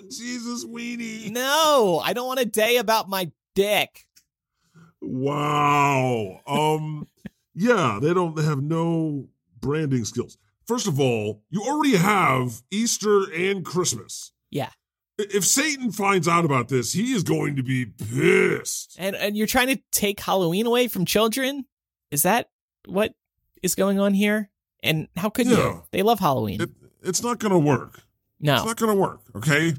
Jesus 0.10 0.64
Weenie. 0.64 1.30
no, 1.30 2.00
I 2.04 2.12
don't 2.12 2.26
want 2.26 2.40
a 2.40 2.44
day 2.44 2.76
about 2.78 3.08
my 3.08 3.30
dick. 3.54 4.06
Wow. 5.00 6.40
Um 6.46 7.08
yeah, 7.54 7.98
they 8.00 8.14
don't 8.14 8.34
they 8.36 8.42
have 8.44 8.62
no 8.62 9.28
branding 9.60 10.04
skills. 10.04 10.38
First 10.66 10.86
of 10.86 10.98
all, 11.00 11.42
you 11.50 11.62
already 11.62 11.96
have 11.96 12.62
Easter 12.70 13.24
and 13.32 13.64
Christmas. 13.64 14.32
Yeah. 14.50 14.70
If 15.18 15.44
Satan 15.44 15.92
finds 15.92 16.26
out 16.26 16.44
about 16.44 16.68
this, 16.68 16.92
he 16.92 17.12
is 17.12 17.22
going 17.22 17.56
to 17.56 17.62
be 17.62 17.86
pissed. 17.86 18.96
And 18.98 19.14
and 19.16 19.36
you're 19.36 19.46
trying 19.46 19.68
to 19.68 19.82
take 19.90 20.20
Halloween 20.20 20.66
away 20.66 20.88
from 20.88 21.04
children? 21.04 21.66
Is 22.10 22.22
that 22.22 22.48
what 22.86 23.12
is 23.62 23.74
going 23.74 23.98
on 24.00 24.14
here? 24.14 24.50
And 24.82 25.08
how 25.16 25.28
could 25.28 25.46
Yeah. 25.46 25.56
you? 25.56 25.82
They 25.92 26.02
love 26.02 26.18
Halloween. 26.20 26.60
It, 26.60 26.70
it's 27.02 27.22
not 27.22 27.38
going 27.38 27.52
to 27.52 27.58
work. 27.58 28.00
No, 28.42 28.56
it's 28.56 28.64
not 28.66 28.76
going 28.76 28.92
to 28.94 29.00
work, 29.00 29.20
okay? 29.36 29.72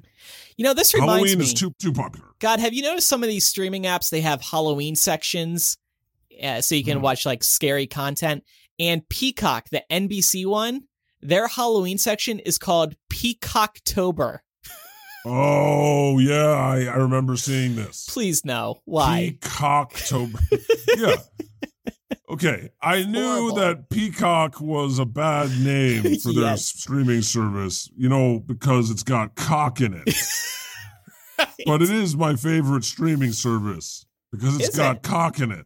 You 0.58 0.64
know, 0.64 0.74
this 0.74 0.94
reminds 0.94 1.10
me. 1.24 1.30
Halloween 1.30 1.40
me. 1.40 1.46
is 1.46 1.54
too 1.54 1.74
too 1.80 1.92
popular. 1.94 2.28
God, 2.40 2.60
have 2.60 2.74
you 2.74 2.82
noticed 2.84 3.08
some 3.08 3.22
of 3.24 3.30
these 3.30 3.46
streaming 3.46 3.84
apps? 3.84 4.10
They 4.10 4.22
have 4.22 4.42
Halloween 4.42 4.96
sections, 4.96 5.78
uh, 6.42 6.62
so 6.62 6.76
you 6.76 6.84
can 6.84 6.98
Hmm. 6.98 7.04
watch 7.04 7.26
like 7.26 7.44
scary 7.44 7.88
content. 7.88 8.44
And 8.80 9.08
Peacock, 9.10 9.70
the 9.70 9.84
NBC 9.92 10.46
one, 10.46 10.84
their 11.22 11.48
Halloween 11.48 11.98
section 11.98 12.40
is 12.40 12.58
called 12.58 12.96
Peacocktober. 13.12 14.40
Oh, 15.26 16.20
yeah, 16.20 16.52
I, 16.52 16.80
I 16.86 16.96
remember 16.98 17.38
seeing 17.38 17.76
this. 17.78 18.08
Please 18.10 18.44
no, 18.44 18.82
why? 18.86 19.38
Peacocktober. 19.40 20.40
yeah. 20.98 21.16
Okay. 22.34 22.70
I 22.82 23.04
knew 23.04 23.22
Horrible. 23.24 23.56
that 23.58 23.90
Peacock 23.90 24.60
was 24.62 25.00
a 25.00 25.06
bad 25.06 25.50
name 25.60 26.04
for 26.24 26.34
their 26.34 26.44
Yes. 26.44 26.66
streaming 26.66 27.22
service, 27.22 27.90
you 27.96 28.10
know, 28.10 28.40
because 28.40 28.90
it's 28.92 29.04
got 29.04 29.36
cock 29.36 29.82
in 29.82 29.94
it. 29.94 30.16
but 31.66 31.82
it 31.82 31.90
is 31.90 32.16
my 32.16 32.36
favorite 32.36 32.84
streaming 32.84 33.32
service 33.32 34.06
because 34.32 34.56
it's 34.60 34.70
Is 34.70 34.76
got 34.76 34.98
it? 34.98 35.04
cock 35.04 35.40
in 35.40 35.52
it. 35.52 35.66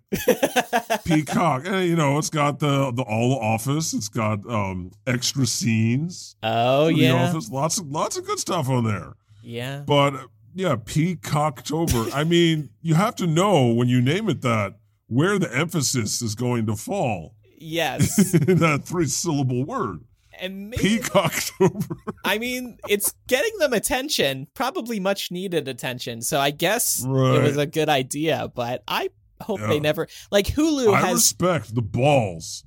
Peacock. 1.06 1.66
Eh, 1.66 1.82
you 1.84 1.96
know, 1.96 2.18
it's 2.18 2.30
got 2.30 2.60
the 2.60 2.92
the 2.92 3.04
all 3.04 3.40
office. 3.40 3.94
It's 3.94 4.10
got 4.10 4.40
um 4.50 4.92
extra 5.06 5.46
scenes. 5.46 6.36
oh 6.44 6.88
yeah, 6.88 7.14
Office. 7.30 7.50
Lots 7.50 7.78
of 7.80 7.88
lots 7.88 8.18
of 8.18 8.26
good 8.26 8.40
stuff 8.40 8.68
on 8.70 8.84
there. 8.84 9.14
yeah. 9.44 9.84
But 9.86 10.16
yeah, 10.56 10.76
Peacocktober. 10.76 12.12
I 12.14 12.24
mean, 12.24 12.70
you 12.82 12.96
have 12.96 13.16
to 13.18 13.28
know 13.28 13.68
when 13.68 13.88
you 13.88 14.02
name 14.02 14.28
it 14.30 14.42
that 14.42 14.76
where 15.08 15.40
the 15.40 15.54
emphasis 15.56 16.22
is 16.22 16.36
going 16.36 16.66
to 16.68 16.76
fall 16.76 17.34
Yes, 17.60 18.34
in 18.36 18.60
that 18.60 18.84
three 18.84 19.08
syllable 19.08 19.66
word. 19.66 20.02
and 20.40 20.70
maybe, 20.70 21.00
Peacocktober. 21.00 21.88
I 22.24 22.38
mean, 22.38 22.78
it's 22.88 23.14
getting 23.28 23.58
them 23.58 23.74
attention, 23.74 24.48
probably 24.54 25.00
much 25.00 25.32
needed 25.32 25.68
attention. 25.68 26.22
So 26.22 26.40
I 26.40 26.52
guess 26.52 27.04
it 27.04 27.10
was 27.10 27.58
a 27.58 27.66
good 27.66 27.90
idea, 27.90 28.52
but 28.54 28.84
I 28.88 29.10
hope 29.42 29.60
they 29.62 29.80
never 29.80 30.08
like 30.32 30.46
Hulu 30.48 30.94
I 30.94 31.00
has 31.00 31.14
respect 31.16 31.74
the 31.74 31.82
balls 31.82 32.64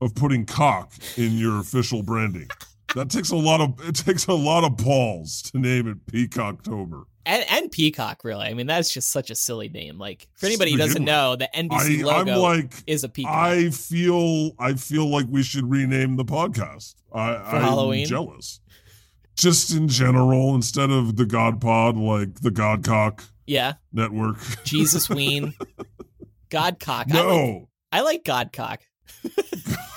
of 0.00 0.14
putting 0.14 0.46
cock 0.46 0.92
in 1.16 1.32
your 1.38 1.58
official 1.58 2.02
branding. 2.04 2.48
That 2.94 3.08
takes 3.10 3.30
a 3.30 3.36
lot 3.36 3.60
of 3.60 3.74
it 3.88 3.96
takes 3.96 4.26
a 4.26 4.34
lot 4.34 4.62
of 4.64 4.76
balls 4.76 5.42
to 5.50 5.58
name 5.58 5.88
it 5.88 6.06
Peacocktober. 6.06 7.04
And, 7.24 7.44
and 7.50 7.70
Peacock, 7.70 8.24
really. 8.24 8.46
I 8.46 8.54
mean, 8.54 8.66
that's 8.66 8.90
just 8.90 9.10
such 9.10 9.30
a 9.30 9.34
silly 9.34 9.68
name. 9.68 9.98
Like 9.98 10.28
for 10.34 10.46
anybody 10.46 10.72
who 10.72 10.78
doesn't 10.78 11.04
know, 11.04 11.36
the 11.36 11.48
NBC 11.54 12.06
I, 12.06 12.20
I'm 12.20 12.26
logo 12.26 12.40
like 12.40 12.74
is 12.86 13.04
a 13.04 13.08
peacock. 13.08 13.34
I 13.34 13.70
feel 13.70 14.52
I 14.58 14.74
feel 14.74 15.08
like 15.08 15.26
we 15.28 15.42
should 15.42 15.70
rename 15.70 16.16
the 16.16 16.24
podcast. 16.24 16.94
I, 17.12 17.34
For 17.34 17.56
I'm 17.56 17.62
Halloween? 17.62 18.06
jealous. 18.06 18.60
Just 19.36 19.72
in 19.72 19.88
general, 19.88 20.54
instead 20.54 20.90
of 20.90 21.16
the 21.16 21.24
God 21.24 21.60
Pod, 21.60 21.96
like 21.96 22.40
the 22.40 22.50
Godcock 22.50 23.24
yeah, 23.46 23.74
Network. 23.92 24.36
Jesus 24.64 25.08
Ween, 25.10 25.54
Godcock. 26.50 27.10
I 27.10 27.14
like, 27.14 27.24
no, 27.24 27.68
I 27.90 28.00
like 28.02 28.24
Godcock. 28.24 28.80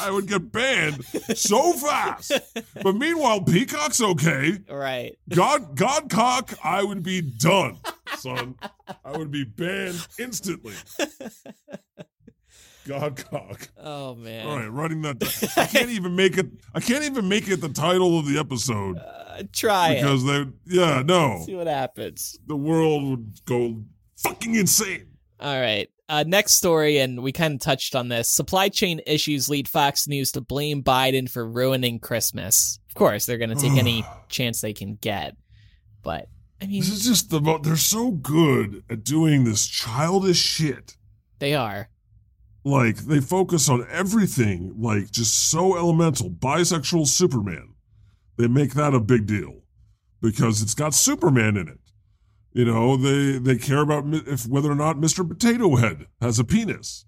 I 0.00 0.10
would 0.10 0.26
get 0.26 0.50
banned 0.52 1.04
so 1.36 1.72
fast. 1.74 2.32
But 2.82 2.94
meanwhile, 2.96 3.40
Peacock's 3.42 4.00
okay. 4.00 4.58
Right. 4.70 5.16
God 5.28 5.76
Godcock, 5.76 6.54
I 6.64 6.82
would 6.82 7.02
be 7.02 7.20
done, 7.20 7.78
son. 8.18 8.54
I 9.04 9.16
would 9.16 9.30
be 9.30 9.44
banned 9.44 10.06
instantly. 10.18 10.74
Godcock. 12.86 13.68
Oh 13.78 14.14
man. 14.14 14.46
All 14.46 14.58
right, 14.58 14.66
writing 14.70 15.02
that. 15.02 15.18
Down. 15.18 15.30
I 15.56 15.66
can't 15.66 15.90
even 15.90 16.14
make 16.16 16.36
it. 16.36 16.46
I 16.74 16.80
can't 16.80 17.04
even 17.04 17.28
make 17.28 17.48
it 17.48 17.60
the 17.62 17.70
title 17.70 18.18
of 18.18 18.26
the 18.26 18.38
episode 18.38 18.98
Uh, 18.98 19.42
try 19.52 19.92
it. 19.92 20.02
because 20.02 20.24
they. 20.24 20.44
Yeah, 20.66 21.02
no, 21.04 21.42
See 21.46 21.54
what 21.54 21.66
happens. 21.66 22.38
the 22.46 22.56
world 22.56 23.04
would 23.08 23.44
go 23.46 23.82
fucking 24.18 24.54
insane. 24.54 25.06
All 25.40 25.58
right. 25.60 25.88
Uh, 26.08 26.22
next 26.26 26.52
story, 26.54 26.98
and 26.98 27.22
we 27.22 27.32
kind 27.32 27.54
of 27.54 27.60
touched 27.60 27.94
on 27.94 28.08
this. 28.08 28.28
Supply 28.28 28.68
chain 28.68 29.00
issues 29.06 29.48
lead 29.48 29.66
Fox 29.68 30.06
News 30.06 30.32
to 30.32 30.40
blame 30.42 30.82
Biden 30.82 31.30
for 31.30 31.48
ruining 31.48 31.98
Christmas. 31.98 32.78
Of 32.88 32.94
course, 32.94 33.24
they're 33.24 33.38
going 33.38 33.50
to 33.50 33.56
take 33.56 33.78
any 33.78 34.04
chance 34.28 34.60
they 34.60 34.74
can 34.74 34.96
get. 34.96 35.34
But, 36.02 36.28
I 36.60 36.66
mean, 36.66 36.80
This 36.80 36.90
is 36.90 37.04
just 37.06 37.30
the. 37.30 37.40
mo- 37.40 37.58
They're 37.58 37.76
so 37.76 38.10
good 38.10 38.84
at 38.90 39.02
doing 39.04 39.44
this 39.44 39.66
childish 39.66 40.36
shit. 40.38 40.96
they 41.38 41.54
are. 41.54 41.88
Like 42.66 42.96
they 42.96 43.20
focus 43.20 43.68
on 43.68 43.86
everything, 43.90 44.74
like 44.78 45.10
just 45.10 45.50
so 45.50 45.76
elemental. 45.76 46.30
Bisexual 46.30 47.06
Superman. 47.08 47.74
They 48.38 48.48
make 48.48 48.72
that 48.72 48.94
a 48.94 49.00
big 49.00 49.26
deal 49.26 49.60
because 50.22 50.62
it's 50.62 50.72
got 50.74 50.94
Superman 50.94 51.58
in 51.58 51.68
it. 51.68 51.78
You 52.54 52.64
know, 52.64 52.96
they 52.96 53.38
they 53.38 53.58
care 53.58 53.80
about 53.80 54.04
if 54.06 54.46
whether 54.46 54.70
or 54.70 54.76
not 54.76 54.96
Mr. 54.96 55.28
Potato 55.28 55.74
Head 55.74 56.06
has 56.20 56.38
a 56.38 56.44
penis. 56.44 57.04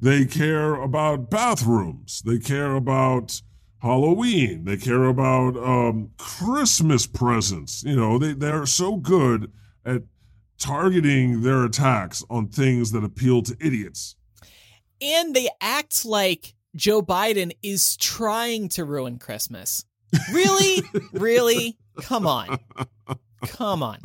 They 0.00 0.24
care 0.24 0.74
about 0.74 1.30
bathrooms. 1.30 2.22
They 2.24 2.38
care 2.38 2.74
about 2.74 3.42
Halloween. 3.82 4.64
They 4.64 4.78
care 4.78 5.04
about 5.04 5.56
um, 5.58 6.10
Christmas 6.16 7.06
presents. 7.06 7.84
You 7.84 7.96
know, 7.96 8.18
they 8.18 8.32
they're 8.32 8.64
so 8.64 8.96
good 8.96 9.52
at 9.84 10.02
targeting 10.58 11.42
their 11.42 11.64
attacks 11.64 12.24
on 12.30 12.48
things 12.48 12.90
that 12.92 13.04
appeal 13.04 13.42
to 13.42 13.56
idiots. 13.60 14.16
And 15.02 15.34
they 15.34 15.50
act 15.60 16.06
like 16.06 16.54
Joe 16.74 17.02
Biden 17.02 17.52
is 17.62 17.94
trying 17.98 18.70
to 18.70 18.84
ruin 18.84 19.18
Christmas. 19.18 19.84
Really? 20.32 20.82
really? 21.12 21.78
Come 22.00 22.26
on. 22.26 22.58
Come 23.46 23.82
on. 23.82 23.98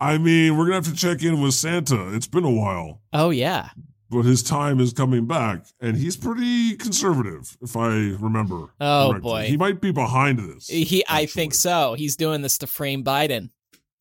I 0.00 0.18
mean, 0.18 0.56
we're 0.56 0.64
gonna 0.64 0.76
have 0.76 0.86
to 0.86 0.94
check 0.94 1.22
in 1.22 1.40
with 1.40 1.54
Santa. 1.54 2.14
It's 2.14 2.26
been 2.26 2.44
a 2.44 2.50
while. 2.50 3.00
Oh, 3.12 3.30
yeah. 3.30 3.70
but 4.10 4.22
his 4.24 4.42
time 4.42 4.80
is 4.80 4.92
coming 4.92 5.26
back, 5.26 5.64
and 5.80 5.96
he's 5.96 6.16
pretty 6.16 6.76
conservative, 6.76 7.56
if 7.62 7.76
I 7.76 7.88
remember. 8.18 8.68
Oh 8.80 9.10
correctly. 9.10 9.20
boy, 9.30 9.46
he 9.46 9.56
might 9.56 9.80
be 9.80 9.92
behind 9.92 10.38
this. 10.38 10.68
he. 10.68 11.04
I 11.08 11.26
think 11.26 11.54
so. 11.54 11.94
He's 11.94 12.16
doing 12.16 12.42
this 12.42 12.58
to 12.58 12.66
frame 12.66 13.04
Biden. 13.04 13.50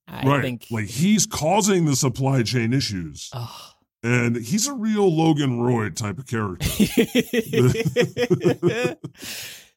I 0.08 0.24
right, 0.26 0.42
think. 0.42 0.68
like 0.72 0.86
he's 0.86 1.26
causing 1.26 1.86
the 1.86 1.96
supply 1.96 2.44
chain 2.44 2.74
issues, 2.74 3.30
Oh. 3.34 3.72
and 4.04 4.38
he's 4.38 4.68
a 4.68 4.74
real 4.74 5.14
Logan 5.14 5.60
Roy 5.60 5.90
type 5.90 6.18
of 6.18 6.28
character. 6.28 6.66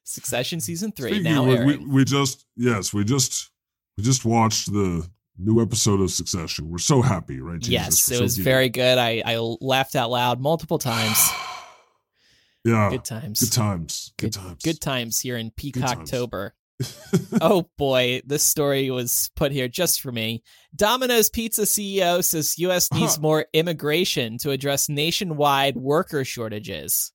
Succession 0.03 0.59
season 0.59 0.91
three 0.91 1.11
Speaking 1.11 1.31
now 1.33 1.43
we, 1.43 1.77
we 1.77 2.03
just 2.05 2.45
yes, 2.57 2.93
we 2.93 3.03
just 3.03 3.51
we 3.97 4.03
just 4.03 4.25
watched 4.25 4.71
the 4.73 5.07
new 5.43 5.61
episode 5.61 5.99
of 6.01 6.11
Succession. 6.11 6.69
We're 6.69 6.77
so 6.77 7.01
happy, 7.01 7.39
right? 7.41 7.59
Jesus? 7.59 7.71
yes, 7.71 8.09
We're 8.09 8.13
it 8.15 8.17
so 8.17 8.23
was 8.23 8.35
giddy. 8.37 8.43
very 8.43 8.69
good. 8.69 8.97
I 8.97 9.21
I 9.25 9.37
laughed 9.61 9.95
out 9.95 10.09
loud 10.11 10.39
multiple 10.39 10.77
times. 10.77 11.17
yeah. 12.65 12.89
Good 12.91 13.05
times. 13.05 13.39
Good 13.39 13.51
times. 13.51 14.13
Good, 14.17 14.33
times. 14.33 14.63
Good 14.63 14.81
times 14.81 15.19
here 15.19 15.37
in. 15.37 15.51
Peacocktober. 15.51 16.51
oh 17.41 17.69
boy, 17.77 18.21
this 18.25 18.41
story 18.43 18.89
was 18.89 19.29
put 19.35 19.51
here 19.51 19.67
just 19.67 20.01
for 20.01 20.11
me. 20.11 20.41
Domino's 20.75 21.29
Pizza 21.29 21.63
CEO 21.63 22.23
says 22.23 22.57
U.S. 22.59 22.89
Uh-huh. 22.91 23.01
needs 23.01 23.15
Huh. 23.15 23.21
more 23.21 23.45
immigration 23.53 24.37
to 24.39 24.49
address 24.51 24.89
nationwide 24.89 25.75
worker 25.77 26.25
shortages. 26.25 27.11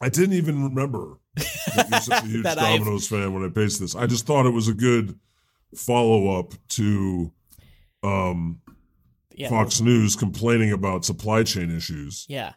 I 0.00 0.08
didn't 0.08 0.34
even 0.36 0.62
remember 0.62 1.18
that 1.34 1.88
you're 1.90 2.00
such 2.00 2.22
a 2.24 2.26
huge 2.28 2.42
That 2.44 2.58
I've- 2.58 2.78
Domino's 2.78 3.08
fan 3.08 3.34
when 3.34 3.44
I 3.44 3.48
pasted 3.48 3.82
this. 3.84 3.96
I 3.96 4.06
just 4.06 4.24
thought 4.24 4.46
it 4.46 4.50
was 4.50 4.68
a 4.68 4.72
good 4.74 5.18
follow 5.74 6.38
up 6.38 6.54
to 6.70 7.32
um, 8.02 8.60
Yeah. 9.34 9.48
Fox 9.48 9.80
News 9.80 10.16
complaining 10.16 10.72
about 10.72 11.04
supply 11.04 11.42
chain 11.42 11.74
issues. 11.74 12.26
Yeah. 12.28 12.52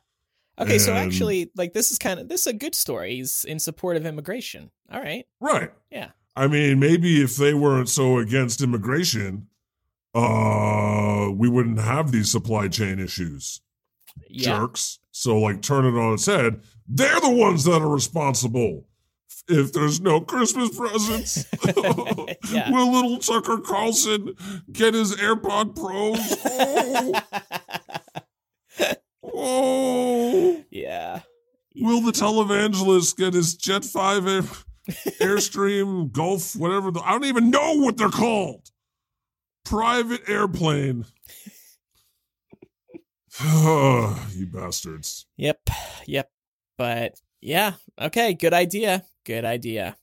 Okay, 0.59 0.77
so 0.77 0.93
actually, 0.93 1.49
like 1.55 1.73
this 1.73 1.91
is 1.91 1.97
kind 1.97 2.19
of 2.19 2.29
this 2.29 2.41
is 2.41 2.47
a 2.47 2.53
good 2.53 2.75
story. 2.75 3.15
He's 3.15 3.43
in 3.43 3.57
support 3.59 3.97
of 3.97 4.05
immigration. 4.05 4.69
All 4.91 5.01
right. 5.01 5.25
Right. 5.39 5.71
Yeah. 5.89 6.09
I 6.35 6.47
mean, 6.47 6.79
maybe 6.79 7.21
if 7.23 7.37
they 7.37 7.53
weren't 7.55 7.89
so 7.89 8.19
against 8.19 8.61
immigration, 8.61 9.47
uh, 10.13 11.29
we 11.33 11.49
wouldn't 11.49 11.79
have 11.79 12.11
these 12.11 12.29
supply 12.31 12.67
chain 12.67 12.99
issues. 12.99 13.61
Yeah. 14.29 14.59
Jerks. 14.59 14.99
So, 15.11 15.37
like, 15.39 15.61
turn 15.61 15.85
it 15.85 15.97
on 15.99 16.13
its 16.13 16.25
head. 16.27 16.61
They're 16.87 17.19
the 17.19 17.29
ones 17.31 17.63
that 17.63 17.81
are 17.81 17.89
responsible. 17.89 18.85
If 19.47 19.73
there's 19.73 19.99
no 19.99 20.21
Christmas 20.21 20.75
presents, 20.75 21.45
Yeah. 22.51 22.71
will 22.71 22.91
little 22.93 23.17
Tucker 23.19 23.57
Carlson 23.57 24.35
get 24.71 24.93
his 24.93 25.15
AirPod 25.17 25.75
Pros? 25.75 26.37
Oh, 28.79 28.95
oh. 29.23 30.63
yeah. 30.71 31.21
Will 31.75 32.01
the 32.01 32.11
televangelist 32.11 33.17
get 33.17 33.33
his 33.33 33.55
Jet 33.55 33.83
5 33.83 34.27
Air, 34.27 34.41
Airstream, 35.19 36.11
Gulf, 36.11 36.55
whatever? 36.55 36.91
The, 36.91 37.01
I 37.01 37.11
don't 37.11 37.25
even 37.25 37.49
know 37.49 37.73
what 37.79 37.97
they're 37.97 38.09
called. 38.09 38.69
Private 39.65 40.21
airplane. 40.29 41.05
you 43.43 44.47
bastards. 44.53 45.25
Yep. 45.37 45.59
Yep. 46.05 46.29
But 46.77 47.19
yeah. 47.41 47.73
Okay. 47.99 48.33
Good 48.35 48.53
idea. 48.53 49.03
Good 49.25 49.45
idea. 49.45 49.97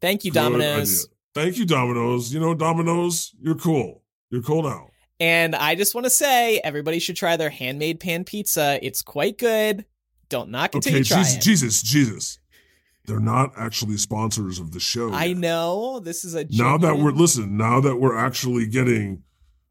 Thank 0.00 0.24
you, 0.24 0.30
Good 0.32 0.40
Domino's. 0.40 1.04
idea. 1.06 1.14
Thank 1.34 1.58
you, 1.58 1.66
Domino's. 1.66 2.32
You 2.32 2.40
know, 2.40 2.54
Domino's, 2.54 3.34
you're 3.40 3.54
cool. 3.56 4.02
You're 4.30 4.42
cool 4.42 4.62
now. 4.62 4.88
And 5.20 5.54
I 5.54 5.74
just 5.74 5.94
want 5.94 6.04
to 6.04 6.10
say, 6.10 6.58
everybody 6.64 6.98
should 6.98 7.16
try 7.16 7.36
their 7.36 7.50
handmade 7.50 8.00
pan 8.00 8.24
pizza. 8.24 8.78
It's 8.82 9.02
quite 9.02 9.38
good. 9.38 9.84
Don't 10.28 10.50
knock 10.50 10.74
it 10.74 10.82
till 10.82 10.90
Okay, 10.92 10.98
you 10.98 11.04
try 11.04 11.18
Jesus, 11.18 11.36
it. 11.36 11.40
Jesus, 11.42 11.82
Jesus. 11.82 12.38
They're 13.06 13.20
not 13.20 13.52
actually 13.56 13.96
sponsors 13.98 14.58
of 14.58 14.72
the 14.72 14.80
show. 14.80 15.12
I 15.12 15.26
yet. 15.26 15.36
know 15.36 16.00
this 16.00 16.24
is 16.24 16.34
a 16.34 16.46
Now 16.50 16.78
that 16.78 16.96
we're 16.98 17.12
listen, 17.12 17.56
now 17.56 17.80
that 17.80 17.96
we're 17.96 18.16
actually 18.16 18.66
getting 18.66 19.22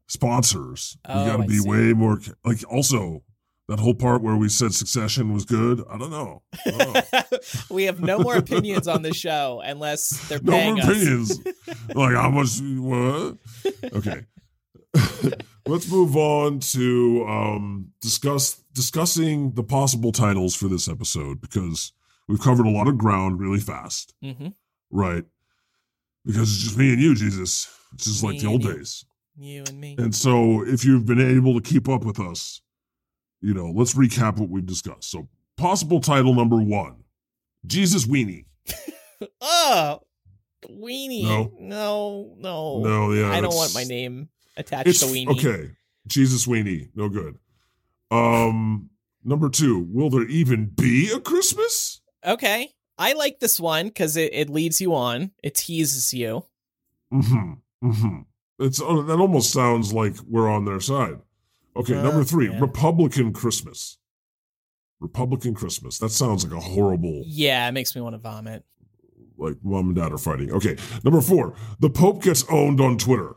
sponsors, 0.06 0.96
Oh, 1.06 1.24
we 1.24 1.30
got 1.30 1.36
to 1.38 1.48
be 1.48 1.60
way 1.60 1.92
more 1.92 2.20
like. 2.44 2.58
Also, 2.70 3.22
that 3.68 3.80
whole 3.80 3.94
part 3.94 4.22
where 4.22 4.36
we 4.36 4.48
said 4.48 4.74
Succession 4.74 5.32
was 5.32 5.44
good. 5.44 5.82
I 5.88 5.96
don't 5.96 6.10
know. 6.10 6.42
I 6.66 6.70
don't 6.70 7.12
know. 7.12 7.38
we 7.70 7.84
have 7.84 8.00
no 8.00 8.18
more 8.18 8.36
opinions 8.36 8.86
on 8.86 9.02
the 9.02 9.14
show 9.14 9.62
unless 9.64 10.28
they're 10.28 10.40
no 10.42 10.52
paying 10.52 10.74
more 10.74 10.84
us. 10.84 10.90
opinions. 10.90 11.40
like 11.94 12.14
how 12.14 12.30
much? 12.30 12.60
What? 12.60 13.38
Okay. 13.92 14.24
Let's 15.66 15.90
move 15.90 16.14
on 16.16 16.60
to 16.60 17.24
um, 17.26 17.92
discuss 18.00 18.62
discussing 18.74 19.52
the 19.52 19.62
possible 19.64 20.12
titles 20.12 20.54
for 20.54 20.68
this 20.68 20.88
episode 20.88 21.40
because 21.40 21.92
we've 22.28 22.40
covered 22.40 22.66
a 22.66 22.70
lot 22.70 22.86
of 22.86 22.98
ground 22.98 23.40
really 23.40 23.60
fast, 23.60 24.14
hmm 24.22 24.48
right? 24.90 25.24
Because 26.24 26.52
it's 26.54 26.62
just 26.62 26.78
me 26.78 26.92
and 26.92 27.02
you, 27.02 27.14
Jesus. 27.14 27.68
It's 27.94 28.04
just 28.04 28.22
like 28.22 28.38
the 28.38 28.46
old 28.46 28.62
you. 28.62 28.74
days. 28.74 29.04
You 29.36 29.64
and 29.66 29.80
me. 29.80 29.96
And 29.98 30.14
so, 30.14 30.64
if 30.64 30.84
you've 30.84 31.06
been 31.06 31.20
able 31.20 31.54
to 31.54 31.60
keep 31.60 31.88
up 31.88 32.04
with 32.04 32.20
us, 32.20 32.60
you 33.44 33.52
know, 33.52 33.70
let's 33.74 33.94
recap 33.94 34.38
what 34.38 34.48
we've 34.48 34.64
discussed. 34.64 35.10
So, 35.10 35.28
possible 35.56 36.00
title 36.00 36.34
number 36.34 36.56
one 36.56 37.04
Jesus 37.66 38.06
Weenie. 38.06 38.46
oh, 39.40 40.00
weenie. 40.68 41.24
No. 41.24 41.52
no, 41.60 42.34
no. 42.38 42.80
No, 42.82 43.12
yeah. 43.12 43.30
I 43.30 43.40
don't 43.40 43.54
want 43.54 43.74
my 43.74 43.84
name 43.84 44.30
attached 44.56 45.00
to 45.00 45.06
weenie. 45.06 45.28
okay. 45.28 45.70
Jesus 46.06 46.46
Weenie. 46.46 46.90
No 46.94 47.08
good. 47.08 47.38
Um, 48.10 48.90
number 49.24 49.48
two, 49.48 49.86
will 49.90 50.10
there 50.10 50.28
even 50.28 50.66
be 50.66 51.10
a 51.10 51.18
Christmas? 51.18 52.00
Okay. 52.26 52.70
I 52.98 53.14
like 53.14 53.40
this 53.40 53.58
one 53.58 53.88
because 53.88 54.16
it, 54.16 54.32
it 54.34 54.50
leads 54.50 54.80
you 54.80 54.94
on. 54.94 55.32
It 55.42 55.54
teases 55.54 56.12
you. 56.12 56.44
Mm-hmm. 57.12 57.88
Mm-hmm. 57.88 58.20
It's 58.58 58.80
oh, 58.80 59.02
that 59.02 59.18
almost 59.18 59.50
sounds 59.50 59.92
like 59.92 60.16
we're 60.28 60.48
on 60.48 60.64
their 60.64 60.80
side. 60.80 61.18
Okay, 61.76 61.94
number 61.94 62.22
three, 62.24 62.48
man. 62.48 62.60
Republican 62.60 63.32
Christmas. 63.32 63.98
Republican 65.00 65.54
Christmas. 65.54 65.98
That 65.98 66.10
sounds 66.10 66.44
like 66.44 66.56
a 66.56 66.60
horrible 66.60 67.22
Yeah, 67.26 67.68
it 67.68 67.72
makes 67.72 67.94
me 67.94 68.00
want 68.00 68.14
to 68.14 68.18
vomit. 68.18 68.64
like 69.36 69.56
mom 69.62 69.86
and 69.88 69.96
dad 69.96 70.12
are 70.12 70.18
fighting. 70.18 70.52
Okay, 70.52 70.76
number 71.02 71.20
four, 71.20 71.54
the 71.80 71.90
Pope 71.90 72.22
gets 72.22 72.44
owned 72.48 72.80
on 72.80 72.96
Twitter. 72.98 73.34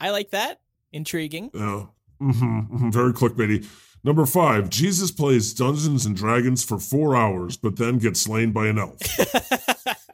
I 0.00 0.10
like 0.10 0.30
that. 0.30 0.60
Intriguing. 0.92 1.50
Yeah, 1.54 1.86
hmm 2.20 2.90
very 2.90 3.12
clickbaity. 3.12 3.66
Number 4.04 4.26
five, 4.26 4.70
Jesus 4.70 5.10
plays 5.10 5.52
Dungeons 5.52 6.06
and 6.06 6.14
Dragons 6.16 6.62
for 6.64 6.78
four 6.78 7.16
hours, 7.16 7.56
but 7.56 7.76
then 7.76 7.98
gets 7.98 8.20
slain 8.20 8.52
by 8.52 8.68
an 8.68 8.78
elf. 8.78 8.96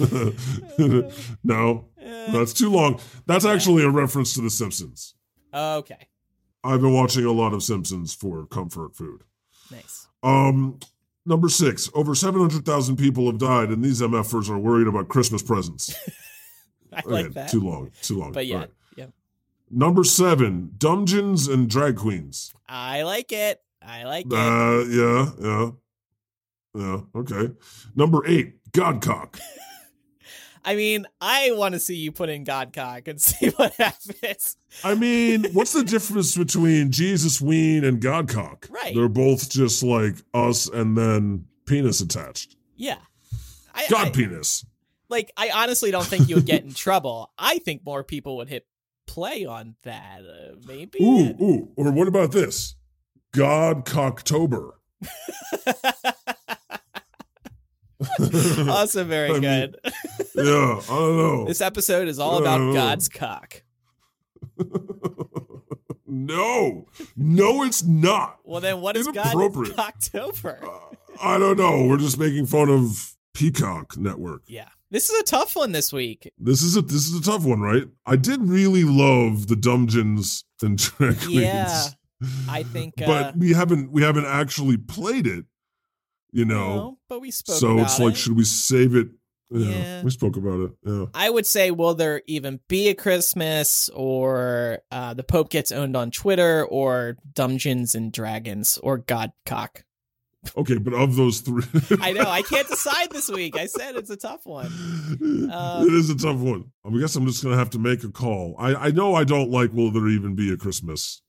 no, 1.44 1.88
that's 1.98 2.52
too 2.52 2.70
long. 2.70 2.98
That's 3.26 3.44
actually 3.44 3.84
a 3.84 3.90
reference 3.90 4.34
to 4.34 4.40
The 4.40 4.50
Simpsons. 4.50 5.14
okay. 5.52 6.08
I've 6.64 6.80
been 6.80 6.94
watching 6.94 7.26
a 7.26 7.32
lot 7.32 7.52
of 7.52 7.62
Simpsons 7.62 8.14
for 8.14 8.46
comfort 8.46 8.96
food. 8.96 9.22
Nice. 9.70 10.08
Um, 10.22 10.80
number 11.26 11.50
six, 11.50 11.90
over 11.94 12.14
700,000 12.14 12.96
people 12.96 13.26
have 13.26 13.38
died, 13.38 13.68
and 13.68 13.84
these 13.84 14.00
MFers 14.00 14.48
are 14.48 14.58
worried 14.58 14.86
about 14.86 15.08
Christmas 15.08 15.42
presents. 15.42 15.94
I 16.92 17.02
like 17.04 17.32
that. 17.32 17.50
Too 17.50 17.60
long, 17.60 17.90
too 18.02 18.18
long. 18.18 18.32
But 18.32 18.46
yeah, 18.46 18.58
right. 18.60 18.70
yeah. 18.96 19.06
Number 19.70 20.04
seven, 20.04 20.70
Dungeons 20.78 21.48
and 21.48 21.68
Drag 21.68 21.96
Queens. 21.96 22.54
I 22.68 23.02
like 23.02 23.32
it. 23.32 23.60
I 23.82 24.04
like 24.04 24.26
it. 24.26 24.32
Uh, 24.32 24.84
yeah, 24.88 25.30
yeah, 25.40 25.70
yeah. 26.74 27.00
Okay. 27.14 27.52
Number 27.94 28.26
eight, 28.26 28.54
Godcock. 28.72 29.38
I 30.64 30.76
mean, 30.76 31.06
I 31.20 31.50
want 31.52 31.74
to 31.74 31.80
see 31.80 31.96
you 31.96 32.10
put 32.10 32.28
in 32.30 32.44
Godcock 32.44 33.06
and 33.08 33.20
see 33.20 33.50
what 33.50 33.74
happens. 33.74 34.56
I 34.82 34.94
mean, 34.94 35.44
what's 35.52 35.72
the 35.72 35.84
difference 35.84 36.36
between 36.36 36.90
Jesus 36.90 37.40
Ween 37.40 37.84
and 37.84 38.00
Godcock? 38.00 38.68
Right. 38.70 38.94
They're 38.94 39.08
both 39.08 39.50
just 39.50 39.82
like 39.82 40.14
us, 40.32 40.68
and 40.68 40.96
then 40.96 41.46
penis 41.66 42.00
attached. 42.00 42.56
Yeah. 42.76 42.98
I, 43.74 43.86
God 43.88 44.06
I- 44.08 44.10
penis. 44.10 44.64
like, 45.08 45.30
I 45.36 45.50
honestly 45.54 45.90
don't 45.90 46.06
think 46.06 46.28
you 46.28 46.36
would 46.36 46.46
get 46.46 46.64
in 46.64 46.72
trouble. 46.74 47.32
I 47.38 47.58
think 47.58 47.82
more 47.84 48.02
people 48.02 48.38
would 48.38 48.48
hit 48.48 48.66
play 49.06 49.44
on 49.44 49.74
that. 49.82 50.20
Uh, 50.22 50.56
maybe. 50.66 50.98
Ooh, 51.02 51.36
ooh. 51.42 51.68
Or 51.76 51.90
what 51.92 52.08
about 52.08 52.32
this? 52.32 52.74
God 53.32 53.84
Cocktober. 53.84 54.72
also 58.70 59.04
very 59.04 59.30
I 59.30 59.32
mean, 59.32 59.42
good. 59.42 59.76
Yeah, 60.34 60.80
I 60.82 60.86
don't 60.88 61.16
know. 61.16 61.44
this 61.46 61.60
episode 61.60 62.08
is 62.08 62.18
all 62.18 62.38
about. 62.38 62.74
God's 62.74 63.08
cock. 63.08 63.62
no, 66.06 66.86
no, 67.16 67.62
it's 67.64 67.82
not. 67.82 68.38
Well, 68.44 68.60
then 68.60 68.80
what 68.80 68.96
is 68.96 69.06
God's. 69.08 69.34
Cocktober? 69.34 70.62
Uh, 70.62 70.96
I 71.20 71.38
don't 71.38 71.58
know. 71.58 71.86
We're 71.86 71.98
just 71.98 72.18
making 72.18 72.46
fun 72.46 72.68
of 72.68 73.14
Peacock 73.34 73.96
Network. 73.96 74.42
Yeah. 74.46 74.68
This 74.90 75.10
is 75.10 75.20
a 75.20 75.24
tough 75.24 75.56
one 75.56 75.72
this 75.72 75.92
week. 75.92 76.32
This 76.38 76.62
is 76.62 76.76
a 76.76 76.82
this 76.82 77.08
is 77.08 77.18
a 77.18 77.22
tough 77.22 77.44
one, 77.44 77.60
right? 77.60 77.84
I 78.06 78.14
did 78.14 78.40
really 78.42 78.84
love 78.84 79.48
the 79.48 79.56
Dungeons 79.56 80.44
and 80.62 80.78
Drag 80.78 81.18
Queens 81.18 81.40
Yeah. 81.42 81.88
I 82.48 82.62
think, 82.62 82.94
uh, 83.02 83.06
but 83.06 83.36
we 83.36 83.52
haven't 83.52 83.90
we 83.90 84.02
haven't 84.02 84.26
actually 84.26 84.76
played 84.76 85.26
it. 85.26 85.46
You 86.36 86.44
know, 86.44 86.74
no, 86.76 86.98
but 87.08 87.20
we 87.20 87.30
spoke. 87.30 87.54
so 87.56 87.78
it's 87.78 88.00
like, 88.00 88.14
it. 88.14 88.16
should 88.16 88.36
we 88.36 88.42
save 88.44 88.96
it? 88.96 89.06
Yeah, 89.50 89.68
Yeah. 89.68 90.02
we 90.02 90.10
spoke 90.10 90.36
about 90.36 90.58
it. 90.60 90.72
Yeah. 90.84 91.04
I 91.14 91.30
would 91.30 91.46
say, 91.46 91.70
will 91.70 91.94
there 91.94 92.22
even 92.26 92.58
be 92.66 92.88
a 92.88 92.94
Christmas, 92.94 93.88
or 93.94 94.80
uh, 94.90 95.14
the 95.14 95.22
Pope 95.22 95.48
gets 95.50 95.70
owned 95.70 95.96
on 95.96 96.10
Twitter, 96.10 96.64
or 96.64 97.18
Dungeons 97.34 97.94
and 97.94 98.10
Dragons, 98.12 98.78
or 98.82 98.98
Godcock? 98.98 99.84
Okay, 100.56 100.76
but 100.76 100.92
of 100.92 101.14
those 101.14 101.38
three, 101.40 101.62
I 102.00 102.12
know 102.12 102.28
I 102.28 102.42
can't 102.42 102.66
decide 102.68 103.10
this 103.12 103.30
week. 103.30 103.56
I 103.56 103.66
said 103.66 103.94
it's 103.94 104.10
a 104.10 104.16
tough 104.16 104.44
one. 104.44 104.66
Um, 105.52 105.86
it 105.86 105.92
is 105.94 106.10
a 106.10 106.16
tough 106.16 106.36
one. 106.38 106.72
I 106.84 106.90
guess 106.98 107.14
I'm 107.16 107.24
just 107.26 107.42
gonna 107.44 107.56
have 107.56 107.70
to 107.70 107.78
make 107.78 108.02
a 108.02 108.10
call. 108.10 108.56
I 108.58 108.74
I 108.74 108.90
know 108.90 109.14
I 109.14 109.22
don't 109.24 109.50
like. 109.50 109.72
Will 109.72 109.90
there 109.92 110.08
even 110.08 110.34
be 110.34 110.52
a 110.52 110.56
Christmas? 110.56 111.22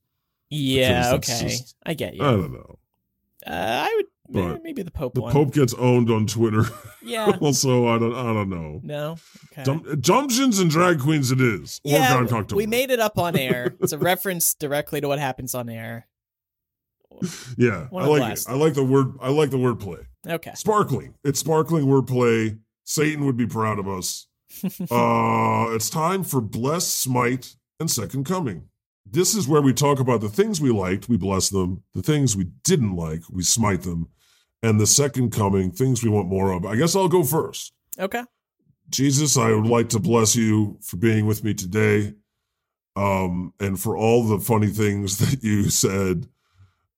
Yeah, 0.50 1.12
okay, 1.14 1.42
just- 1.48 1.76
I 1.86 1.94
get 1.94 2.14
you. 2.14 2.22
I 2.24 2.32
don't 2.32 2.52
know. 2.52 2.78
Uh, 3.46 3.50
I 3.88 3.92
would 3.96 4.06
But 4.28 4.62
maybe 4.62 4.82
the 4.82 4.90
Pope 4.90 5.14
The 5.14 5.20
one. 5.22 5.32
Pope 5.32 5.52
gets 5.52 5.74
owned 5.74 6.10
on 6.10 6.26
Twitter. 6.26 6.64
Yeah. 7.06 7.38
also, 7.40 7.86
I 7.86 7.98
don't. 8.00 8.14
I 8.16 8.32
don't 8.32 8.48
know. 8.48 8.80
No. 8.82 9.16
Okay. 9.52 9.62
Dum- 9.62 10.00
Dungeons 10.00 10.58
and 10.58 10.68
Drag 10.68 10.98
Queens, 10.98 11.30
it 11.30 11.40
is. 11.40 11.80
Yeah, 11.84 12.20
we 12.52 12.66
made 12.66 12.90
it 12.90 12.98
up 12.98 13.16
on 13.16 13.36
air. 13.38 13.76
It's 13.80 13.92
a 13.92 13.98
reference 13.98 14.54
directly 14.54 15.00
to 15.00 15.06
what 15.06 15.20
happens 15.20 15.54
on 15.54 15.68
air. 15.68 16.08
Yeah, 17.56 17.86
One 17.90 18.02
I 18.04 18.06
like 18.08 18.20
last. 18.22 18.48
it. 18.48 18.52
I 18.52 18.54
like 18.56 18.74
the 18.74 18.82
word. 18.84 19.12
I 19.20 19.28
like 19.30 19.50
the 19.50 19.56
wordplay. 19.56 20.04
Okay. 20.26 20.52
Sparkling. 20.54 21.14
It's 21.24 21.38
sparkling 21.38 21.86
wordplay. 21.86 22.58
Satan 22.84 23.24
would 23.24 23.36
be 23.36 23.46
proud 23.46 23.78
of 23.78 23.88
us. 23.88 24.26
uh, 24.90 25.66
it's 25.70 25.88
time 25.88 26.24
for 26.24 26.40
Bless, 26.40 26.86
Smite, 26.88 27.54
and 27.78 27.90
Second 27.90 28.24
Coming. 28.24 28.68
This 29.08 29.34
is 29.36 29.46
where 29.46 29.62
we 29.62 29.72
talk 29.72 30.00
about 30.00 30.20
the 30.20 30.28
things 30.28 30.60
we 30.60 30.70
liked, 30.70 31.08
we 31.08 31.16
bless 31.16 31.48
them. 31.50 31.84
The 31.94 32.02
things 32.02 32.36
we 32.36 32.48
didn't 32.64 32.96
like, 32.96 33.22
we 33.30 33.42
smite 33.44 33.82
them. 33.82 34.08
And 34.62 34.80
the 34.80 34.86
second 34.86 35.30
coming, 35.32 35.70
things 35.70 36.02
we 36.02 36.08
want 36.10 36.28
more 36.28 36.50
of. 36.52 36.64
I 36.64 36.76
guess 36.76 36.96
I'll 36.96 37.08
go 37.08 37.22
first. 37.22 37.72
Okay. 37.98 38.22
Jesus, 38.88 39.36
I 39.36 39.52
would 39.52 39.66
like 39.66 39.88
to 39.90 39.98
bless 39.98 40.34
you 40.36 40.78
for 40.82 40.96
being 40.96 41.26
with 41.26 41.42
me 41.44 41.54
today, 41.54 42.14
um, 42.94 43.52
and 43.60 43.78
for 43.78 43.96
all 43.96 44.24
the 44.26 44.38
funny 44.38 44.68
things 44.68 45.18
that 45.30 45.42
you 45.42 45.68
said 45.70 46.28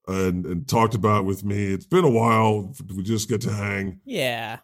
and, 0.07 0.47
and 0.47 0.69
talked 0.69 0.95
about 0.95 1.25
with 1.25 1.45
me. 1.45 1.65
It's 1.73 1.87
been 1.87 2.05
a 2.05 2.11
while. 2.11 2.75
We 2.95 3.03
just 3.03 3.29
get 3.29 3.41
to 3.43 3.53
hang, 3.53 4.01
Yeah. 4.05 4.59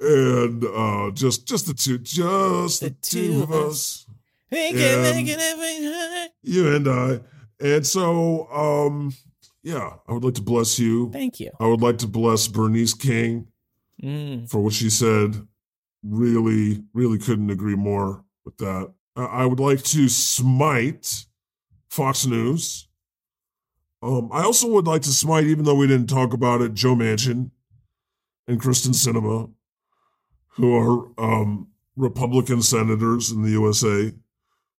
and 0.00 0.64
uh, 0.64 1.10
just 1.12 1.46
just 1.48 1.66
the 1.66 1.74
two, 1.74 1.98
just 1.98 2.80
the, 2.80 2.90
The 2.90 2.94
two, 3.02 3.32
two 3.32 3.42
of 3.42 3.52
us, 3.52 4.06
Make 4.50 4.74
it, 4.76 5.02
make 5.14 5.26
it, 5.28 5.38
everything. 5.40 6.28
you 6.42 6.74
and 6.76 6.88
I. 6.88 7.20
And 7.58 7.86
so, 7.86 8.46
um, 8.52 9.12
yeah, 9.66 9.94
I 10.06 10.12
would 10.12 10.22
like 10.22 10.34
to 10.34 10.42
bless 10.42 10.78
you. 10.78 11.10
Thank 11.10 11.40
you. 11.40 11.50
I 11.58 11.66
would 11.66 11.80
like 11.80 11.98
to 11.98 12.06
bless 12.06 12.46
Bernice 12.46 12.94
King 12.94 13.48
Mm. 14.02 14.48
for 14.48 14.60
what 14.62 14.74
she 14.74 14.88
said. 14.90 15.46
Really, 16.04 16.84
really 16.92 17.18
couldn't 17.18 17.50
agree 17.50 17.74
more 17.74 18.24
with 18.44 18.56
that. 18.58 18.92
I 19.16 19.44
would 19.46 19.58
like 19.58 19.82
to 19.84 20.08
smite 20.08 21.24
Fox 21.88 22.26
News. 22.26 22.86
Um, 24.02 24.28
I 24.32 24.42
also 24.44 24.68
would 24.68 24.86
like 24.86 25.02
to 25.02 25.08
smite, 25.12 25.44
even 25.46 25.64
though 25.64 25.74
we 25.74 25.86
didn't 25.88 26.08
talk 26.10 26.32
about 26.34 26.60
it, 26.60 26.74
Joe 26.74 26.94
Manchin 26.94 27.50
and 28.46 28.60
Kyrsten 28.60 28.94
Sinema, 28.94 29.50
who 30.50 30.74
are 30.76 31.08
um, 31.18 31.68
Republican 31.96 32.60
senators 32.62 33.32
in 33.32 33.42
the 33.42 33.50
USA 33.52 34.12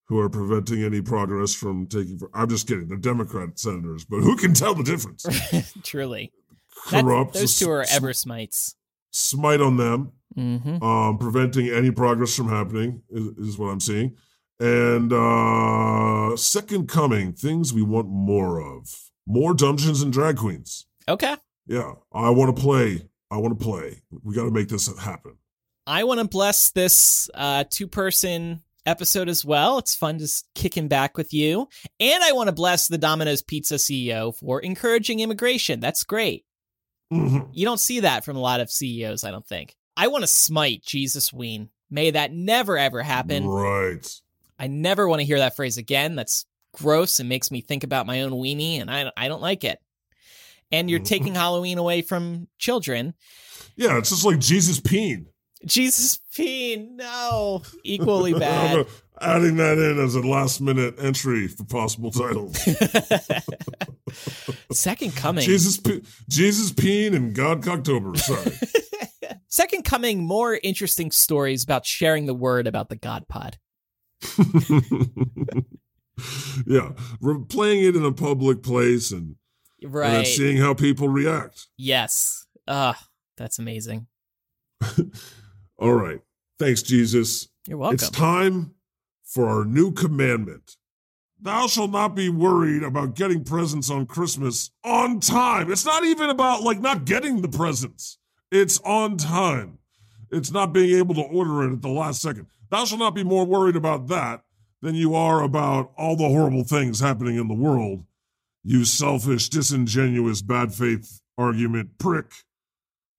who 0.08 0.20
are 0.20 0.30
preventing 0.30 0.84
any 0.84 1.02
progress 1.02 1.54
from 1.54 1.86
taking. 1.88 2.20
I'm 2.34 2.50
just 2.50 2.68
kidding. 2.68 2.88
They're 2.88 2.98
Democrat 2.98 3.60
senators, 3.60 4.06
but 4.06 4.22
who 4.22 4.36
can 4.38 4.54
tell 4.54 4.74
the 4.74 4.84
difference? 4.84 5.26
Truly. 5.84 6.32
That- 6.92 7.04
Corrupt. 7.04 7.34
those 7.34 7.58
two 7.60 7.70
are 7.70 7.86
ever 7.92 8.14
smites. 8.14 8.76
Smite 9.12 9.62
on 9.62 9.78
them 9.78 10.12
Mm-hmm. 10.38 10.84
um, 10.84 11.18
preventing 11.18 11.70
any 11.70 11.90
progress 11.90 12.36
from 12.36 12.48
happening 12.50 13.02
is, 13.10 13.26
is 13.50 13.58
what 13.58 13.70
I'm 13.70 13.80
seeing. 13.80 14.16
And 14.60 15.12
uh, 15.12 16.36
second 16.38 16.88
coming, 16.90 17.34
things 17.34 17.74
we 17.74 17.82
want 17.82 18.08
more 18.08 18.60
of, 18.62 18.88
more 19.26 19.56
Dungeons 19.56 20.04
and 20.04 20.14
Drag 20.14 20.38
Queens. 20.38 20.86
Okay. 21.10 21.36
Yeah, 21.66 21.94
I 22.14 22.30
want 22.30 22.56
to 22.56 22.62
play. 22.62 23.08
I 23.32 23.38
want 23.38 23.58
to 23.58 23.64
play. 23.66 24.04
We 24.24 24.36
got 24.36 24.44
to 24.44 24.52
make 24.52 24.68
this 24.68 24.96
happen. 25.00 25.38
I 25.88 26.04
want 26.04 26.20
to 26.20 26.28
bless 26.28 26.70
this 26.70 27.30
uh, 27.34 27.64
two 27.68 27.88
person 27.88 28.62
episode 28.88 29.30
as 29.30 29.46
well. 29.46 29.78
It's 29.78 29.94
fun 29.96 30.18
just 30.18 30.48
kicking 30.56 30.88
back 30.88 31.18
with 31.18 31.34
you. 31.34 31.68
And 32.00 32.24
I 32.24 32.32
want 32.32 32.48
to 32.48 32.54
bless 32.54 32.88
the 32.88 32.98
Domino's 32.98 33.42
Pizza 33.44 33.76
CEO 33.76 34.36
for 34.36 34.60
encouraging 34.62 35.20
immigration. 35.20 35.80
That's 35.80 36.04
great. 36.04 36.46
Mhm. 37.14 37.50
You 37.54 37.66
don't 37.66 37.80
see 37.80 38.00
that 38.02 38.26
from 38.26 38.36
a 38.38 38.42
lot 38.42 38.60
of 38.60 38.72
CEOs, 38.72 39.24
I 39.24 39.32
don't 39.32 39.48
think. 39.48 39.76
I 39.96 40.08
want 40.08 40.24
to 40.24 40.28
smite 40.28 40.84
Jesus 40.86 41.32
Ween. 41.32 41.70
May 41.90 42.12
that 42.12 42.32
never 42.34 42.78
ever 42.78 43.02
happen. 43.04 43.46
Right. 43.46 44.06
I 44.60 44.68
never 44.68 45.08
want 45.08 45.20
to 45.22 45.26
hear 45.26 45.38
that 45.40 45.56
phrase 45.56 45.78
again. 45.78 46.16
That's 46.16 46.46
gross 46.74 47.20
and 47.20 47.30
makes 47.30 47.50
me 47.52 47.62
think 47.62 47.84
about 47.84 48.06
my 48.08 48.22
own 48.24 48.32
weenie, 48.32 48.80
and 48.82 48.90
I, 48.92 49.12
I 49.16 49.28
don't 49.28 49.42
like 49.42 49.64
it. 49.64 49.80
And 50.72 50.90
you're 50.90 51.00
Mhm. 51.00 51.06
taking 51.06 51.36
Halloween 51.36 51.78
away 51.78 52.02
from 52.02 52.48
children. 52.60 53.14
Yeah, 53.78 53.98
it's 53.98 54.10
just 54.10 54.26
like 54.26 54.40
Jesus 54.40 54.80
Peen. 54.80 55.28
Jesus 55.66 56.20
Peen, 56.36 56.98
no. 56.98 57.64
Equally 57.84 58.34
bad. 58.40 58.86
Adding 59.20 59.56
that 59.58 59.78
in 59.80 60.00
as 60.00 60.14
a 60.16 60.22
last 60.22 60.62
minute 60.62 60.96
entry 61.00 61.48
for 61.48 61.64
possible 61.64 62.12
titles. 62.12 62.56
Second 64.72 65.16
Coming. 65.16 65.44
Jesus, 65.44 65.78
Pe- 65.78 66.02
Jesus 66.30 66.72
Peen 66.72 67.16
and 67.16 67.34
God 67.34 67.64
Cocktober. 67.64 68.16
Sorry. 68.18 69.32
Second 69.48 69.86
Coming, 69.86 70.24
more 70.24 70.60
interesting 70.62 71.10
stories 71.10 71.64
about 71.64 71.84
sharing 71.86 72.28
the 72.28 72.34
word 72.36 72.68
about 72.68 72.90
the 72.90 72.96
God 72.96 73.28
Pod. 73.28 73.58
yeah, 76.66 76.92
we're 77.22 77.40
playing 77.40 77.84
it 77.84 77.96
in 77.96 78.04
a 78.06 78.12
public 78.12 78.64
place 78.64 79.12
and, 79.12 79.36
and 79.82 79.94
Right. 79.94 80.26
seeing 80.28 80.58
how 80.58 80.74
people 80.74 81.08
react. 81.10 81.68
yes. 81.78 82.46
Ah, 82.68 83.02
that's 83.38 83.60
amazing. 83.60 84.08
All 85.80 85.94
right. 85.94 86.22
Thanks, 86.60 86.82
Jesus. 86.82 87.48
You're 87.68 87.78
welcome. 87.78 87.96
It's 87.96 88.10
time 88.10 88.74
for 89.24 89.48
our 89.48 89.66
new 89.66 89.92
commandment. 89.92 90.78
Thou 91.40 91.68
shalt 91.68 91.92
not 91.92 92.16
be 92.16 92.30
worried 92.30 92.82
about 92.82 93.14
getting 93.14 93.44
presents 93.44 93.92
on 93.92 94.08
Christmas 94.08 94.72
on 94.84 95.20
time. 95.20 95.72
It's 95.72 95.86
not 95.86 96.04
even 96.04 96.30
about 96.30 96.64
like 96.64 96.80
not 96.80 97.06
getting 97.06 97.42
the 97.42 97.48
presents. 97.48 98.18
It's 98.52 98.80
on 98.80 99.18
time. 99.18 99.78
It's 100.32 100.52
not 100.52 100.74
being 100.74 100.98
able 100.98 101.14
to 101.16 101.22
order 101.22 101.64
it 101.64 101.74
at 101.74 101.82
the 101.82 101.90
last 101.90 102.22
second. 102.22 102.48
Thou 102.70 102.86
shalt 102.86 103.00
not 103.00 103.14
be 103.14 103.24
more 103.24 103.46
worried 103.46 103.76
about 103.76 104.08
that 104.08 104.44
than 104.82 104.96
you 104.96 105.14
are 105.14 105.44
about 105.44 105.92
all 105.98 106.16
the 106.16 106.28
horrible 106.28 106.64
things 106.64 107.00
happening 107.00 107.38
in 107.38 107.48
the 107.48 107.54
world. 107.54 108.04
You 108.64 108.84
selfish, 108.84 109.50
disingenuous, 109.50 110.42
bad 110.42 110.74
faith 110.74 111.22
argument 111.38 111.98
prick. 112.00 112.32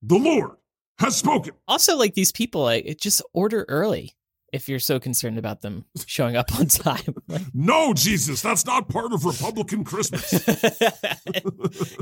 The 0.02 0.18
Lord 0.18 0.56
has 0.98 1.16
spoken. 1.16 1.52
also, 1.66 1.96
like 1.96 2.14
these 2.14 2.32
people, 2.32 2.62
like, 2.62 2.98
just 3.00 3.22
order 3.32 3.64
early 3.68 4.14
if 4.52 4.66
you're 4.68 4.78
so 4.78 4.98
concerned 4.98 5.38
about 5.38 5.60
them 5.60 5.84
showing 6.06 6.34
up 6.34 6.58
on 6.58 6.66
time. 6.68 7.14
Like, 7.28 7.42
No, 7.52 7.92
Jesus, 7.92 8.40
that's 8.42 8.64
not 8.64 8.88
part 8.88 9.12
of 9.12 9.24
Republican 9.24 9.84
Christmas. 9.84 10.32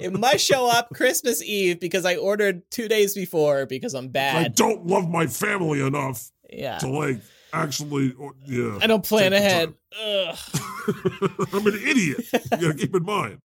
it 0.00 0.12
must 0.12 0.44
show 0.44 0.68
up 0.70 0.88
Christmas 0.94 1.42
Eve 1.42 1.80
because 1.80 2.04
I 2.04 2.16
ordered 2.16 2.62
two 2.70 2.88
days 2.88 3.14
before 3.14 3.66
because 3.66 3.94
I'm 3.94 4.08
bad. 4.08 4.36
I 4.46 4.48
don't 4.48 4.86
love 4.86 5.08
my 5.10 5.26
family 5.26 5.80
enough 5.84 6.30
Yeah. 6.48 6.78
to 6.78 6.88
like 6.88 7.20
actually, 7.52 8.14
yeah. 8.44 8.78
I 8.80 8.86
don't 8.86 9.04
plan 9.04 9.32
ahead. 9.32 9.74
Ugh. 10.00 10.38
I'm 11.52 11.66
an 11.66 11.74
idiot. 11.84 12.26
You 12.32 12.38
gotta 12.60 12.74
keep 12.74 12.94
in 12.94 13.02
mind. 13.04 13.38